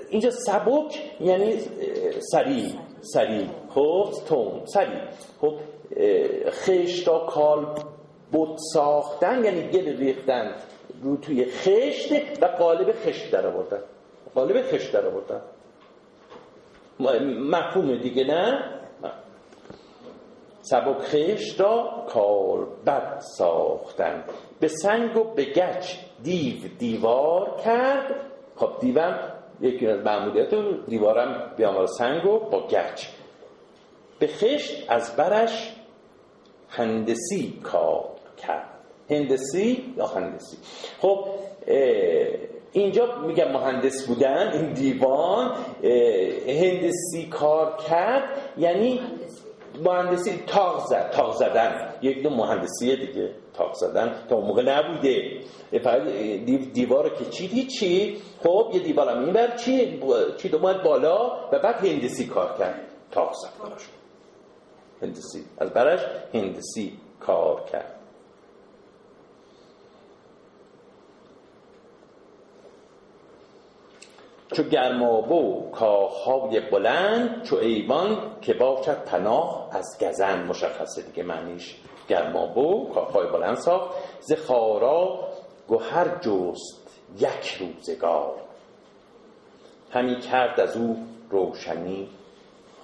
اینجا 0.10 0.30
سبک 0.32 1.02
یعنی 1.20 1.58
سریع 2.20 2.72
سریع. 3.02 3.48
خب 3.70 4.10
تون 4.28 4.62
سریع. 4.66 5.02
خب 5.42 5.54
خشت 6.50 7.08
را 7.08 7.20
کال 7.20 7.66
بود 8.32 8.58
ساختن 8.74 9.46
یعنی 9.46 9.68
گل 9.68 9.98
ریختن. 9.98 10.56
رو 11.06 11.18
توی 11.18 11.46
خشت 11.46 12.12
و 12.42 12.46
قالب 12.46 12.92
خشت 12.92 13.32
در 13.32 13.48
آوردن. 13.48 13.82
قالب 14.36 14.62
خشت 14.62 14.92
در 14.92 15.06
آوردن. 15.06 15.42
مفهوم 17.50 17.98
دیگه 17.98 18.24
نه؟ 18.24 18.72
سبک 20.62 20.98
خشت 20.98 21.62
را 21.62 22.06
کار 22.10 22.68
بد 22.86 23.20
ساختن. 23.20 24.24
به 24.60 24.68
سنگ 24.68 25.18
و 25.18 25.24
به 25.24 25.46
گچ 25.46 25.96
دیو 26.24 26.78
دیوار 26.80 27.62
کرد. 27.66 28.16
خب 28.56 28.72
دیوم 28.80 29.20
یکی 29.62 29.88
از 29.88 30.00
معمولیت 30.00 30.56
دیوارم 30.86 31.54
بیامار 31.58 31.86
سنگ 31.86 32.26
و 32.26 32.40
با 32.40 32.68
گچ. 32.68 33.08
به 34.20 34.28
خشت 34.28 34.86
از 34.90 35.16
برش 35.16 35.76
هندسی 36.70 37.60
کار 37.64 38.10
کرد. 38.38 38.75
هندسی 39.10 39.94
یا 39.98 40.06
هندسی 40.06 40.58
خب 41.02 41.26
اینجا 42.72 43.22
میگم 43.28 43.52
مهندس 43.52 44.08
بودن 44.08 44.52
این 44.54 44.74
دیوان 44.74 45.56
هندسی 46.48 47.28
کار 47.32 47.78
کرد 47.90 48.30
یعنی 48.58 49.02
مهندسی 49.84 50.44
تاق 50.48 50.86
زد 50.88 51.12
تاق 51.12 51.36
زدن. 51.36 51.94
یک 52.02 52.24
دو 52.24 52.30
مهندسی 52.30 52.96
دیگه 52.96 53.30
تاق 53.54 53.74
زدن 53.74 54.16
تا 54.30 54.36
اون 54.36 54.48
موقع 54.48 54.62
نبوده. 54.62 55.40
فقط 55.84 56.02
دیوار 56.74 57.10
که 57.10 57.26
چی 57.26 57.68
چی 57.68 58.18
خب 58.44 58.72
یه 58.74 58.80
دیوار 58.80 59.10
هم 59.10 59.24
این 59.24 59.34
بر 59.34 59.56
چی؟ 59.58 60.02
چی 60.38 60.50
اومد 60.50 60.84
بالا 60.84 61.50
و 61.52 61.60
بعد 61.60 61.86
هندسی 61.86 62.26
کار 62.26 62.58
کرد. 62.60 62.80
تاق 63.12 63.34
زد. 63.34 63.50
هندسی. 65.02 65.44
از 65.58 65.70
برش 65.70 66.00
هندسی 66.34 66.94
کار 67.20 67.64
کرد. 67.72 67.95
چو 74.54 74.64
گرمابو 74.64 75.70
کاخهای 75.72 76.60
بلند 76.60 77.44
چو 77.44 77.56
ایوان 77.56 78.18
که 78.42 78.54
باشد 78.54 79.04
پناه 79.04 79.70
از 79.72 79.98
گزن 80.02 80.44
مشخصه. 80.44 81.02
دیگه 81.02 81.24
معنیش 81.24 81.76
گرمابو 82.08 82.90
کاخهای 82.94 83.28
بلند 83.28 83.58
ساخت. 83.58 83.96
ز 84.20 84.34
خارا 84.34 85.20
گوهر 85.68 86.08
جست 86.22 87.02
یک 87.20 87.58
روزگار. 87.60 88.34
همی 89.92 90.20
کرد 90.20 90.60
از 90.60 90.78
او 90.78 90.98
روشنی 91.30 92.10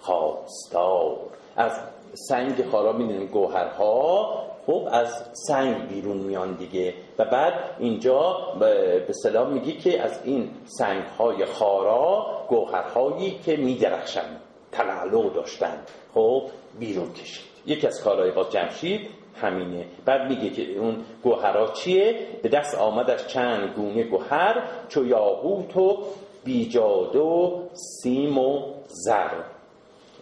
خواستار. 0.01 1.18
از 1.55 1.80
سنگ 2.14 2.70
خارا 2.72 2.91
می‌دونیم 2.91 3.28
گوهرها 3.28 4.51
خب 4.68 4.88
از 4.91 5.24
سنگ 5.47 5.88
بیرون 5.88 6.18
میان 6.18 6.55
دیگه. 6.55 6.93
و 7.20 7.26
بعد 7.26 7.53
اینجا 7.80 8.38
به 8.59 9.14
سلام 9.24 9.53
میگی 9.53 9.74
که 9.74 10.01
از 10.01 10.20
این 10.24 10.49
سنگ 10.66 11.03
های 11.03 11.45
خارا 11.45 12.26
گوهرهایی 12.47 13.39
که 13.45 13.57
میدرخشن 13.57 14.26
تلالو 14.72 15.30
داشتن. 15.30 15.78
خب 16.14 16.43
بیرون 16.80 17.14
کشید. 17.14 17.45
یکی 17.66 17.88
از 17.88 18.03
کارهای 18.03 18.32
با 18.32 18.43
جمشید 18.43 19.09
همینه. 19.41 19.86
بعد 20.05 20.30
میگه 20.30 20.49
که 20.49 20.78
اون 20.78 20.95
گوهرها 21.24 21.68
چیه؟ 21.68 22.28
به 22.43 22.49
دست 22.49 22.76
آمدش 22.76 23.28
چند 23.28 23.74
گونه 23.76 24.03
گوهر 24.03 24.64
چو 24.89 25.05
یاقوت 25.05 25.78
و 25.78 25.97
بیجاد 26.43 27.16
و 27.16 27.62
سیم 27.74 28.38
و 28.38 28.74
زر. 28.88 29.30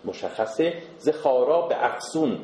مشخصه. 0.05 0.73
زخارا 0.97 1.61
به 1.61 1.85
افسون 1.85 2.37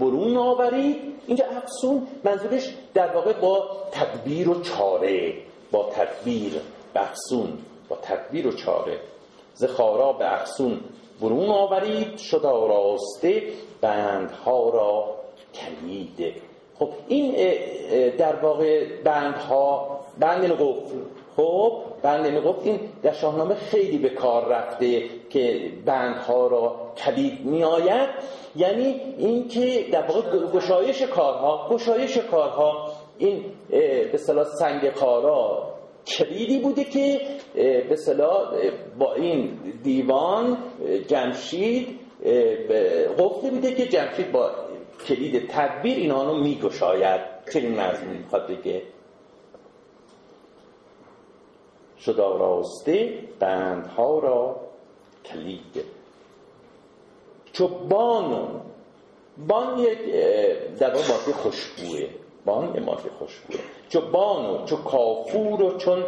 برون 0.00 0.36
آورید 0.36 0.96
اینجا 1.26 1.44
افسون 1.44 2.06
منظورش 2.24 2.74
در 2.94 3.14
واقع 3.14 3.32
با 3.32 3.68
تدبیر 3.92 4.48
و 4.48 4.62
چاره 4.62 5.34
با 5.72 5.90
تدبیر 5.90 6.52
به 6.94 7.00
افسون 7.00 7.58
با 7.88 7.96
تدبیر 7.96 8.46
و 8.46 8.52
چاره. 8.52 9.00
زخارا 9.54 10.12
به 10.12 10.34
افسون 10.34 10.80
برون 11.20 11.48
آورید 11.48 12.16
شد 12.16 12.40
راسته 12.44 13.42
بندها 13.80 14.70
را 14.70 15.14
کلید 15.54 16.34
خب 16.78 16.88
این 17.08 17.54
در 18.18 18.36
واقع 18.36 19.02
بندها 19.04 20.00
بند 20.18 20.52
قفل 20.52 20.98
خب 21.36 21.82
بند 22.02 22.44
گفت 22.44 22.66
این 22.66 22.80
در 23.02 23.12
شاهنامه 23.12 23.54
خیلی 23.54 23.98
به 23.98 24.08
کار 24.08 24.48
رفته. 24.48 25.02
که 25.34 25.72
بندها 25.86 26.46
را 26.46 26.92
کلید 26.96 27.46
می 27.46 27.64
آید 27.64 28.08
یعنی 28.56 29.00
اینکه 29.18 29.86
در 29.92 30.06
واقع 30.06 30.46
گشایش 30.46 31.02
کارها 31.02 31.68
گشایش 31.70 32.18
کارها 32.18 32.92
این 33.18 33.44
به 34.12 34.16
صلاح 34.16 34.44
سنگ 34.44 34.88
کارا 34.88 35.74
کلیدی 36.06 36.58
بوده 36.58 36.84
که 36.84 37.20
به 37.88 37.96
صلاح 37.96 38.54
با 38.98 39.14
این 39.14 39.58
دیوان 39.82 40.58
جمشید 41.06 42.00
قفلی 43.18 43.50
بوده 43.50 43.74
که 43.74 43.86
جمشید 43.86 44.32
با 44.32 44.50
کلید 45.08 45.50
تدبیر 45.50 45.96
اینها 45.96 46.24
رو 46.24 46.38
میگشاید. 46.38 47.20
چنین 47.52 47.80
مضمون 47.80 48.16
می‌خواد 48.16 48.46
بگه. 48.48 48.82
شد 51.98 52.20
آراسته 52.20 53.18
بندها 53.40 54.18
را 54.18 54.63
کلید 55.24 55.84
چو 57.52 57.68
بانو 57.68 58.46
بان 59.48 59.78
یک 59.78 59.98
در 60.78 60.92
ماده 60.92 61.32
خوشبوه 61.32 62.08
بان 62.44 62.74
یه 62.74 62.80
ماده 62.80 63.10
خوشبوه 63.18 63.60
چو 63.88 64.00
بانو 64.00 64.64
چو 64.64 64.76
کافور 64.76 65.62
و 65.62 65.76
چون 65.76 66.04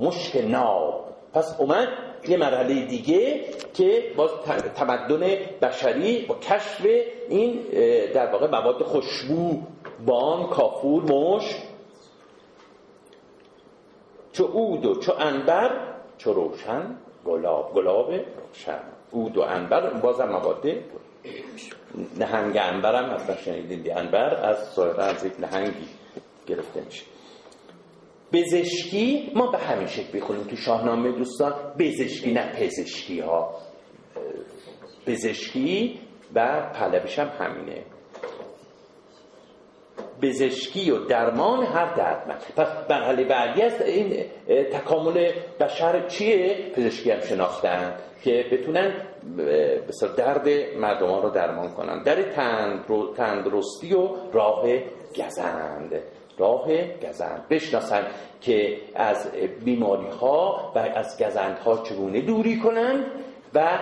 مشک 0.00 0.36
ناب. 0.36 1.04
پس 1.34 1.54
اومد 1.58 1.88
یه 2.28 2.36
مرحله 2.36 2.86
دیگه 2.86 3.44
که 3.74 4.12
باز 4.16 4.30
تمدن 4.74 5.36
بشری 5.62 6.26
با 6.26 6.34
کشف 6.34 6.86
این 7.28 7.62
در 8.14 8.32
واقع 8.32 8.46
مواد 8.46 8.82
خوشبو 8.82 9.62
بان 10.06 10.46
کافور 10.46 11.02
مشک. 11.02 11.56
چو 14.32 14.44
اود 14.44 14.86
و 14.86 14.94
چو 14.94 15.12
انبر 15.18 15.70
چو 16.18 16.32
روشن. 16.32 16.96
گلاب 17.24 17.74
گلاب 17.74 18.12
روشن. 18.12 18.80
اود 19.10 19.36
و 19.36 19.40
انبر 19.40 19.90
بازم 19.90 20.28
مواده 20.28 20.84
نهنگ 22.18 22.56
انبر 22.56 23.02
هم 23.04 23.10
اصلا 23.10 23.36
شنیدین 23.36 23.98
انبر 23.98 24.34
از 24.34 24.58
سایره 24.58 25.02
از 25.02 25.24
یک 25.24 25.32
نهنگی 25.40 25.88
گرفته 26.46 26.80
میشه. 26.80 27.04
بزشکی 28.32 29.32
ما 29.34 29.46
به 29.46 29.58
همین 29.58 29.86
شکل 29.86 30.18
بخونیم 30.18 30.44
تو 30.44 30.56
شاهنامه 30.56 31.12
دوستان. 31.12 31.54
بزشکی 31.78 32.32
نه 32.32 32.52
پزشکی 32.52 33.20
ها 33.20 33.54
بزشکی 35.06 36.00
و 36.34 36.70
پهلویش 36.74 37.18
هم 37.18 37.28
همینه. 37.38 37.82
پزشکی 40.22 40.90
و 40.90 41.04
درمان 41.04 41.62
هر 41.62 41.94
دردمند. 41.94 42.42
پس 42.56 42.68
مرحله 42.90 43.24
بعدی 43.24 43.62
است 43.62 43.80
این 43.80 44.24
تکامل 44.72 45.32
بشر 45.60 46.08
چیه؟ 46.08 46.56
پزشکی 46.76 47.10
هم 47.10 47.20
شناختن 47.20 47.94
که 48.24 48.44
بتونن 48.52 48.92
بسیار 49.88 50.12
درد 50.16 50.48
مردمان 50.76 51.22
رو 51.22 51.30
درمان 51.30 51.68
کنن. 51.74 52.02
در 52.02 52.22
تندرستی 53.16 53.94
و 53.94 54.08
راه 54.32 54.62
گزند. 55.16 56.02
راه 56.38 56.68
گزند. 57.08 57.46
بشناسن 57.50 58.06
که 58.40 58.78
از 58.94 59.32
بیماری 59.64 60.08
ها 60.20 60.72
و 60.74 60.78
از 60.78 61.22
گزند 61.22 61.58
ها 61.58 61.76
چگونه 61.76 62.20
دوری 62.20 62.58
کنند 62.58 63.06
و 63.54 63.78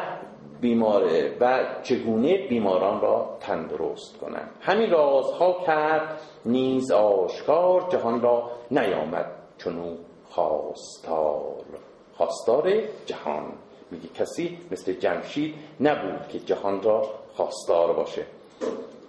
بیماره 0.60 1.36
و 1.40 1.64
چگونه 1.82 2.48
بیماران 2.48 3.00
را 3.00 3.36
تندرست 3.40 4.18
کنند. 4.18 4.50
همین 4.60 4.90
رازها 4.90 5.64
کرد 5.66 6.20
نیز 6.46 6.90
آشکار 6.90 7.88
جهان 7.90 8.20
را 8.20 8.50
نیامد 8.70 9.26
چونو 9.58 9.96
خواستار. 10.30 11.64
خواستار 12.16 12.72
جهان. 13.06 13.52
میگه 13.90 14.08
کسی 14.08 14.58
مثل 14.70 14.92
جمشید 14.92 15.54
نبود 15.80 16.28
که 16.28 16.38
جهان 16.38 16.82
را 16.82 17.02
خواستار 17.34 17.92
باشه. 17.92 18.26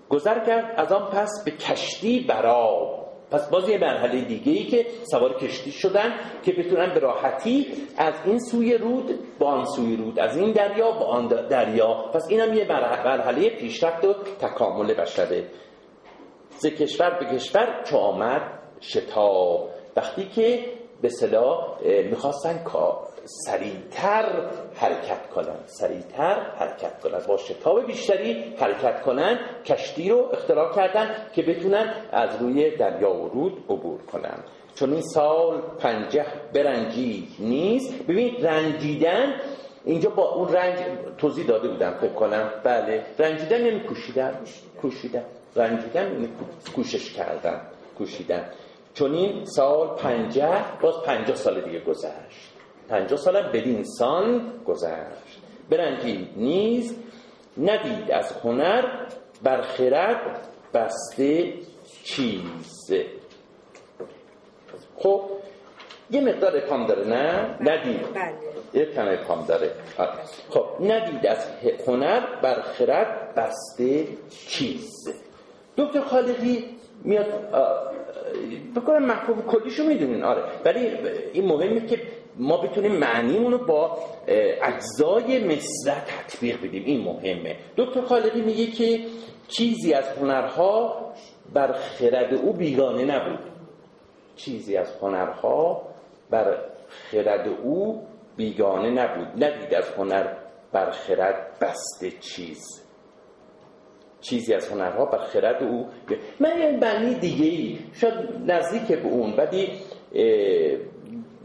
گذر 0.09 0.45
کرد 0.45 0.73
از 0.77 0.91
آن 0.91 1.09
پس 1.09 1.29
به 1.45 1.51
کشتی 1.51 2.19
براب 2.19 2.98
پس 3.31 3.49
باز 3.49 3.69
یه 3.69 3.77
مرحله 3.77 4.21
دیگه 4.21 4.51
ای 4.51 4.65
که 4.65 4.85
سوار 5.11 5.33
کشتی 5.33 5.71
شدن 5.71 6.13
که 6.43 6.51
بتونن 6.51 6.93
به 6.93 6.99
راحتی 6.99 7.67
از 7.97 8.13
این 8.25 8.39
سوی 8.39 8.77
رود 8.77 9.19
با 9.39 9.47
آن 9.47 9.65
سوی 9.65 9.95
رود 9.95 10.19
از 10.19 10.37
این 10.37 10.51
دریا 10.51 10.91
با 10.91 11.05
آن 11.05 11.27
دریا. 11.27 11.93
پس 12.13 12.27
اینم 12.29 12.53
یه 12.53 12.67
مرحله 12.69 13.49
پیشرفت 13.49 14.05
و 14.05 14.13
تکامل 14.13 14.93
بشره 14.93 15.43
ز 16.57 16.65
کشور 16.65 17.09
به 17.19 17.25
کشور 17.25 17.83
چو 17.83 17.97
آمد 17.97 18.41
شتاب. 18.81 19.69
وقتی 19.95 20.25
که 20.25 20.65
به 21.01 21.09
صدا 21.09 21.77
می‌خواستن 22.09 22.63
سریعتر 23.45 24.25
حرکت 24.75 25.29
کنن 25.35 25.59
سریعتر 25.65 26.41
حرکت 26.59 26.99
کنن 27.03 27.19
با 27.27 27.37
شتاب 27.37 27.85
بیشتری 27.85 28.53
حرکت 28.59 29.01
کنن 29.01 29.39
کشتی 29.65 30.09
رو 30.09 30.29
اختراع 30.33 30.75
کردن 30.75 31.15
که 31.33 31.41
بتونن 31.41 31.93
از 32.11 32.29
روی 32.39 32.77
دریا 32.77 33.13
و 33.13 33.29
رود 33.29 33.63
عبور 33.69 34.01
کنن 34.01 34.43
چون 34.75 34.93
این 34.93 35.01
سال 35.01 35.61
پنجه 35.79 36.25
برنجی 36.53 37.27
نیست. 37.39 37.93
ببین 38.03 38.45
رنجیدن 38.45 39.33
اینجا 39.85 40.09
با 40.09 40.29
اون 40.29 40.53
رنج 40.53 40.79
توضیح 41.17 41.45
داده 41.45 41.67
بودم 41.67 41.93
فکر 42.01 42.13
کنم. 42.13 42.51
بله 42.63 43.05
رنجیدن 43.19 43.65
یعنی 43.65 43.79
کوشیدن. 43.79 44.33
کوشیدن. 44.81 45.23
رنجیدن 45.55 46.11
یعنی 46.11 46.29
کوشش 46.75 47.13
کردن. 47.13 47.61
کوشیدن. 47.97 48.49
چون 48.93 49.13
این 49.13 49.45
سال 49.45 49.87
پنجه 49.87 50.79
باز 50.81 50.95
پنجاه 51.05 51.35
سال 51.35 51.61
دیگه 51.61 51.79
گذشت. 51.79 52.58
پنجاه 52.89 53.19
سال 53.19 53.41
بدین 53.41 53.83
سان 53.83 54.51
گذشت. 54.65 55.39
برنجید 55.69 56.29
نیز 56.35 56.95
ندید 57.57 58.11
از 58.11 58.31
هنر 58.31 59.07
بر 59.43 59.61
خرد 59.61 60.47
بسته 60.73 61.53
چیز. 62.03 62.93
خب 64.97 65.21
یه 66.11 66.21
مقدار 66.21 66.57
اکام 66.57 66.87
داره 66.87 67.07
نه؟ 67.07 67.55
ندید. 67.61 68.13
بله. 68.13 68.33
یه 68.73 68.85
کم 68.85 69.07
اکام 69.07 69.45
داره. 69.45 69.71
خب 70.49 70.65
ندید 70.79 71.27
از 71.27 71.47
هنر 71.87 72.19
بر 72.41 72.61
خرد 72.61 73.35
بسته 73.35 74.07
چیز. 74.47 74.89
دکتر 75.77 76.01
خالقی 76.01 76.65
میاد 77.03 77.25
بکنم 78.75 79.05
مفهوم 79.05 79.41
کلیشو 79.41 79.83
می‌دونین. 79.83 80.23
آره. 80.23 80.43
ولی 80.65 80.79
این 81.33 81.45
مهمه 81.45 81.87
که 81.87 82.01
ما 82.39 82.57
بتونیم 82.57 82.91
معنیمون 82.91 83.51
رو 83.51 83.57
با 83.57 83.97
اجزای 84.61 85.43
مصرع 85.43 85.99
تطبیق 85.99 86.57
بدیم. 86.57 86.83
این 86.85 87.01
مهمه. 87.03 87.55
دکتر 87.77 88.01
خالقی 88.01 88.41
میگه 88.41 88.65
که 88.65 88.99
چیزی 89.47 89.93
از 89.93 90.05
هنرها 90.17 91.05
بر 91.53 91.71
خرد 91.71 92.33
او 92.33 92.53
بیگانه 92.53 93.05
نبود. 93.05 93.39
چیزی 94.35 94.77
از 94.77 94.93
هنرها 95.01 95.81
بر 96.29 96.57
خرد 96.89 97.47
او 97.63 98.03
بیگانه 98.37 98.89
نبود. 98.89 99.43
ندید 99.43 99.73
از 99.73 99.89
هنر 99.97 100.33
بر 100.71 100.91
خرد 100.91 101.57
بسته 101.61 102.11
چیز. 102.11 102.63
چیزی 104.21 104.53
از 104.53 104.69
هنرها 104.69 105.05
بر 105.05 105.17
خرد 105.17 105.63
او 105.63 105.87
من 106.39 106.59
یه 106.59 106.71
معنی 106.71 107.15
دیگه 107.15 107.45
ای 107.45 107.79
شاید 107.93 108.13
نزدیک 108.51 108.99
به 108.99 109.07
اون 109.07 109.33
ولی 109.33 109.69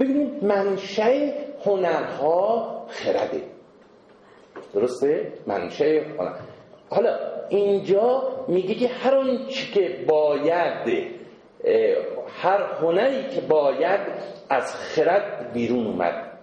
ببینید 0.01 0.45
منشه 0.45 1.34
هنرها 1.64 2.86
خرده. 2.88 3.42
درسته؟ 4.74 5.32
منشه 5.47 6.07
هنر. 6.18 6.34
حالا 6.90 7.18
اینجا 7.49 8.22
میگه 8.49 8.74
که 8.74 8.88
هر 8.88 9.14
اون 9.14 9.47
چی 9.47 9.72
که 9.72 10.05
باید 10.09 11.09
هر 12.28 12.62
هنری 12.62 13.28
که 13.28 13.40
باید 13.40 14.01
از 14.49 14.74
خرد 14.74 15.53
بیرون 15.53 15.86
اومد. 15.86 16.38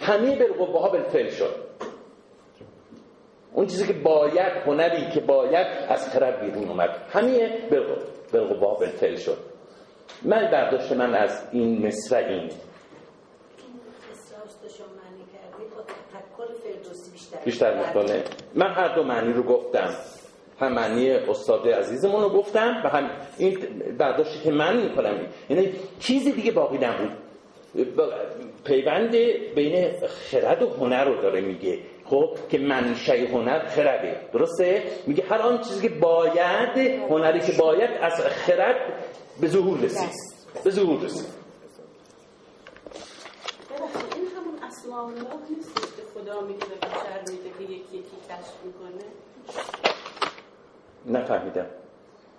همه 0.00 0.36
بالقوه 0.36 0.80
ها 0.80 0.88
بالفعل 0.88 1.30
شد. 1.30 1.54
اون 3.52 3.66
چیزی 3.66 3.86
که 3.86 3.92
باید 3.92 4.52
هنری 4.66 5.10
که 5.10 5.20
باید 5.20 5.66
از 5.88 6.08
خرد 6.08 6.40
بیرون 6.40 6.68
اومد. 6.68 6.90
همه 7.10 7.58
بالقوه 8.32 8.68
ها 8.68 8.74
بالفعل 8.74 9.16
شد. 9.16 9.53
من 10.22 10.50
برداشت 10.50 10.92
من 10.92 11.14
از 11.14 11.48
این 11.52 11.86
مصر 11.86 12.16
این. 12.16 12.50
بیشتر 17.44 17.86
می‌کنه 17.86 18.22
من 18.54 18.72
هر 18.72 18.94
دو 18.94 19.02
معنی 19.02 19.32
رو 19.32 19.42
گفتم. 19.42 19.96
هم 20.60 20.72
معنی 20.72 21.10
استاد 21.10 21.68
عزیزمون 21.68 22.22
رو 22.22 22.28
گفتم 22.28 22.82
و 22.84 22.88
هم 22.88 23.10
این 23.38 23.58
برداشتی 23.98 24.44
که 24.44 24.50
من 24.50 24.76
می‌کنم. 24.76 25.26
یعنی 25.50 25.72
چیزی 26.00 26.32
دیگه 26.32 26.52
باقی 26.52 26.78
نبود. 26.78 27.10
پیوند 28.64 29.10
بین 29.54 29.90
خرد 30.06 30.62
و 30.62 30.70
هنر 30.70 31.04
رو 31.04 31.22
داره 31.22 31.40
میگه. 31.40 31.78
خب 32.04 32.36
که 32.48 32.58
منشه 32.58 33.12
هنر 33.12 33.58
خرده. 33.58 34.20
درسته؟ 34.32 34.82
میگه 35.06 35.24
هر 35.30 35.38
آن 35.38 35.58
چیزی 35.58 35.88
که 35.88 35.94
باید 35.94 36.78
هنری 37.10 37.40
که 37.40 37.52
باید 37.58 37.90
از 38.00 38.20
خرد 38.20 38.76
به 39.40 39.48
ظهور 39.48 39.78
رسید. 39.78 40.10
به 40.64 40.70
ظهور 40.70 41.00
رسید. 41.00 41.26
این 44.14 44.26
همون 44.36 44.62
اسماء 44.62 45.04
الله 45.06 45.34
نیست 45.50 45.74
که 45.74 46.02
خدا 46.14 46.40
میگه 46.40 46.66
به 46.66 46.74
بشر 46.76 47.24
که 47.24 47.62
یکی 47.62 47.74
یکی 47.96 48.16
کشف 48.28 48.54
می‌کنه؟ 48.64 49.04
نفهمیدم. 51.06 51.66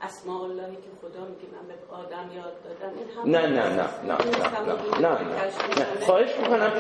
اسماء 0.02 0.44
اللهی 0.44 0.76
که 0.76 0.90
خدا 1.02 1.26
میگه 1.26 1.48
من 1.54 1.68
به 1.68 1.96
آدم 1.96 2.36
یاد 2.36 2.54
دادم. 2.64 2.98
این 2.98 3.10
هم 3.10 3.30
نه 3.30 3.48
نه 3.48 3.70
نه 3.70 3.90
نه 4.04 4.18
نه 5.02 5.20
نه 5.22 5.38
نه 5.80 6.06
خواهش 6.06 6.30
می‌کنم 6.40 6.72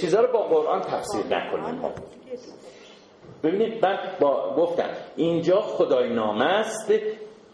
چیزا 0.00 0.20
رو 0.20 0.32
با 0.32 0.42
قرآن 0.42 0.80
تفسیر 0.80 1.26
نکنیم. 1.26 1.92
ببینید 3.42 3.84
من 3.86 3.98
با 4.20 4.54
گفتن 4.56 4.96
اینجا 5.16 5.60
خدای 5.60 6.14
نامه 6.14 6.44
است 6.44 6.92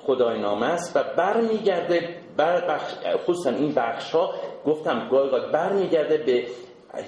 خدای 0.07 0.40
نامه 0.40 0.66
است 0.66 0.96
و 0.96 1.05
برمیگرده 1.16 2.16
بر 2.36 2.68
بخش 2.68 2.94
خصوصا 3.24 3.50
این 3.50 3.74
بخش 3.74 4.12
ها 4.12 4.34
گفتم 4.66 5.09
گاهی 5.09 5.30
گاهی 5.30 5.52
برمیگرده 5.52 6.16
به 6.16 6.46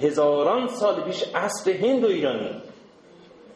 هزاران 0.01 0.67
سال 0.67 1.03
پیش 1.03 1.23
اصل 1.35 1.71
هند 1.71 2.03
و 2.03 2.07
ایرانی. 2.07 2.61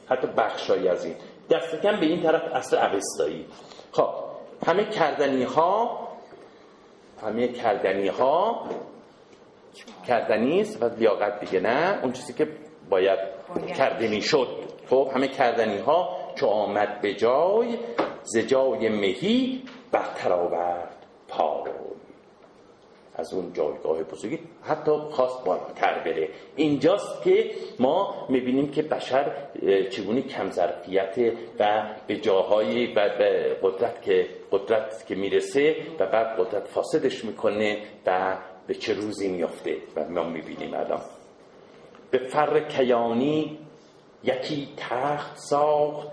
حتی 0.09 0.27
بخشایی 0.37 0.87
از 0.87 1.05
این. 1.05 1.15
دست 1.49 1.81
کم 1.81 1.99
به 1.99 2.05
این 2.05 2.23
طرف 2.23 2.41
اصل 2.53 2.77
اوستایی. 2.77 3.45
خب 3.91 4.09
همه 4.67 4.85
کردنی 4.85 5.43
ها 5.43 6.07
همه 7.21 7.47
کردنی 7.47 8.07
ها 8.07 8.65
کردنی 10.07 10.61
است 10.61 10.83
و 10.83 10.85
لیاقت 10.85 11.39
دیگه 11.39 11.59
نه. 11.59 11.99
اون 12.03 12.11
چیزی 12.11 12.33
که 12.33 12.47
باید 12.89 13.19
کردنی 13.77 14.21
شد 14.21 14.47
خب 14.89 15.11
همه 15.15 15.27
کردنی 15.27 15.77
ها 15.77 16.17
چو 16.35 16.47
آمد 16.47 17.01
به 17.01 17.13
جای 17.13 17.77
ز 18.23 18.37
جای 18.37 18.89
مهی 18.89 19.63
برتر 19.91 20.31
آورد 20.31 21.05
پای. 21.27 21.71
از 23.15 23.33
اون 23.33 23.53
جایگاه 23.53 24.03
بزرگی 24.03 24.39
حتی 24.63 24.91
خواست 24.91 25.45
بالاتر 25.45 25.99
بره 25.99 26.29
اینجاست 26.55 27.23
که 27.23 27.51
ما 27.79 28.25
می‌بینیم 28.29 28.71
که 28.71 28.81
بشر 28.81 29.31
چگونه 29.89 30.21
کم 30.21 30.49
ظرفیت 30.49 31.33
و 31.59 31.83
به 32.07 32.17
جاهایی 32.17 32.93
و 32.93 33.09
به 33.17 33.57
قدرت 33.61 34.01
که 34.01 34.27
قدرت 34.51 35.05
که 35.07 35.15
می‌رسه 35.15 35.75
و 35.99 36.05
بعد 36.05 36.39
قدرت 36.39 36.67
فاسدش 36.67 37.25
می‌کنه 37.25 37.77
و 38.05 38.37
به 38.67 38.73
چه 38.73 38.93
روزی 38.93 39.27
میافته 39.27 39.77
و 39.95 40.09
ما 40.09 40.23
می‌بینیم 40.23 40.73
الان. 40.73 41.01
به 42.11 42.17
فر 42.17 42.59
کیانی 42.59 43.59
یکی 44.23 44.67
تخت 44.77 45.37
ساخت 45.37 46.11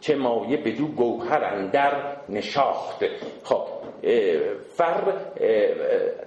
چه 0.00 0.16
مایه 0.16 0.56
بدو 0.56 0.86
گوهر 0.86 1.44
اندر 1.44 2.16
نشاخت. 2.28 3.04
خب 3.44 3.64
فر 4.76 5.12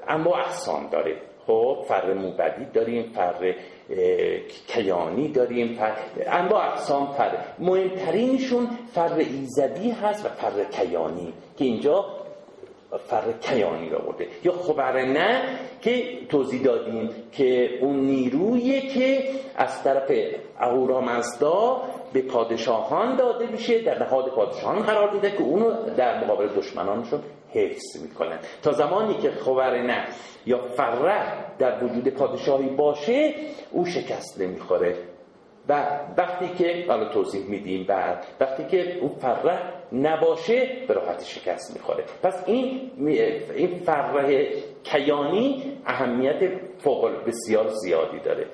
اما 0.08 0.36
اقسام 0.36 0.89
داره 0.89 1.16
خب 1.47 1.86
فر 1.88 2.14
موبدی 2.14 2.66
داریم 2.66 3.04
فر 3.04 3.54
کیانی 4.68 5.28
داریم 5.28 5.74
فر 5.74 5.91
اما 6.28 6.62
اقسام 6.62 7.12
فر. 7.12 7.38
مهمترینشون 7.60 8.68
فر 8.93 9.14
ایزدی 9.14 9.91
هست 9.91 10.26
و 10.26 10.30
فر 10.30 10.64
کیانی 10.64 11.34
که 11.58 11.66
اینجا 11.66 12.06
فر 12.97 13.31
کیانی 13.41 13.89
را 13.89 13.99
برده. 13.99 14.27
یا 14.43 14.51
خورنه 14.51 15.41
که 15.81 16.03
توضیح 16.29 16.63
دادیم 16.63 17.09
که 17.31 17.79
اون 17.81 17.99
نیرویی 17.99 18.81
که 18.81 19.23
از 19.55 19.83
طرف 19.83 20.11
اهورامزدا 20.59 21.81
به 22.13 22.21
پادشاهان 22.21 23.15
داده 23.15 23.47
میشه 23.47 23.81
در 23.81 24.03
نهاد 24.03 24.29
پادشاهان 24.29 24.79
قرار 24.79 25.11
میده 25.11 25.32
که 25.31 25.43
اونو 25.43 25.95
در 25.97 26.23
مقابل 26.23 26.47
دشمنانشون 26.47 27.19
حفظ 27.53 28.01
می‌کنن. 28.01 28.39
تا 28.63 28.71
زمانی 28.71 29.13
که 29.13 29.31
خبر 29.31 29.81
نه 29.81 30.07
یا 30.45 30.65
فره 30.65 31.23
در 31.59 31.83
وجود 31.83 32.07
پادشاهی 32.07 32.69
باشه 32.69 33.33
او 33.71 33.85
شکست 33.85 34.41
نمی‌خوره. 34.41 34.95
و 35.69 35.85
وقتی 36.17 36.47
که 36.47 36.85
حالا 36.87 37.09
توضیح 37.09 37.45
میدیم 37.45 37.85
بعد 37.87 38.25
وقتی 38.39 38.63
که 38.63 38.97
اون 38.99 39.09
فره 39.09 39.80
نباشه 39.93 40.85
به 40.87 40.93
راحت 40.93 41.23
شکست 41.23 41.73
می‌خوره. 41.73 42.03
پس 42.23 42.43
این 42.45 42.91
این 43.55 43.79
فره 43.79 44.53
کیانی 44.83 45.77
اهمیت 45.85 46.39
فوق 46.83 47.11
بسیار 47.27 47.67
زیادی 47.67 48.19
داره. 48.19 48.45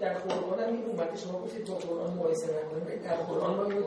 در 0.00 0.12
قرآن 0.14 0.60
هم 0.60 0.68
این 0.68 1.16
شما 1.16 1.38
گفتید 1.38 1.68
با 1.68 1.74
قرآن 1.74 2.14
مقایسه 2.14 2.46
نکنید 2.46 3.02
در 3.04 3.14
قرآن 3.14 3.54
ما 3.54 3.64
داریم 3.64 3.78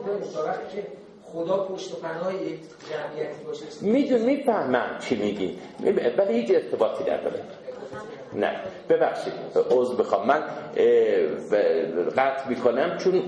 که 0.74 0.82
خدا 1.24 1.64
پشت 1.64 1.94
و 1.94 1.96
پناه 1.96 2.34
یک 2.34 2.60
جمعیتی 2.90 3.44
باشه. 3.46 3.64
میدون 3.82 4.20
می‌فهمم 4.20 4.98
چی 5.00 5.16
میگی. 5.16 5.58
ولی 6.18 6.40
هیچ 6.40 6.50
ارتباطی 6.50 7.04
نداره. 7.04 7.40
نه. 8.34 8.60
ببخشید 8.88 9.32
عضو 9.70 9.96
بخوام 9.96 10.26
من 10.26 10.40
قطع 12.16 12.48
می‌کنم 12.48 12.98
چون 12.98 13.22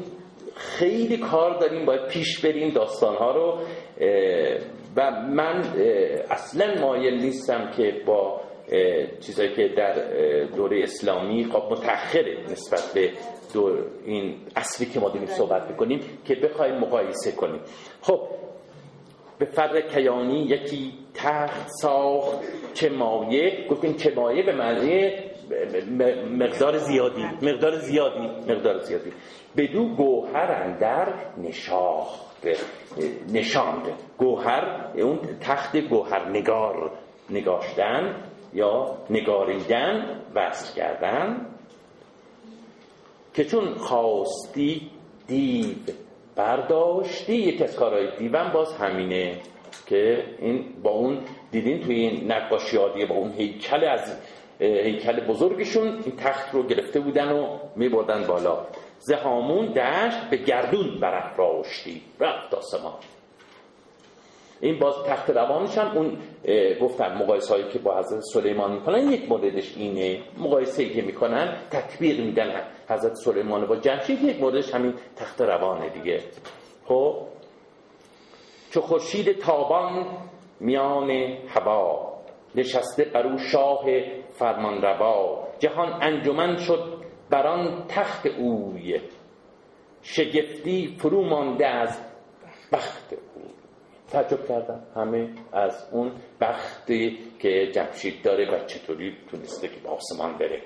خیلی 0.59 1.16
کار 1.16 1.59
داریم 1.59 1.84
باید 1.86 2.06
پیش 2.06 2.44
بریم 2.44 2.70
داستانها 2.70 3.32
رو. 3.32 3.59
و 4.96 5.11
من 5.11 5.62
اصلا 6.30 6.80
مایل 6.80 7.14
نیستم 7.14 7.70
که 7.76 8.02
با 8.06 8.40
چیزایی 9.20 9.54
که 9.54 9.68
در 9.68 9.94
دوره 10.56 10.82
اسلامی 10.82 11.44
خب 11.44 11.72
متأخره 11.72 12.36
نسبت 12.50 12.92
به 12.94 13.11
دور 13.54 13.84
این 14.04 14.34
اصلی 14.56 14.86
که 14.86 15.00
ما 15.00 15.09
داریم 15.09 15.26
صحبت 15.26 15.70
می‌کنیم 15.70 16.00
که 16.24 16.34
بخوایم 16.34 16.74
مقایسه 16.74 17.32
کنیم. 17.32 17.61
خب 18.02 18.20
به 19.38 19.44
فر 19.44 19.80
کیانی 19.80 20.42
یکی 20.42 20.92
تخت 21.14 21.68
ساخت 21.82 22.38
چه 22.74 22.88
مایه 22.88 23.66
گفتیم 23.70 23.94
چه 23.94 24.14
مایه 24.14 24.42
به 24.42 24.52
معنی 24.52 25.11
مقدار 26.38 26.78
زیادی 26.78 27.24
مقدار 27.42 27.78
زیادی 27.78 28.26
مقدار 28.49 28.78
زیادی. 28.78 29.12
بدو 29.57 29.88
گوهر 29.88 30.53
اندر 30.53 31.14
نشاخت 31.42 32.46
نشاند 33.32 33.86
گوهر 34.18 34.84
اون 34.94 35.18
تخت 35.40 35.76
گوهر 35.76 36.28
نگار 36.28 36.90
نگاشتن 37.30 38.14
یا 38.55 38.99
نگاریدن 39.11 40.20
وصل 40.34 40.74
کردن. 40.74 41.46
که 43.34 43.44
چون 43.44 43.74
خواستی 43.74 44.90
دیو 45.26 45.76
برداشتی 46.36 47.34
یک 47.34 47.62
از 47.62 47.76
کارهای 47.76 48.28
باز 48.28 48.72
همینه 48.72 49.36
که 49.86 50.24
این 50.38 50.64
با 50.82 50.90
اون 50.90 51.18
دیدین 51.51 51.80
توی 51.80 51.94
این 51.94 52.32
نقاشی 52.32 52.76
با 53.09 53.14
اون 53.14 53.32
هیکل 53.32 53.84
از 53.84 54.16
هیکل 54.61 55.26
بزرگشون 55.26 55.86
این 55.86 56.16
تخت 56.16 56.54
رو 56.54 56.62
گرفته 56.62 57.00
بودن 57.00 57.32
و 57.32 57.59
می 57.76 57.88
بردن 57.88 58.26
بالا. 58.26 58.66
زهامون 58.98 59.66
دشت 59.66 60.30
به 60.30 60.36
گردون 60.36 61.00
برافراشتی. 61.00 62.02
رفت 62.20 62.54
آسمان. 62.54 62.94
این 64.61 64.78
باز 64.78 64.94
تخت 65.06 65.30
روانش 65.30 65.78
هم 65.78 65.96
اون 65.96 66.18
گفتن 66.80 67.14
مقایسه 67.14 67.54
هایی 67.54 67.68
که 67.68 67.78
با 67.78 67.98
حضرت 67.98 68.20
سلیمان 68.20 68.72
می‌کنن 68.72 69.12
یک 69.12 69.28
موردش 69.28 69.76
اینه. 69.76 70.22
مقایسه 70.38 70.82
ای 70.82 70.90
که 70.90 71.02
می‌کنن 71.02 71.56
تطبیق 71.70 72.20
میدن 72.20 72.62
حضرت 72.88 73.14
سلیمان 73.14 73.66
با 73.66 73.76
جمشید 73.76 74.22
یک 74.22 74.40
موردش 74.40 74.74
همین 74.74 74.94
تخت 75.16 75.40
روانه 75.40 75.88
دیگه. 75.88 76.20
خب؟ 76.86 77.16
چو 78.70 78.80
خورشید 78.80 79.38
تابان 79.38 80.06
میان 80.61 81.11
هوا 81.48 82.12
نشسته 82.54 83.04
برو 83.04 83.38
شاه 83.38 83.84
فرمان 84.39 84.82
روا. 84.82 85.49
جهان 85.59 86.03
انجمن 86.03 86.57
شد 86.57 87.05
بران 87.30 87.84
تخت 87.89 88.26
اوی. 88.26 89.01
شگفتی 90.03 90.97
فرو 90.99 91.24
مانده 91.24 91.66
از 91.66 92.01
بخت 92.72 93.12
اوی. 93.12 93.49
تعجب 94.11 94.49
کردم. 94.49 94.82
همه 94.97 95.28
از 95.53 95.89
اون 95.93 96.12
بختی 96.41 97.18
که 97.39 97.70
جمشید 97.74 98.22
داره 98.22 98.51
و 98.51 98.66
چطوری 98.66 99.16
تونسته 99.30 99.68
که 99.68 99.80
به 99.80 99.89
آسمان 99.89 100.39
بره. 100.39 100.62